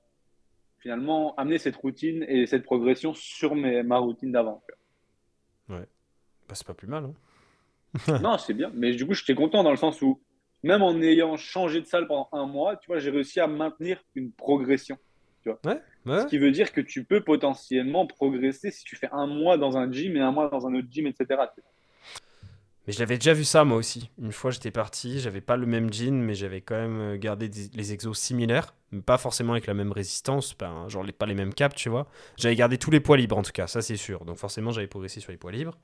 finalement 0.80 1.34
amener 1.36 1.58
cette 1.58 1.76
routine 1.78 2.24
et 2.28 2.46
cette 2.46 2.64
progression 2.64 3.14
sur 3.14 3.56
mes, 3.56 3.82
ma 3.84 3.98
routine 3.98 4.32
d'avant. 4.32 4.62
tu 4.68 4.76
vois. 5.74 5.80
Bah, 6.48 6.54
c'est 6.54 6.68
pas 6.68 6.74
plus 6.76 6.88
mal, 6.88 7.06
hein. 7.06 7.14
Non, 8.20 8.38
c'est 8.38 8.54
bien. 8.54 8.72
Mais 8.74 8.94
du 8.94 9.06
coup, 9.06 9.14
j'étais 9.14 9.36
content 9.36 9.64
dans 9.64 9.72
le 9.72 9.78
sens 9.78 10.02
où, 10.02 10.22
même 10.64 10.82
en 10.82 11.00
ayant 11.02 11.38
changé 11.38 11.82
de 11.82 11.86
salle 11.86 12.08
pendant 12.08 12.30
un 12.32 12.46
mois, 12.46 12.78
tu 12.78 12.88
vois, 12.88 13.00
j'ai 13.00 13.12
réussi 13.12 13.40
à 13.40 13.48
maintenir 13.48 14.04
une 14.16 14.32
progression. 14.32 14.98
Ouais, 15.64 15.82
Ce 16.18 16.26
qui 16.26 16.38
veut 16.40 16.52
dire 16.52 16.74
que 16.74 16.82
tu 16.82 17.06
peux 17.06 17.24
potentiellement 17.24 18.08
progresser 18.08 18.72
si 18.72 18.84
tu 18.84 18.96
fais 18.98 19.10
un 19.14 19.28
mois 19.28 19.58
dans 19.58 19.78
un 19.78 19.92
gym 19.92 20.18
et 20.18 20.20
un 20.20 20.32
mois 20.32 20.50
dans 20.50 20.68
un 20.68 20.74
autre 20.76 20.88
gym, 20.90 21.08
etc. 21.08 21.54
Mais 22.88 22.94
je 22.94 23.00
l'avais 23.00 23.18
déjà 23.18 23.34
vu 23.34 23.44
ça 23.44 23.64
moi 23.64 23.78
aussi. 23.78 24.12
Une 24.22 24.32
fois 24.32 24.52
j'étais 24.52 24.70
parti, 24.70 25.20
j'avais 25.20 25.42
pas 25.42 25.58
le 25.58 25.66
même 25.66 25.92
jean, 25.92 26.14
mais 26.22 26.36
j'avais 26.36 26.62
quand 26.62 26.76
même 26.76 27.00
euh, 27.00 27.18
gardé 27.18 27.50
des- 27.50 27.70
les 27.74 27.94
exos 27.94 28.18
similaires, 28.18 28.76
mais 28.92 29.02
pas 29.02 29.18
forcément 29.18 29.54
avec 29.54 29.66
la 29.66 29.74
même 29.74 29.92
résistance, 29.92 30.54
pas, 30.54 30.88
genre 30.88 31.04
les, 31.04 31.12
pas 31.12 31.26
les 31.26 31.34
mêmes 31.34 31.54
caps, 31.54 31.76
tu 31.76 31.90
vois. 31.90 32.08
J'avais 32.38 32.56
gardé 32.56 32.78
tous 32.78 32.92
les 32.92 33.00
poids 33.00 33.18
libres 33.18 33.38
en 33.38 33.42
tout 33.42 33.52
cas, 33.54 33.66
ça 33.66 33.82
c'est 33.82 33.98
sûr. 33.98 34.24
Donc 34.24 34.38
forcément 34.38 34.70
j'avais 34.72 34.86
progressé 34.88 35.20
sur 35.20 35.32
les 35.32 35.38
poids 35.40 35.52
libres. 35.52 35.78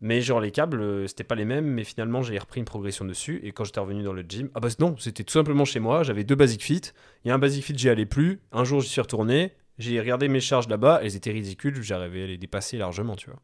Mais 0.00 0.20
genre 0.20 0.40
les 0.40 0.50
câbles, 0.50 0.80
euh, 0.80 1.06
c'était 1.06 1.24
pas 1.24 1.34
les 1.34 1.44
mêmes, 1.46 1.66
mais 1.66 1.84
finalement 1.84 2.22
j'ai 2.22 2.38
repris 2.38 2.60
une 2.60 2.66
progression 2.66 3.04
dessus. 3.04 3.40
Et 3.42 3.52
quand 3.52 3.64
j'étais 3.64 3.80
revenu 3.80 4.02
dans 4.02 4.12
le 4.12 4.22
gym, 4.22 4.50
ah 4.54 4.60
bah 4.60 4.68
non, 4.78 4.96
c'était 4.98 5.24
tout 5.24 5.32
simplement 5.32 5.64
chez 5.64 5.80
moi, 5.80 6.02
j'avais 6.02 6.24
deux 6.24 6.34
Basic 6.34 6.62
Fit. 6.62 6.82
Il 7.24 7.28
y 7.28 7.30
a 7.30 7.34
un 7.34 7.38
Basic 7.38 7.64
Fit, 7.64 7.76
j'y 7.78 7.88
allais 7.88 8.06
plus. 8.06 8.40
Un 8.52 8.64
jour 8.64 8.80
j'y 8.80 8.88
suis 8.88 9.00
retourné, 9.00 9.54
j'ai 9.78 9.98
regardé 10.00 10.28
mes 10.28 10.40
charges 10.40 10.68
là-bas, 10.68 11.00
elles 11.02 11.16
étaient 11.16 11.32
ridicules, 11.32 11.82
j'arrivais 11.82 12.24
à 12.24 12.26
les 12.26 12.38
dépasser 12.38 12.76
largement, 12.78 13.16
tu 13.16 13.30
vois. 13.30 13.40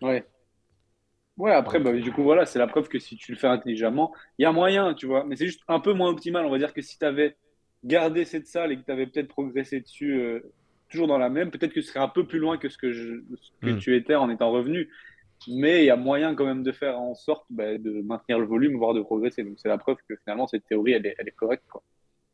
Ouais. 0.00 0.26
Ouais, 1.38 1.52
après, 1.52 1.80
bah, 1.80 1.92
du 1.92 2.12
coup, 2.12 2.22
voilà, 2.22 2.44
c'est 2.46 2.58
la 2.58 2.66
preuve 2.66 2.88
que 2.88 2.98
si 2.98 3.16
tu 3.16 3.32
le 3.32 3.38
fais 3.38 3.46
intelligemment, 3.46 4.14
il 4.38 4.42
y 4.42 4.46
a 4.46 4.52
moyen, 4.52 4.94
tu 4.94 5.06
vois. 5.06 5.24
Mais 5.24 5.36
c'est 5.36 5.46
juste 5.46 5.62
un 5.66 5.80
peu 5.80 5.92
moins 5.94 6.10
optimal. 6.10 6.44
On 6.44 6.50
va 6.50 6.58
dire 6.58 6.74
que 6.74 6.82
si 6.82 6.98
tu 6.98 7.04
avais 7.06 7.36
gardé 7.84 8.24
cette 8.24 8.46
salle 8.46 8.70
et 8.72 8.76
que 8.78 8.84
tu 8.84 8.92
avais 8.92 9.06
peut-être 9.06 9.28
progressé 9.28 9.80
dessus, 9.80 10.20
euh, 10.20 10.40
toujours 10.90 11.06
dans 11.08 11.18
la 11.18 11.30
même, 11.30 11.50
peut-être 11.50 11.72
que 11.72 11.80
ce 11.80 11.88
serait 11.88 12.00
un 12.00 12.08
peu 12.08 12.26
plus 12.26 12.38
loin 12.38 12.58
que 12.58 12.68
ce 12.68 12.76
que, 12.78 12.92
je, 12.92 13.14
ce 13.40 13.50
que 13.62 13.70
Mm. 13.70 13.78
tu 13.78 13.96
étais 13.96 14.14
en 14.14 14.28
étant 14.30 14.50
revenu. 14.52 14.90
Mais 15.48 15.82
il 15.82 15.86
y 15.86 15.90
a 15.90 15.96
moyen 15.96 16.34
quand 16.34 16.44
même 16.44 16.62
de 16.62 16.72
faire 16.72 16.98
en 16.98 17.14
sorte 17.14 17.44
bah, 17.50 17.78
de 17.78 18.02
maintenir 18.02 18.38
le 18.38 18.46
volume, 18.46 18.76
voire 18.76 18.94
de 18.94 19.02
progresser. 19.02 19.42
Donc 19.42 19.54
c'est 19.56 19.68
la 19.68 19.78
preuve 19.78 19.96
que 20.08 20.16
finalement, 20.16 20.46
cette 20.46 20.66
théorie, 20.66 20.92
elle 20.92 21.06
est, 21.06 21.14
elle 21.18 21.28
est 21.28 21.32
correcte. 21.32 21.64
Quoi. 21.70 21.82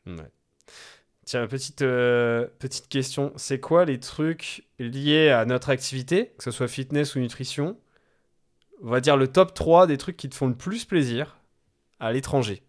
Ouais. 0.06 0.30
Tiens, 1.24 1.46
petite, 1.46 1.82
euh, 1.82 2.46
petite 2.58 2.88
question. 2.88 3.32
C'est 3.36 3.60
quoi 3.60 3.84
les 3.84 4.00
trucs 4.00 4.66
liés 4.78 5.28
à 5.28 5.44
notre 5.44 5.68
activité, 5.68 6.32
que 6.38 6.44
ce 6.44 6.50
soit 6.50 6.68
fitness 6.68 7.16
ou 7.16 7.18
nutrition 7.18 7.78
On 8.82 8.88
va 8.88 9.00
dire 9.00 9.16
le 9.16 9.28
top 9.28 9.52
3 9.52 9.86
des 9.86 9.98
trucs 9.98 10.16
qui 10.16 10.30
te 10.30 10.34
font 10.34 10.46
le 10.46 10.54
plus 10.54 10.84
plaisir 10.86 11.38
à 12.00 12.12
l'étranger? 12.12 12.62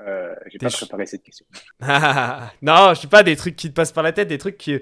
Euh, 0.00 0.34
j'ai 0.50 0.58
pas 0.58 0.68
préparé 0.68 1.06
cette 1.06 1.22
question. 1.22 1.46
non, 1.80 2.92
je 2.94 3.00
sais 3.00 3.08
pas, 3.08 3.22
des 3.22 3.36
trucs 3.36 3.56
qui 3.56 3.70
te 3.70 3.74
passent 3.74 3.92
par 3.92 4.02
la 4.02 4.12
tête, 4.12 4.28
des 4.28 4.38
trucs 4.38 4.58
qui 4.58 4.78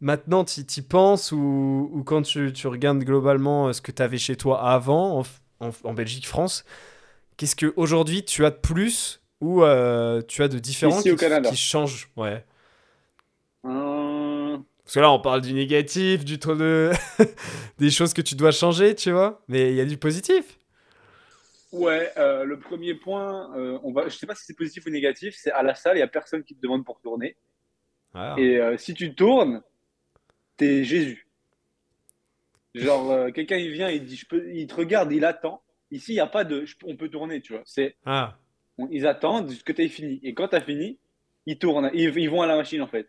maintenant 0.00 0.44
tu 0.44 0.60
y 0.60 0.82
penses 0.82 1.32
ou, 1.32 1.90
ou 1.92 2.02
quand 2.04 2.22
tu, 2.22 2.52
tu 2.52 2.66
regardes 2.66 3.00
globalement 3.04 3.68
euh, 3.68 3.72
ce 3.72 3.80
que 3.82 3.92
tu 3.92 4.02
avais 4.02 4.18
chez 4.18 4.36
toi 4.36 4.62
avant, 4.70 5.18
en, 5.18 5.22
F- 5.22 5.40
en, 5.60 5.70
en 5.84 5.94
Belgique, 5.94 6.26
France. 6.26 6.64
Qu'est-ce 7.36 7.56
que 7.56 7.72
aujourd'hui 7.76 8.24
tu 8.24 8.44
as 8.44 8.50
de 8.50 8.56
plus 8.56 9.22
ou 9.40 9.62
euh, 9.64 10.22
tu 10.28 10.42
as 10.42 10.48
de 10.48 10.58
différent 10.58 11.00
Ici, 11.00 11.16
qui, 11.16 11.16
qui 11.42 11.56
change? 11.56 12.10
Ouais. 12.16 12.44
Euh, 13.64 14.58
Parce 14.84 14.94
que 14.94 15.00
là, 15.00 15.12
on 15.12 15.20
parle 15.20 15.42
du 15.42 15.52
négatif, 15.52 16.24
du 16.24 16.38
de. 16.38 16.92
des 17.78 17.90
choses 17.90 18.14
que 18.14 18.22
tu 18.22 18.34
dois 18.34 18.52
changer, 18.52 18.94
tu 18.94 19.10
vois. 19.12 19.42
Mais 19.48 19.70
il 19.70 19.76
y 19.76 19.80
a 19.80 19.84
du 19.84 19.98
positif. 19.98 20.58
Ouais, 21.70 22.10
euh, 22.16 22.44
le 22.44 22.58
premier 22.58 22.94
point, 22.94 23.54
euh, 23.56 23.78
on 23.82 23.92
va, 23.92 24.08
je 24.08 24.16
sais 24.16 24.26
pas 24.26 24.34
si 24.34 24.44
c'est 24.46 24.56
positif 24.56 24.86
ou 24.86 24.90
négatif, 24.90 25.36
c'est 25.38 25.50
à 25.52 25.62
la 25.62 25.74
salle, 25.74 25.98
il 25.98 26.00
y 26.00 26.02
a 26.02 26.08
personne 26.08 26.42
qui 26.42 26.54
te 26.56 26.62
demande 26.62 26.84
pour 26.84 26.98
tourner. 27.00 27.36
Ah. 28.14 28.34
Et 28.38 28.56
euh, 28.58 28.78
si 28.78 28.94
tu 28.94 29.14
tournes, 29.14 29.62
t'es 30.58 30.84
Jésus. 30.84 31.26
Genre, 32.74 33.10
euh, 33.10 33.30
quelqu'un 33.30 33.56
il 33.56 33.70
vient, 33.72 33.88
il 33.88 34.04
dit, 34.04 34.16
je 34.16 34.26
peux, 34.26 34.52
il 34.54 34.66
te 34.66 34.74
regarde, 34.74 35.10
il 35.12 35.24
attend. 35.24 35.62
Ici, 35.90 36.12
il 36.12 36.16
n'y 36.16 36.20
a 36.20 36.26
pas 36.26 36.44
de, 36.44 36.66
je 36.66 36.76
on 36.84 36.96
peut 36.96 37.08
tourner, 37.08 37.40
tu 37.40 37.54
vois. 37.54 37.62
C'est, 37.64 37.96
Ah. 38.04 38.36
on- 38.76 38.88
ils 38.90 39.06
attendent 39.06 39.50
que 39.64 39.72
tu 39.72 39.82
aies 39.82 39.88
fini. 39.88 40.20
Et 40.22 40.34
quand 40.34 40.48
tu 40.48 40.56
as 40.56 40.60
fini, 40.60 40.98
ils 41.46 41.58
tournent, 41.58 41.90
ils, 41.94 42.14
ils 42.18 42.28
vont 42.30 42.42
à 42.42 42.46
la 42.46 42.56
machine 42.56 42.82
en 42.82 42.86
fait. 42.86 43.08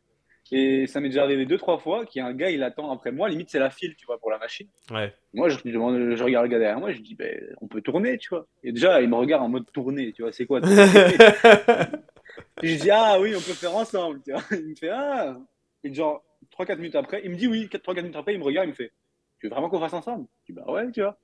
Et 0.52 0.88
ça 0.88 1.00
m'est 1.02 1.10
déjà 1.10 1.22
arrivé 1.24 1.46
deux, 1.46 1.58
trois 1.60 1.78
fois 1.78 2.06
qu'il 2.08 2.22
y 2.22 2.24
a 2.24 2.26
un 2.26 2.34
gars, 2.34 2.50
il 2.50 2.64
attend 2.64 2.90
après 2.92 3.12
moi, 3.12 3.30
limite 3.30 3.50
c'est 3.52 3.60
la 3.60 3.70
file, 3.70 3.96
tu 3.96 4.06
vois, 4.08 4.18
pour 4.18 4.32
la 4.32 4.40
machine. 4.40 4.68
Ouais. 4.90 5.14
Moi, 5.34 5.50
je, 5.50 5.58
je 5.64 6.24
regarde 6.24 6.46
le 6.46 6.50
gars 6.52 6.58
derrière 6.58 6.80
moi, 6.80 6.92
je 6.92 7.02
dis, 7.02 7.14
ben, 7.14 7.40
on 7.62 7.68
peut 7.68 7.82
tourner, 7.82 8.18
tu 8.18 8.30
vois. 8.30 8.48
Et 8.64 8.72
déjà, 8.72 9.00
il 9.02 9.10
me 9.10 9.16
regarde 9.16 9.44
en 9.44 9.50
mode 9.50 9.70
tourner, 9.72 10.12
tu 10.14 10.24
vois, 10.24 10.32
c'est 10.32 10.48
quoi 10.48 10.60
je 12.64 12.76
dis, 12.76 12.90
ah 12.90 13.20
oui, 13.20 13.32
on 13.36 13.42
peut 13.42 13.54
faire 13.54 13.76
ensemble, 13.76 14.22
tu 14.24 14.32
vois. 14.32 14.42
Il 14.52 14.70
me 14.70 14.76
fait, 14.76 14.90
ah. 14.90 15.38
Et 15.84 15.94
genre, 15.94 16.24
3-4 16.60 16.78
minutes 16.78 16.96
après, 16.96 17.22
il 17.24 17.32
me 17.32 17.36
dit 17.36 17.48
oui, 17.48 17.70
3-4 17.70 18.04
minutes 18.04 18.16
après, 18.18 18.34
il 18.34 18.40
me 18.40 18.44
regarde, 18.44 18.68
il 18.68 18.72
me 18.72 18.76
fait, 18.76 18.92
tu 19.40 19.48
veux 19.48 19.52
vraiment 19.52 19.70
qu'on 19.70 19.80
fasse 19.80 19.94
ensemble? 19.94 20.28
Je 20.42 20.54
dis, 20.54 20.60
bah 20.60 20.70
ouais, 20.72 20.92
tu 20.92 21.02
vois. 21.02 21.18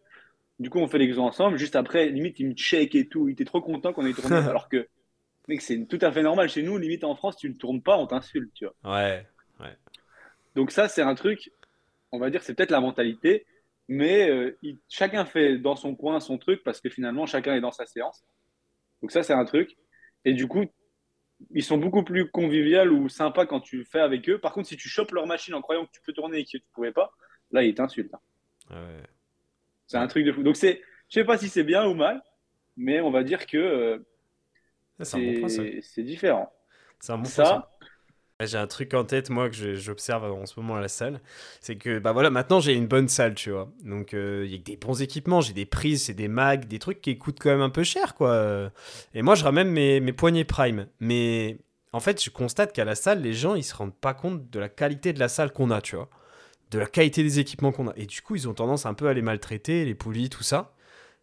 Du 0.60 0.70
coup, 0.70 0.80
on 0.80 0.88
fait 0.88 0.98
l'exo 0.98 1.22
ensemble. 1.22 1.58
Juste 1.58 1.76
après, 1.76 2.08
limite, 2.08 2.40
il 2.40 2.48
me 2.48 2.54
check 2.54 2.96
et 2.96 3.08
tout. 3.10 3.28
Il 3.28 3.34
était 3.34 3.44
trop 3.44 3.62
content 3.62 3.92
qu'on 3.92 4.06
ait 4.06 4.14
tourné. 4.14 4.38
alors 4.50 4.70
que, 4.70 4.88
mec, 5.50 5.62
c'est 5.62 5.86
tout 5.86 6.00
à 6.02 6.12
fait 6.14 6.24
normal 6.24 6.48
chez 6.48 6.64
nous. 6.64 6.78
Limite, 6.78 7.04
en 7.04 7.16
France, 7.16 7.36
tu 7.36 7.50
ne 7.50 7.56
tournes 7.56 7.82
pas, 7.82 7.98
on 7.98 8.08
t'insulte, 8.08 8.54
tu 8.54 8.66
vois. 8.66 8.74
ouais. 9.60 9.76
Donc 10.56 10.72
ça, 10.72 10.88
c'est 10.88 11.02
un 11.02 11.16
truc, 11.16 11.52
on 12.14 12.20
va 12.20 12.30
dire, 12.30 12.42
c'est 12.42 12.54
peut-être 12.56 12.72
la 12.72 12.80
mentalité, 12.80 13.46
mais 13.90 14.30
euh, 14.30 14.58
il- 14.62 14.80
chacun 14.88 15.26
fait 15.26 15.58
dans 15.58 15.76
son 15.76 15.96
coin 15.96 16.22
son 16.22 16.38
truc 16.38 16.64
parce 16.64 16.80
que 16.80 16.90
finalement, 16.90 17.26
chacun 17.26 17.54
est 17.56 17.62
dans 17.62 17.74
sa 17.74 17.86
séance. 17.86 18.24
Donc 19.02 19.12
ça, 19.12 19.24
c'est 19.24 19.34
un 19.34 19.44
truc. 19.44 19.76
Et 20.24 20.34
du 20.34 20.48
coup, 20.48 20.64
ils 21.52 21.64
sont 21.64 21.78
beaucoup 21.78 22.04
plus 22.04 22.30
conviviaux 22.30 22.86
ou 22.92 23.10
sympas 23.10 23.46
quand 23.46 23.60
tu 23.60 23.84
fais 23.84 24.00
avec 24.00 24.30
eux. 24.30 24.40
Par 24.40 24.54
contre, 24.54 24.68
si 24.68 24.78
tu 24.78 24.90
chopes 24.90 25.12
leur 25.12 25.28
machine 25.28 25.54
en 25.54 25.62
croyant 25.62 25.86
que 25.86 25.92
tu 25.92 26.02
peux 26.02 26.14
tourner 26.14 26.40
et 26.40 26.44
que 26.46 26.50
tu 26.50 26.58
ne 26.58 26.74
pouvais 26.74 26.92
pas, 26.92 27.12
là, 27.52 27.64
ils 27.64 27.76
t'insultent. 27.76 28.14
hein. 28.14 28.20
Ouais. 28.72 29.04
C'est 29.88 29.98
un 29.98 30.08
truc 30.08 30.26
de 30.26 30.32
fou. 30.32 30.44
Donc 30.44 30.56
c'est, 30.56 30.82
je 31.10 31.14
sais 31.20 31.26
pas 31.26 31.38
si 31.38 31.50
c'est 31.50 31.64
bien 31.64 31.86
ou 31.86 31.94
mal, 31.94 32.22
mais 32.78 33.02
on 33.02 33.12
va 33.12 33.24
dire 33.24 33.46
que 33.46 33.58
euh, 33.58 34.00
C'est 35.00 35.18
bon 35.42 35.48
différent. 36.04 36.52
C'est 37.00 37.12
un 37.12 37.18
bon 37.18 37.26
ça. 37.26 37.75
J'ai 38.44 38.58
un 38.58 38.68
truc 38.68 38.94
en 38.94 39.06
tête, 39.06 39.30
moi, 39.30 39.50
que 39.50 39.76
j'observe 39.76 40.26
en 40.26 40.46
ce 40.46 40.60
moment 40.60 40.76
à 40.76 40.82
la 40.82 40.90
salle. 40.90 41.22
C'est 41.62 41.78
que, 41.78 42.00
bah 42.00 42.12
voilà, 42.12 42.30
maintenant 42.30 42.60
j'ai 42.60 42.74
une 42.74 42.86
bonne 42.86 43.08
salle, 43.08 43.34
tu 43.34 43.52
vois. 43.52 43.72
Donc, 43.86 44.14
euh, 44.14 44.44
il 44.46 44.52
y 44.52 44.56
a 44.56 44.58
des 44.58 44.76
bons 44.76 45.02
équipements, 45.02 45.40
j'ai 45.40 45.54
des 45.54 45.66
prises, 45.66 46.04
c'est 46.04 46.14
des 46.14 46.28
mags, 46.28 46.66
des 46.66 46.80
trucs 46.80 47.02
qui 47.02 47.18
coûtent 47.18 47.40
quand 47.40 47.52
même 47.52 47.62
un 47.62 47.70
peu 47.70 47.84
cher, 47.84 48.14
quoi. 48.14 48.70
Et 49.14 49.22
moi, 49.22 49.36
je 49.36 49.46
ramène 49.46 49.70
mes, 49.70 50.02
mes 50.02 50.12
poignées 50.12 50.44
Prime. 50.44 50.88
Mais 51.00 51.60
en 51.94 52.02
fait, 52.02 52.22
je 52.22 52.30
constate 52.30 52.74
qu'à 52.74 52.84
la 52.84 52.96
salle, 52.96 53.22
les 53.22 53.34
gens, 53.34 53.56
ils 53.56 53.64
se 53.64 53.74
rendent 53.74 53.96
pas 53.96 54.14
compte 54.14 54.50
de 54.50 54.60
la 54.60 54.68
qualité 54.68 55.14
de 55.14 55.20
la 55.20 55.30
salle 55.30 55.54
qu'on 55.54 55.72
a, 55.72 55.80
tu 55.82 55.96
vois. 55.96 56.10
De 56.72 56.80
la 56.80 56.88
qualité 56.88 57.24
des 57.24 57.40
équipements 57.40 57.72
qu'on 57.72 57.88
a. 57.88 57.94
Et 57.96 58.06
du 58.06 58.22
coup, 58.22 58.36
ils 58.36 58.50
ont 58.50 58.54
tendance 58.54 58.86
un 58.86 58.94
peu 58.94 59.08
à 59.08 59.14
les 59.14 59.22
maltraiter, 59.22 59.86
les 59.86 59.96
poulies, 59.96 60.30
tout 60.30 60.44
ça. 60.44 60.75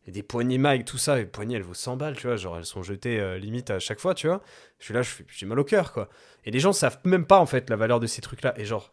Et 0.07 0.11
des 0.11 0.23
poignées 0.23 0.59
mag, 0.59 0.85
tout 0.85 0.99
ça. 0.99 1.17
Les 1.17 1.27
poignées, 1.27 1.57
elles 1.57 1.63
vaut 1.63 1.75
100 1.75 1.97
balles, 1.97 2.17
tu 2.17 2.27
vois. 2.27 2.37
Genre, 2.37 2.59
elles 2.59 2.67
sont 2.67 2.83
jetées 2.83 3.21
euh, 3.21 3.39
limite 3.39 3.71
à 3.71 3.79
chaque 3.79 4.01
fois, 4.01 4.15
tu 4.15 4.27
vois. 4.27 4.43
Je 4.79 4.87
suis 4.87 4.95
là, 4.95 5.03
j'ai 5.29 5.47
mal 5.47 5.59
au 5.59 5.65
cœur, 5.65 5.93
quoi. 5.93 6.09
Et 6.45 6.51
les 6.51 6.59
gens 6.59 6.73
savent 6.73 6.99
même 7.05 7.25
pas 7.25 7.39
en 7.39 7.47
fait 7.47 7.71
la 7.71 7.77
valeur 7.77 8.01
de 8.01 8.07
ces 8.07 8.21
trucs-là. 8.21 8.55
Et 8.59 8.65
genre, 8.65 8.93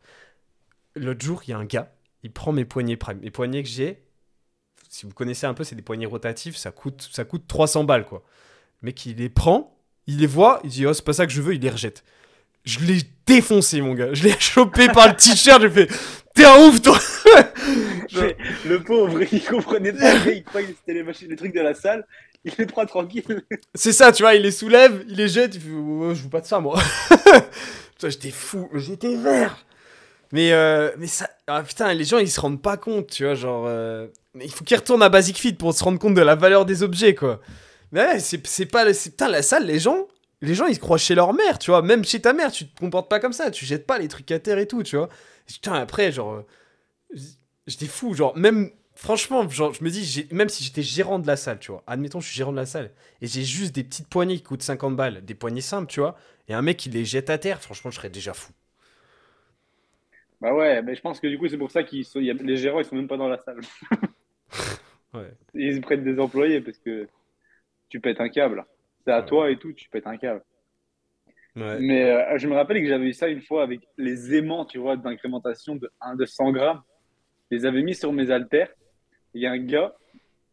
l'autre 0.95 1.25
jour, 1.25 1.41
il 1.45 1.51
y 1.51 1.53
a 1.53 1.57
un 1.57 1.65
gars, 1.65 1.91
il 2.23 2.31
prend 2.31 2.51
mes 2.51 2.65
poignées 2.65 2.97
prime. 2.97 3.19
Les 3.21 3.31
poignées 3.31 3.63
que 3.63 3.69
j'ai, 3.69 4.03
si 4.89 5.05
vous 5.05 5.13
connaissez 5.13 5.45
un 5.45 5.53
peu, 5.53 5.63
c'est 5.63 5.75
des 5.75 5.81
poignées 5.81 6.07
rotatifs, 6.07 6.57
ça 6.57 6.71
coûte, 6.71 7.07
ça 7.11 7.23
coûte 7.23 7.47
300 7.47 7.83
balles 7.83 8.05
quoi. 8.05 8.23
Le 8.81 8.87
mec, 8.87 9.05
il 9.05 9.17
les 9.17 9.29
prend, 9.29 9.77
il 10.07 10.19
les 10.19 10.27
voit, 10.27 10.59
il 10.63 10.71
dit 10.71 10.85
oh, 10.85 10.93
c'est 10.93 11.05
pas 11.05 11.13
ça 11.13 11.27
que 11.27 11.31
je 11.31 11.41
veux, 11.41 11.53
il 11.53 11.61
les 11.61 11.69
rejette. 11.69 12.03
Je 12.69 12.79
l'ai 12.85 13.01
défoncé, 13.25 13.81
mon 13.81 13.93
gars. 13.93 14.13
Je 14.13 14.23
l'ai 14.23 14.35
chopé 14.39 14.87
par 14.87 15.07
le 15.07 15.15
t-shirt, 15.15 15.61
j'ai 15.61 15.69
fait 15.69 15.87
T'es 16.35 16.45
un 16.45 16.57
ouf, 16.67 16.81
toi 16.81 16.97
Genre- 18.09 18.23
le 18.67 18.83
pauvre, 18.83 19.19
il 19.31 19.43
comprenait 19.43 19.93
pas, 19.93 20.13
il 20.27 20.43
croyait 20.43 20.67
que 20.67 20.73
c'était 20.79 20.93
les 20.93 21.03
machines, 21.03 21.27
les 21.29 21.35
trucs 21.35 21.53
de 21.53 21.61
la 21.61 21.73
salle. 21.73 22.05
Il 22.45 22.53
les 22.57 22.65
prend 22.65 22.85
tranquille. 22.85 23.43
C'est 23.75 23.91
ça, 23.91 24.11
tu 24.13 24.23
vois, 24.23 24.33
il 24.35 24.41
les 24.43 24.51
soulève, 24.51 25.03
il 25.09 25.15
les 25.17 25.27
jette, 25.27 25.55
il 25.55 25.61
fait 25.61 25.67
je 25.69 26.23
veux 26.23 26.29
pas 26.29 26.39
de 26.39 26.45
ça, 26.45 26.59
moi. 26.59 26.79
Putain, 27.09 28.09
j'étais 28.09 28.31
fou, 28.31 28.69
j'étais 28.75 29.15
vert. 29.15 29.65
Mais, 30.31 30.53
euh, 30.53 30.91
mais 30.97 31.07
ça, 31.07 31.29
ah, 31.47 31.63
putain, 31.63 31.93
les 31.93 32.05
gens 32.05 32.19
ils 32.19 32.29
se 32.29 32.39
rendent 32.39 32.61
pas 32.61 32.77
compte, 32.77 33.07
tu 33.09 33.25
vois, 33.25 33.33
genre. 33.35 33.65
euh, 33.67 34.07
mais 34.35 34.45
il 34.45 34.51
faut 34.53 34.63
qu'ils 34.63 34.77
retournent 34.77 35.01
à 35.03 35.09
Basic 35.09 35.37
Fit 35.37 35.53
pour 35.53 35.73
se 35.73 35.83
rendre 35.83 35.99
compte 35.99 36.13
de 36.13 36.21
la 36.21 36.35
valeur 36.35 36.65
des 36.65 36.83
objets, 36.83 37.15
quoi. 37.15 37.41
Mais 37.91 38.01
ouais, 38.05 38.19
c'est 38.19 38.45
c'est 38.47 38.67
pas. 38.67 38.93
c'est- 38.93 39.09
Putain, 39.09 39.27
la 39.27 39.41
salle, 39.41 39.65
les 39.65 39.79
gens. 39.79 40.07
Les 40.41 40.55
gens 40.55 40.67
ils 40.67 40.75
se 40.75 40.79
croient 40.79 40.97
chez 40.97 41.15
leur 41.15 41.33
mère, 41.33 41.59
tu 41.59 41.71
vois. 41.71 41.81
Même 41.81 42.05
chez 42.05 42.21
ta 42.21 42.33
mère, 42.33 42.51
tu 42.51 42.67
te 42.69 42.79
comportes 42.79 43.09
pas 43.09 43.19
comme 43.19 43.33
ça, 43.33 43.51
tu 43.51 43.65
jettes 43.65 43.85
pas 43.85 43.97
les 43.99 44.07
trucs 44.07 44.31
à 44.31 44.39
terre 44.39 44.57
et 44.59 44.67
tout, 44.67 44.83
tu 44.83 44.95
vois. 44.97 45.09
Et 45.49 45.53
putain, 45.53 45.73
après, 45.73 46.11
genre. 46.11 46.33
euh, 46.33 46.45
J'étais 47.67 47.87
fou, 47.87 48.13
genre, 48.13 48.35
même. 48.37 48.71
Franchement, 48.95 49.47
genre, 49.47 49.73
je 49.73 49.81
me 49.83 49.89
dis, 49.89 50.27
même 50.31 50.49
si 50.49 50.61
j'étais 50.61 50.81
gérant 50.83 51.19
de 51.19 51.27
la 51.27 51.37
salle, 51.37 51.59
tu 51.59 51.71
vois, 51.71 51.83
admettons, 51.87 52.19
je 52.19 52.27
suis 52.27 52.35
gérant 52.35 52.51
de 52.51 52.57
la 52.57 52.65
salle, 52.65 52.91
et 53.21 53.27
j'ai 53.27 53.43
juste 53.45 53.73
des 53.73 53.85
petites 53.85 54.09
poignées 54.09 54.35
qui 54.35 54.43
coûtent 54.43 54.61
50 54.61 54.97
balles, 54.97 55.23
des 55.23 55.35
poignées 55.35 55.61
simples, 55.61 55.89
tu 55.89 56.01
vois, 56.01 56.17
et 56.49 56.53
un 56.53 56.61
mec 56.61 56.75
qui 56.75 56.89
les 56.89 57.05
jette 57.05 57.29
à 57.29 57.37
terre, 57.37 57.61
franchement, 57.61 57.91
je 57.91 57.95
serais 57.95 58.09
déjà 58.09 58.33
fou. 58.33 58.51
Bah 60.41 60.53
ouais, 60.53 60.81
mais 60.81 60.95
je 60.95 61.01
pense 61.01 61.19
que 61.19 61.27
du 61.27 61.37
coup, 61.37 61.47
c'est 61.49 61.57
pour 61.57 61.71
ça 61.71 61.83
qu'ils 61.83 62.05
sont, 62.05 62.19
il 62.19 62.25
y 62.27 62.31
a- 62.31 62.33
les 62.33 62.57
gérants, 62.57 62.79
ils 62.79 62.85
sont 62.85 62.95
même 62.95 63.07
pas 63.07 63.17
dans 63.17 63.27
la 63.27 63.37
salle. 63.39 63.59
Ouais. 65.13 65.37
Ils 65.53 65.79
prennent 65.81 66.03
des 66.03 66.19
employés 66.19 66.59
parce 66.59 66.79
que 66.79 67.07
tu 67.89 67.99
pètes 68.01 68.21
un 68.21 68.29
câble. 68.29 68.65
C'est 69.05 69.11
à 69.11 69.19
Ouais. 69.21 69.25
toi 69.25 69.51
et 69.51 69.57
tout, 69.57 69.73
tu 69.73 69.89
pètes 69.89 70.07
un 70.07 70.17
câble. 70.17 70.43
Ouais. 71.55 71.79
Mais 71.79 72.11
euh, 72.11 72.37
je 72.37 72.47
me 72.47 72.53
rappelle 72.55 72.81
que 72.81 72.87
j'avais 72.87 73.05
eu 73.07 73.13
ça 73.13 73.27
une 73.27 73.41
fois 73.41 73.63
avec 73.63 73.81
les 73.97 74.35
aimants, 74.35 74.65
tu 74.65 74.77
vois, 74.77 74.95
d'incrémentation 74.97 75.75
de, 75.75 75.89
de 76.15 76.25
100 76.25 76.51
grammes. 76.51 76.81
Je 77.49 77.57
les 77.57 77.65
avais 77.65 77.81
mis 77.81 77.95
sur 77.95 78.13
mes 78.13 78.29
haltères. 78.31 78.69
Il 79.33 79.41
y 79.41 79.47
a 79.47 79.51
un 79.51 79.57
gars, 79.57 79.95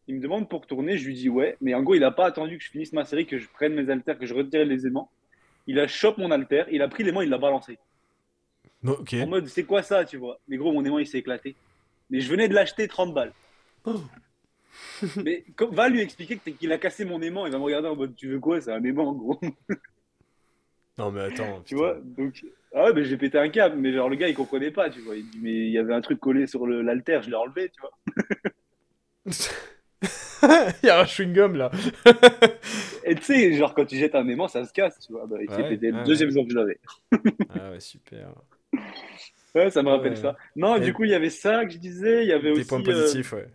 il 0.07 0.15
me 0.15 0.21
demande 0.21 0.49
pour 0.49 0.65
tourner, 0.67 0.97
je 0.97 1.05
lui 1.07 1.13
dis 1.13 1.29
ouais, 1.29 1.55
mais 1.61 1.73
en 1.73 1.83
gros, 1.83 1.93
il 1.95 1.99
n'a 2.01 2.11
pas 2.11 2.25
attendu 2.25 2.57
que 2.57 2.63
je 2.63 2.69
finisse 2.71 2.93
ma 2.93 3.05
série, 3.05 3.25
que 3.25 3.37
je 3.37 3.47
prenne 3.49 3.73
mes 3.73 3.89
haltères, 3.91 4.17
que 4.17 4.25
je 4.25 4.33
retire 4.33 4.65
les 4.65 4.87
aimants. 4.87 5.09
Il 5.67 5.79
a 5.79 5.87
chopé 5.87 6.21
mon 6.21 6.31
haltère, 6.31 6.65
il 6.71 6.81
a 6.81 6.87
pris 6.87 7.03
l'aimant, 7.03 7.21
il 7.21 7.29
l'a 7.29 7.37
balancé. 7.37 7.77
Non, 8.83 8.93
ok. 8.93 9.13
En 9.21 9.27
mode, 9.27 9.47
c'est 9.47 9.63
quoi 9.65 9.81
ça, 9.83 10.05
tu 10.05 10.17
vois? 10.17 10.39
Mais 10.47 10.57
gros, 10.57 10.71
mon 10.71 10.83
aimant, 10.85 10.99
il 10.99 11.07
s'est 11.07 11.17
éclaté. 11.19 11.55
Mais 12.09 12.19
je 12.21 12.29
venais 12.29 12.47
de 12.47 12.53
l'acheter 12.53 12.87
30 12.87 13.13
balles. 13.13 13.33
Oh. 13.85 13.95
Mais 15.23 15.45
va 15.71 15.89
lui 15.89 16.01
expliquer 16.01 16.39
que- 16.39 16.49
qu'il 16.51 16.71
a 16.71 16.77
cassé 16.77 17.05
mon 17.05 17.21
aimant, 17.21 17.45
il 17.45 17.51
va 17.51 17.57
me 17.59 17.63
regarder 17.63 17.87
en 17.89 17.95
mode, 17.95 18.15
tu 18.15 18.29
veux 18.29 18.39
quoi? 18.39 18.61
C'est 18.61 18.71
un 18.71 18.83
aimant, 18.83 19.13
gros? 19.13 19.39
Non, 20.99 21.11
mais 21.11 21.21
attends. 21.21 21.61
Tu 21.65 21.75
putain. 21.75 21.75
vois, 21.75 21.97
donc, 22.01 22.45
ah 22.73 22.85
ouais, 22.85 22.93
mais 22.93 23.03
j'ai 23.03 23.17
pété 23.17 23.37
un 23.37 23.49
câble, 23.49 23.75
mais 23.77 23.93
genre 23.93 24.09
le 24.09 24.15
gars 24.15 24.29
il 24.29 24.33
comprenait 24.33 24.71
pas, 24.71 24.89
tu 24.89 25.01
vois. 25.01 25.17
Il 25.17 25.27
dit, 25.27 25.39
mais 25.41 25.51
il 25.51 25.71
y 25.71 25.77
avait 25.77 25.93
un 25.93 26.01
truc 26.01 26.19
collé 26.19 26.47
sur 26.47 26.65
l'haltère, 26.67 27.21
je 27.23 27.29
l'ai 27.29 27.35
enlevé, 27.35 27.69
tu 27.69 27.81
vois. 27.81 27.91
il 30.83 30.85
y 30.87 30.89
a 30.89 30.99
un 30.99 31.05
chewing-gum 31.05 31.55
là. 31.55 31.71
Et 33.03 33.15
tu 33.15 33.23
sais, 33.23 33.53
genre 33.53 33.73
quand 33.73 33.85
tu 33.85 33.97
jettes 33.97 34.15
un 34.15 34.27
aimant, 34.27 34.47
ça 34.47 34.65
se 34.65 34.73
casse, 34.73 34.99
tu 34.99 35.11
vois. 35.13 35.25
Bah, 35.27 35.37
il 35.41 35.49
s'est 35.51 35.63
Ouais, 35.63 35.63
pété 35.63 35.91
le 35.91 35.97
ouais, 35.97 36.03
deuxième 36.03 36.29
jour 36.31 36.43
que 36.45 36.51
je 36.51 36.57
l'avais. 36.57 36.79
ah 37.49 37.71
ouais, 37.71 37.79
super. 37.79 38.33
Ouais, 39.55 39.71
ça 39.71 39.81
me 39.83 39.89
rappelle 39.89 40.17
ça. 40.17 40.35
Non, 40.55 40.77
du 40.79 40.93
coup, 40.93 41.03
il 41.03 41.09
y 41.11 41.13
avait 41.15 41.29
ça 41.29 41.65
que 41.65 41.71
je 41.71 41.77
disais, 41.77 42.23
il 42.23 42.27
y 42.29 42.33
avait 42.33 42.51
Des 42.51 42.51
aussi 42.51 42.65
points 42.65 42.83
euh, 42.89 43.15
positifs, 43.15 43.31
ouais. 43.33 43.47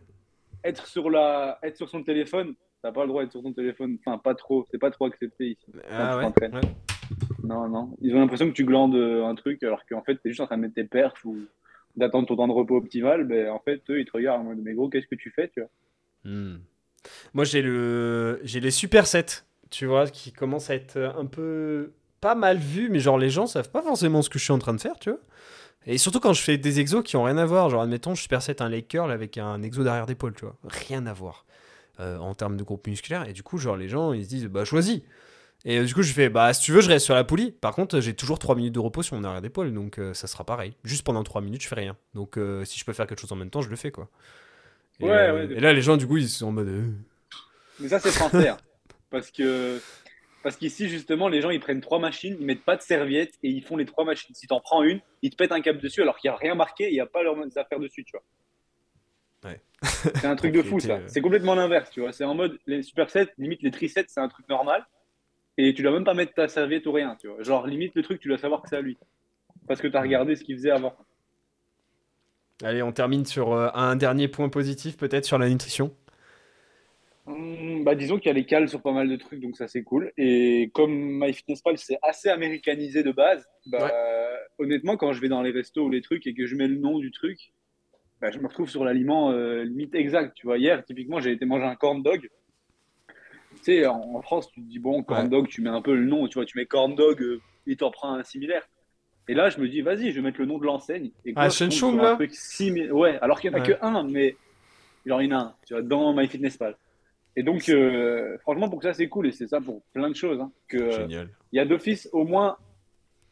Être 0.64 0.86
sur 0.86 1.10
la, 1.10 1.58
être 1.62 1.76
sur 1.76 1.88
son 1.88 2.02
téléphone. 2.02 2.54
T'as 2.82 2.92
pas 2.92 3.02
le 3.02 3.08
droit 3.08 3.22
d'être 3.22 3.32
sur 3.32 3.42
ton 3.42 3.52
téléphone, 3.52 3.96
enfin 4.04 4.18
pas 4.18 4.34
trop, 4.34 4.66
c'est 4.70 4.78
pas 4.78 4.90
trop 4.90 5.06
accepté 5.06 5.50
ici. 5.50 5.66
Ah 5.88 6.18
ouais. 6.18 6.50
Non, 7.44 7.68
non. 7.68 7.96
Ils 8.00 8.14
ont 8.16 8.18
l'impression 8.18 8.48
que 8.48 8.54
tu 8.54 8.64
glandes 8.64 8.96
euh, 8.96 9.24
un 9.24 9.36
truc 9.36 9.62
alors 9.62 9.86
qu'en 9.86 10.02
fait 10.02 10.16
t'es 10.16 10.30
juste 10.30 10.40
en 10.40 10.46
train 10.46 10.56
de 10.56 10.62
mettre 10.62 10.74
tes 10.74 10.84
perfs 10.84 11.24
ou 11.24 11.38
d'attendre 11.96 12.26
ton 12.26 12.36
temps 12.36 12.48
de 12.48 12.52
repos 12.52 12.76
optimal. 12.76 13.24
Ben 13.24 13.50
en 13.50 13.60
fait 13.60 13.82
eux 13.90 14.00
ils 14.00 14.04
te 14.04 14.12
regardent 14.12 14.40
en 14.40 14.44
mode 14.44 14.58
mais 14.62 14.74
gros 14.74 14.88
qu'est-ce 14.88 15.06
que 15.06 15.14
tu 15.14 15.30
fais, 15.30 15.48
tu 15.48 15.60
vois? 15.60 15.70
Hmm. 16.24 16.58
Moi, 17.34 17.44
j'ai 17.44 17.62
le, 17.62 18.40
j'ai 18.44 18.60
les 18.60 18.70
super 18.70 19.06
sets, 19.06 19.44
tu 19.70 19.86
vois, 19.86 20.06
qui 20.06 20.32
commencent 20.32 20.70
à 20.70 20.74
être 20.74 20.98
un 20.98 21.26
peu 21.26 21.92
pas 22.20 22.34
mal 22.34 22.58
vus, 22.58 22.88
mais 22.88 23.00
genre 23.00 23.18
les 23.18 23.30
gens 23.30 23.46
savent 23.46 23.70
pas 23.70 23.82
forcément 23.82 24.22
ce 24.22 24.30
que 24.30 24.38
je 24.38 24.44
suis 24.44 24.52
en 24.52 24.58
train 24.58 24.74
de 24.74 24.80
faire, 24.80 24.98
tu 24.98 25.10
vois. 25.10 25.20
Et 25.86 25.98
surtout 25.98 26.20
quand 26.20 26.32
je 26.32 26.42
fais 26.42 26.58
des 26.58 26.80
exos 26.80 27.02
qui 27.02 27.16
ont 27.16 27.24
rien 27.24 27.38
à 27.38 27.44
voir, 27.44 27.68
genre 27.70 27.82
admettons, 27.82 28.14
je 28.14 28.22
super 28.22 28.42
set 28.42 28.60
un 28.60 28.68
leg 28.68 28.86
curl 28.86 29.10
avec 29.10 29.38
un 29.38 29.62
exo 29.62 29.82
derrière 29.82 30.06
d'épaule, 30.06 30.34
tu 30.34 30.44
vois, 30.44 30.56
rien 30.64 31.06
à 31.06 31.12
voir 31.12 31.44
euh, 32.00 32.18
en 32.18 32.34
termes 32.34 32.56
de 32.56 32.62
groupe 32.62 32.86
musculaire. 32.86 33.28
Et 33.28 33.32
du 33.32 33.42
coup, 33.42 33.58
genre 33.58 33.76
les 33.76 33.88
gens 33.88 34.12
ils 34.12 34.24
se 34.24 34.28
disent 34.28 34.46
bah 34.46 34.64
choisis. 34.64 35.00
Et 35.64 35.78
euh, 35.78 35.84
du 35.84 35.94
coup, 35.94 36.02
je 36.02 36.12
fais 36.12 36.28
bah 36.28 36.52
si 36.54 36.62
tu 36.62 36.72
veux, 36.72 36.80
je 36.80 36.88
reste 36.88 37.04
sur 37.04 37.14
la 37.14 37.24
poulie. 37.24 37.50
Par 37.52 37.74
contre, 37.74 38.00
j'ai 38.00 38.14
toujours 38.14 38.38
3 38.38 38.54
minutes 38.54 38.74
de 38.74 38.80
repos 38.80 39.02
sur 39.02 39.16
mon 39.16 39.24
arrière 39.24 39.42
d'épaule, 39.42 39.72
donc 39.72 39.98
euh, 39.98 40.14
ça 40.14 40.26
sera 40.26 40.44
pareil. 40.44 40.74
Juste 40.84 41.04
pendant 41.04 41.22
3 41.24 41.40
minutes, 41.40 41.62
je 41.62 41.68
fais 41.68 41.74
rien. 41.74 41.96
Donc 42.14 42.38
si 42.64 42.78
je 42.78 42.84
peux 42.84 42.92
faire 42.92 43.06
quelque 43.06 43.20
chose 43.20 43.32
en 43.32 43.36
même 43.36 43.50
temps, 43.50 43.62
je 43.62 43.70
le 43.70 43.76
fais 43.76 43.90
quoi. 43.90 44.08
Et, 45.00 45.04
Ouais, 45.04 45.30
ouais. 45.32 45.48
et 45.50 45.60
là, 45.60 45.72
les 45.72 45.82
gens, 45.82 45.96
du 45.96 46.06
coup, 46.06 46.16
ils 46.16 46.28
sont 46.28 46.46
en 46.46 46.52
mode. 46.52 46.92
Mais 47.80 47.88
ça, 47.88 47.98
c'est 47.98 48.48
hein. 48.48 48.56
Parce 49.10 49.30
que 49.30 49.80
parce 50.42 50.56
qu'ici, 50.56 50.88
justement, 50.88 51.28
les 51.28 51.40
gens, 51.40 51.50
ils 51.50 51.60
prennent 51.60 51.80
trois 51.80 51.98
machines, 51.98 52.36
ils 52.38 52.46
mettent 52.46 52.64
pas 52.64 52.76
de 52.76 52.82
serviette 52.82 53.34
et 53.42 53.48
ils 53.48 53.62
font 53.62 53.76
les 53.76 53.84
trois 53.84 54.04
machines. 54.04 54.34
Si 54.34 54.46
t'en 54.46 54.60
prends 54.60 54.82
une, 54.82 55.00
ils 55.22 55.30
te 55.30 55.36
pètent 55.36 55.52
un 55.52 55.60
câble 55.60 55.80
dessus 55.80 56.02
alors 56.02 56.18
qu'il 56.18 56.30
n'y 56.30 56.34
a 56.34 56.38
rien 56.38 56.54
marqué, 56.54 56.88
il 56.88 56.94
n'y 56.94 57.00
a 57.00 57.06
pas 57.06 57.22
leurs 57.22 57.36
affaires 57.56 57.78
dessus, 57.78 58.04
tu 58.04 58.12
vois. 58.12 59.50
Ouais. 59.50 59.60
C'est 59.82 60.26
un 60.26 60.36
truc 60.36 60.52
de 60.52 60.62
fou, 60.62 60.80
ça. 60.80 60.94
Euh. 60.94 61.04
C'est 61.06 61.20
complètement 61.20 61.54
l'inverse, 61.54 61.90
tu 61.90 62.00
vois. 62.00 62.12
C'est 62.12 62.24
en 62.24 62.34
mode, 62.34 62.58
les 62.66 62.82
supersets, 62.82 63.28
limite 63.38 63.62
les 63.62 63.70
trisets, 63.70 64.04
c'est 64.06 64.20
un 64.20 64.28
truc 64.28 64.48
normal. 64.48 64.86
Et 65.58 65.74
tu 65.74 65.82
dois 65.82 65.92
même 65.92 66.04
pas 66.04 66.14
mettre 66.14 66.34
ta 66.34 66.48
serviette 66.48 66.86
ou 66.86 66.92
rien, 66.92 67.16
tu 67.20 67.28
vois. 67.28 67.42
Genre, 67.42 67.66
limite, 67.66 67.94
le 67.94 68.02
truc, 68.02 68.20
tu 68.20 68.28
dois 68.28 68.38
savoir 68.38 68.62
que 68.62 68.68
c'est 68.68 68.76
à 68.76 68.80
lui. 68.80 68.96
Parce 69.66 69.80
que 69.80 69.88
tu 69.88 69.96
as 69.96 70.00
regardé 70.00 70.36
ce 70.36 70.44
qu'il 70.44 70.56
faisait 70.56 70.70
avant. 70.70 70.94
Allez, 72.62 72.82
on 72.82 72.92
termine 72.92 73.26
sur 73.26 73.52
euh, 73.52 73.68
un 73.74 73.96
dernier 73.96 74.28
point 74.28 74.48
positif, 74.48 74.96
peut-être 74.96 75.24
sur 75.24 75.38
la 75.38 75.48
nutrition. 75.48 75.94
Hum, 77.26 77.84
bah, 77.84 77.94
disons 77.94 78.18
qu'il 78.18 78.26
y 78.26 78.30
a 78.30 78.34
les 78.34 78.46
cales 78.46 78.68
sur 78.68 78.82
pas 78.82 78.92
mal 78.92 79.08
de 79.08 79.16
trucs, 79.16 79.40
donc 79.40 79.56
ça 79.56 79.68
c'est 79.68 79.82
cool. 79.84 80.12
Et 80.16 80.70
comme 80.74 80.92
MyFitnessPal 80.92 81.78
c'est 81.78 81.98
assez 82.02 82.28
américanisé 82.28 83.02
de 83.02 83.12
base, 83.12 83.46
bah, 83.66 83.92
honnêtement, 84.58 84.96
quand 84.96 85.12
je 85.12 85.20
vais 85.20 85.28
dans 85.28 85.42
les 85.42 85.50
restos 85.50 85.84
ou 85.84 85.90
les 85.90 86.00
trucs 86.00 86.26
et 86.26 86.34
que 86.34 86.46
je 86.46 86.56
mets 86.56 86.68
le 86.68 86.76
nom 86.76 86.98
du 86.98 87.10
truc, 87.10 87.52
bah, 88.20 88.30
je 88.30 88.38
me 88.38 88.46
retrouve 88.46 88.68
sur 88.68 88.84
l'aliment 88.84 89.30
euh, 89.32 89.64
limite 89.64 89.94
exact. 89.94 90.34
Tu 90.34 90.46
vois, 90.46 90.58
hier, 90.58 90.84
typiquement, 90.84 91.20
j'ai 91.20 91.32
été 91.32 91.44
manger 91.44 91.64
un 91.64 91.76
corn 91.76 92.02
dog. 92.02 92.28
Tu 93.56 93.62
sais, 93.62 93.86
en, 93.86 94.22
France, 94.22 94.48
tu 94.50 94.60
te 94.62 94.66
dis, 94.66 94.78
bon, 94.78 95.02
corn 95.02 95.24
Ouais. 95.24 95.28
dog, 95.28 95.48
tu 95.48 95.60
mets 95.60 95.70
un 95.70 95.82
peu 95.82 95.94
le 95.94 96.04
nom, 96.04 96.26
tu 96.28 96.34
vois, 96.34 96.44
tu 96.44 96.56
mets 96.56 96.66
corn 96.66 96.94
dog, 96.94 97.20
euh, 97.22 97.40
il 97.66 97.76
t'en 97.76 97.90
prend 97.90 98.14
un 98.14 98.24
similaire. 98.24 98.66
Et 99.28 99.34
là, 99.34 99.50
je 99.50 99.60
me 99.60 99.68
dis, 99.68 99.80
vas-y, 99.82 100.10
je 100.10 100.16
vais 100.16 100.22
mettre 100.22 100.40
le 100.40 100.46
nom 100.46 100.58
de 100.58 100.64
l'enseigne. 100.64 101.10
Et 101.24 101.32
Ah, 101.36 101.48
je 101.48 101.70
sur 101.70 101.88
un 101.88 101.96
là 101.96 102.14
truc 102.14 102.32
simi- 102.32 102.90
Ouais, 102.90 103.18
alors 103.20 103.40
qu'il 103.40 103.50
n'y 103.50 103.56
en 103.56 103.60
a 103.60 103.62
Ouais. 103.62 103.74
que 103.74 103.84
un, 103.84 104.04
mais 104.04 104.36
genre, 105.06 105.22
il 105.22 105.30
y 105.30 105.34
en 105.34 105.38
a 105.38 105.42
un, 105.42 105.56
tu 105.66 105.74
vois, 105.74 105.82
dans 105.82 106.12
MyFitnessPal. 106.14 106.76
Et 107.36 107.42
donc, 107.42 107.68
euh, 107.68 108.36
franchement, 108.38 108.68
pour 108.68 108.78
que 108.78 108.84
ça, 108.84 108.92
c'est 108.94 109.08
cool. 109.08 109.26
Et 109.28 109.32
c'est 109.32 109.48
ça 109.48 109.60
pour 109.60 109.82
plein 109.92 110.10
de 110.10 110.14
choses. 110.16 110.40
hein, 110.40 110.50
que, 110.68 110.76
euh, 110.76 110.90
Génial. 111.02 111.28
il 111.52 111.56
y 111.56 111.60
a 111.60 111.64
d'office 111.64 112.08
au 112.12 112.24
moins 112.24 112.56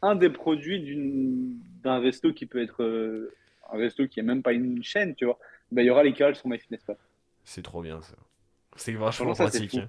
un 0.02 0.14
des 0.14 0.30
produits 0.30 0.82
d'un 1.82 1.98
resto 1.98 2.32
qui 2.32 2.46
peut 2.46 2.62
être 2.62 2.82
euh, 2.82 3.32
un 3.72 3.76
resto 3.78 4.06
qui 4.08 4.20
est 4.20 4.22
même 4.22 4.42
pas 4.42 4.52
une 4.52 4.82
chaîne, 4.82 5.14
tu 5.14 5.26
vois. 5.26 5.38
Ben, 5.70 5.82
il 5.82 5.86
y 5.86 5.90
aura 5.90 6.02
les 6.02 6.12
cales 6.14 6.34
sur 6.34 6.48
MyFitnessPal. 6.48 6.96
C'est 7.44 7.62
trop 7.62 7.82
bien 7.82 8.00
ça. 8.02 8.14
C'est 8.76 8.92
vachement 8.92 9.34
ça, 9.34 9.44
pratique. 9.44 9.74
hein. 9.76 9.88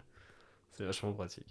C'est 0.71 0.83
vachement 0.83 1.13
pratique. 1.13 1.47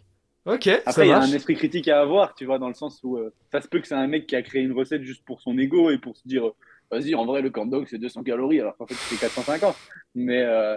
Ok, 0.46 0.68
Après, 0.86 1.06
il 1.06 1.10
y 1.10 1.12
a 1.12 1.18
un 1.20 1.32
esprit 1.32 1.54
critique 1.54 1.88
à 1.88 2.00
avoir, 2.00 2.34
tu 2.34 2.46
vois, 2.46 2.58
dans 2.58 2.68
le 2.68 2.74
sens 2.74 3.00
où 3.02 3.18
ça 3.52 3.60
se 3.60 3.68
peut 3.68 3.78
que 3.80 3.86
c'est 3.86 3.94
un 3.94 4.06
mec 4.06 4.26
qui 4.26 4.34
a 4.36 4.42
créé 4.42 4.62
une 4.62 4.72
recette 4.72 5.02
juste 5.02 5.22
pour 5.24 5.40
son 5.42 5.56
ego 5.58 5.90
et 5.90 5.98
pour 5.98 6.16
se 6.16 6.26
dire, 6.26 6.50
vas-y, 6.90 7.14
en 7.14 7.26
vrai, 7.26 7.42
le 7.42 7.50
corn 7.50 7.68
dog, 7.68 7.86
c'est 7.88 7.98
200 7.98 8.22
calories, 8.22 8.60
alors 8.60 8.74
qu'en 8.78 8.86
fait, 8.86 8.94
c'est 8.94 9.20
450. 9.20 9.76
Mais 10.14 10.42
euh, 10.42 10.76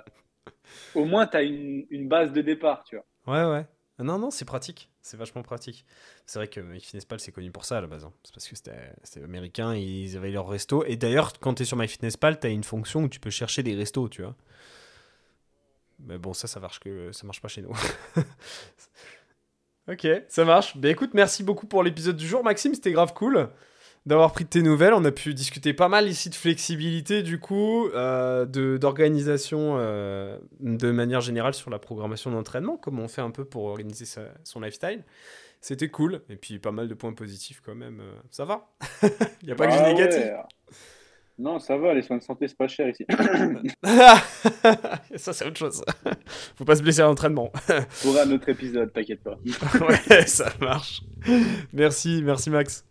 au 0.96 1.06
moins, 1.06 1.28
tu 1.28 1.38
as 1.38 1.44
une, 1.44 2.08
base 2.08 2.32
de 2.32 2.42
départ, 2.42 2.84
tu 2.84 2.96
vois. 2.96 3.06
Ouais, 3.28 3.52
ouais. 3.52 3.66
Non, 4.00 4.18
non, 4.18 4.32
c'est 4.32 4.46
pratique. 4.46 4.90
C'est 5.02 5.18
vachement 5.18 5.44
pratique. 5.44 5.86
C'est 6.26 6.40
vrai 6.40 6.48
que 6.48 6.60
MyFitnessPal, 6.60 7.20
c'est 7.20 7.32
connu 7.32 7.52
pour 7.52 7.66
ça 7.66 7.78
à 7.78 7.82
la 7.82 7.88
base. 7.88 8.06
hein. 8.06 8.14
C'est 8.24 8.34
parce 8.34 8.48
que 8.48 8.56
c'était 8.56 9.24
américain, 9.24 9.76
ils 9.76 10.18
avaient 10.18 10.32
leur 10.32 10.48
resto. 10.48 10.84
Et 10.86 10.96
d'ailleurs, 10.96 11.34
quand 11.40 11.56
tu 11.56 11.64
es 11.64 11.66
sur 11.66 11.78
MyFitnessPal, 11.78 12.40
tu 12.40 12.48
as 12.48 12.50
une 12.50 12.64
fonction 12.64 13.04
où 13.04 13.10
tu 13.10 13.20
peux 13.20 13.30
chercher 13.30 13.64
des 13.64 13.76
restos, 13.76 14.10
tu 14.10 14.24
vois. 14.24 14.36
Mais 16.00 16.18
bon, 16.18 16.34
ça, 16.34 16.48
ça 16.48 16.60
marche, 16.60 16.80
que, 16.80 17.12
ça 17.12 17.26
marche 17.26 17.42
pas 17.42 17.48
chez 17.48 17.62
nous. 17.62 17.74
ok, 19.92 20.08
ça 20.28 20.44
marche. 20.44 20.76
Bah 20.78 20.90
écoute, 20.90 21.12
merci 21.14 21.44
beaucoup 21.44 21.68
pour 21.68 21.84
l'épisode 21.84 22.18
du 22.18 22.28
jour, 22.28 22.44
Maxime. 22.44 22.74
C'était 22.74 22.92
grave 22.92 23.14
cool 23.14 23.50
d'avoir 24.06 24.32
pris 24.34 24.44
de 24.44 24.50
tes 24.50 24.62
nouvelles. 24.62 24.94
On 24.94 25.04
a 25.06 25.12
pu 25.12 25.34
discuter 25.34 25.74
pas 25.74 25.88
mal 25.90 26.08
ici 26.08 26.30
de 26.30 26.36
flexibilité, 26.36 27.24
du 27.24 27.40
coup, 27.40 27.88
euh, 27.90 28.46
de- 28.46 28.78
d'organisation 28.78 29.76
euh, 29.78 30.38
de 30.60 30.92
manière 30.92 31.22
générale 31.22 31.54
sur 31.54 31.70
la 31.70 31.80
programmation 31.80 32.32
d'entraînement, 32.32 32.78
comment 32.78 33.04
on 33.04 33.08
fait 33.08 33.22
un 33.22 33.32
peu 33.32 33.46
pour 33.46 33.66
organiser 33.66 34.06
sa- 34.06 34.34
son 34.44 34.60
lifestyle. 34.62 35.04
C'était 35.62 35.88
cool. 35.90 36.22
Et 36.30 36.36
puis 36.36 36.60
pas 36.60 36.72
mal 36.72 36.88
de 36.90 36.94
points 36.94 37.14
positifs 37.14 37.62
quand 37.66 37.76
même. 37.76 38.02
euh, 38.02 38.14
Ça 38.32 38.44
va? 38.46 38.68
Il 39.42 39.46
n'y 39.46 39.52
a 39.52 39.56
pas 39.56 39.68
que 39.68 39.72
du 39.72 39.78
Ah 39.80 39.94
négatif? 39.94 40.20
ouais. 40.22 40.34
Non, 41.40 41.58
ça 41.58 41.78
va, 41.78 41.96
les 41.96 42.04
soins 42.04 42.18
de 42.18 42.22
santé, 42.24 42.48
c'est 42.48 42.58
pas 42.58 42.68
cher 42.68 42.88
ici. 42.90 43.06
ça, 45.16 45.34
c'est 45.34 45.46
autre 45.48 45.58
chose. 45.58 45.84
Faut 46.56 46.64
pas 46.66 46.76
se 46.76 46.84
blesser 46.84 47.02
à 47.02 47.06
l'entraînement. 47.06 47.52
Pour 48.04 48.20
un 48.20 48.30
autre 48.32 48.50
épisode, 48.50 48.94
t'inquiète 48.94 49.24
pas. 49.24 49.38
ouais, 50.10 50.28
ça 50.28 50.54
marche. 50.62 51.02
Merci, 51.74 52.22
merci 52.24 52.52
Max. 52.52 52.86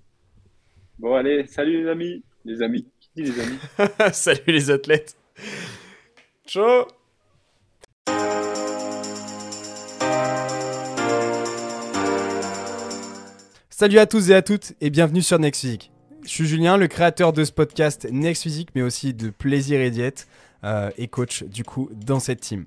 Bon, 1.02 1.16
allez, 1.16 1.48
salut 1.48 1.82
les 1.82 1.90
amis. 1.90 2.22
Les 2.44 2.62
amis. 2.62 2.86
Qui 3.00 3.08
dit 3.16 3.22
les 3.32 3.40
amis 3.40 3.58
Salut 4.12 4.40
les 4.46 4.70
athlètes. 4.70 5.16
Ciao 6.46 6.84
Salut 13.68 13.98
à 13.98 14.06
tous 14.06 14.30
et 14.30 14.34
à 14.36 14.42
toutes 14.42 14.74
et 14.80 14.90
bienvenue 14.90 15.22
sur 15.22 15.40
Next 15.40 15.62
Physique. 15.62 15.90
Je 16.22 16.28
suis 16.28 16.46
Julien, 16.46 16.76
le 16.76 16.86
créateur 16.86 17.32
de 17.32 17.42
ce 17.42 17.50
podcast 17.50 18.06
Next 18.08 18.44
Physique, 18.44 18.68
mais 18.76 18.82
aussi 18.82 19.12
de 19.12 19.30
Plaisir 19.30 19.80
et 19.80 19.90
Diète 19.90 20.28
euh, 20.62 20.92
et 20.98 21.08
coach 21.08 21.42
du 21.42 21.64
coup 21.64 21.90
dans 21.90 22.20
cette 22.20 22.42
team. 22.42 22.66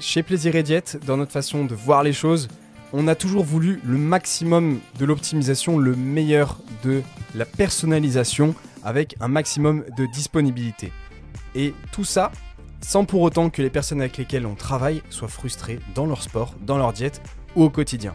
Chez 0.00 0.22
Plaisir 0.22 0.56
et 0.56 0.62
Diète, 0.62 0.98
dans 1.06 1.16
notre 1.16 1.32
façon 1.32 1.64
de 1.64 1.74
voir 1.74 2.02
les 2.02 2.12
choses, 2.12 2.48
on 2.92 3.08
a 3.08 3.14
toujours 3.14 3.44
voulu 3.44 3.80
le 3.84 3.98
maximum 3.98 4.80
de 4.98 5.04
l'optimisation, 5.04 5.78
le 5.78 5.94
meilleur 5.94 6.58
de 6.82 7.02
la 7.34 7.44
personnalisation 7.44 8.54
avec 8.82 9.16
un 9.20 9.28
maximum 9.28 9.84
de 9.96 10.06
disponibilité. 10.06 10.92
Et 11.54 11.74
tout 11.92 12.04
ça 12.04 12.32
sans 12.80 13.04
pour 13.04 13.20
autant 13.22 13.48
que 13.48 13.62
les 13.62 13.70
personnes 13.70 14.00
avec 14.00 14.16
lesquelles 14.16 14.46
on 14.46 14.54
travaille 14.54 15.02
soient 15.08 15.28
frustrées 15.28 15.78
dans 15.94 16.06
leur 16.06 16.22
sport, 16.22 16.54
dans 16.60 16.78
leur 16.78 16.92
diète 16.92 17.22
ou 17.54 17.62
au 17.62 17.70
quotidien. 17.70 18.14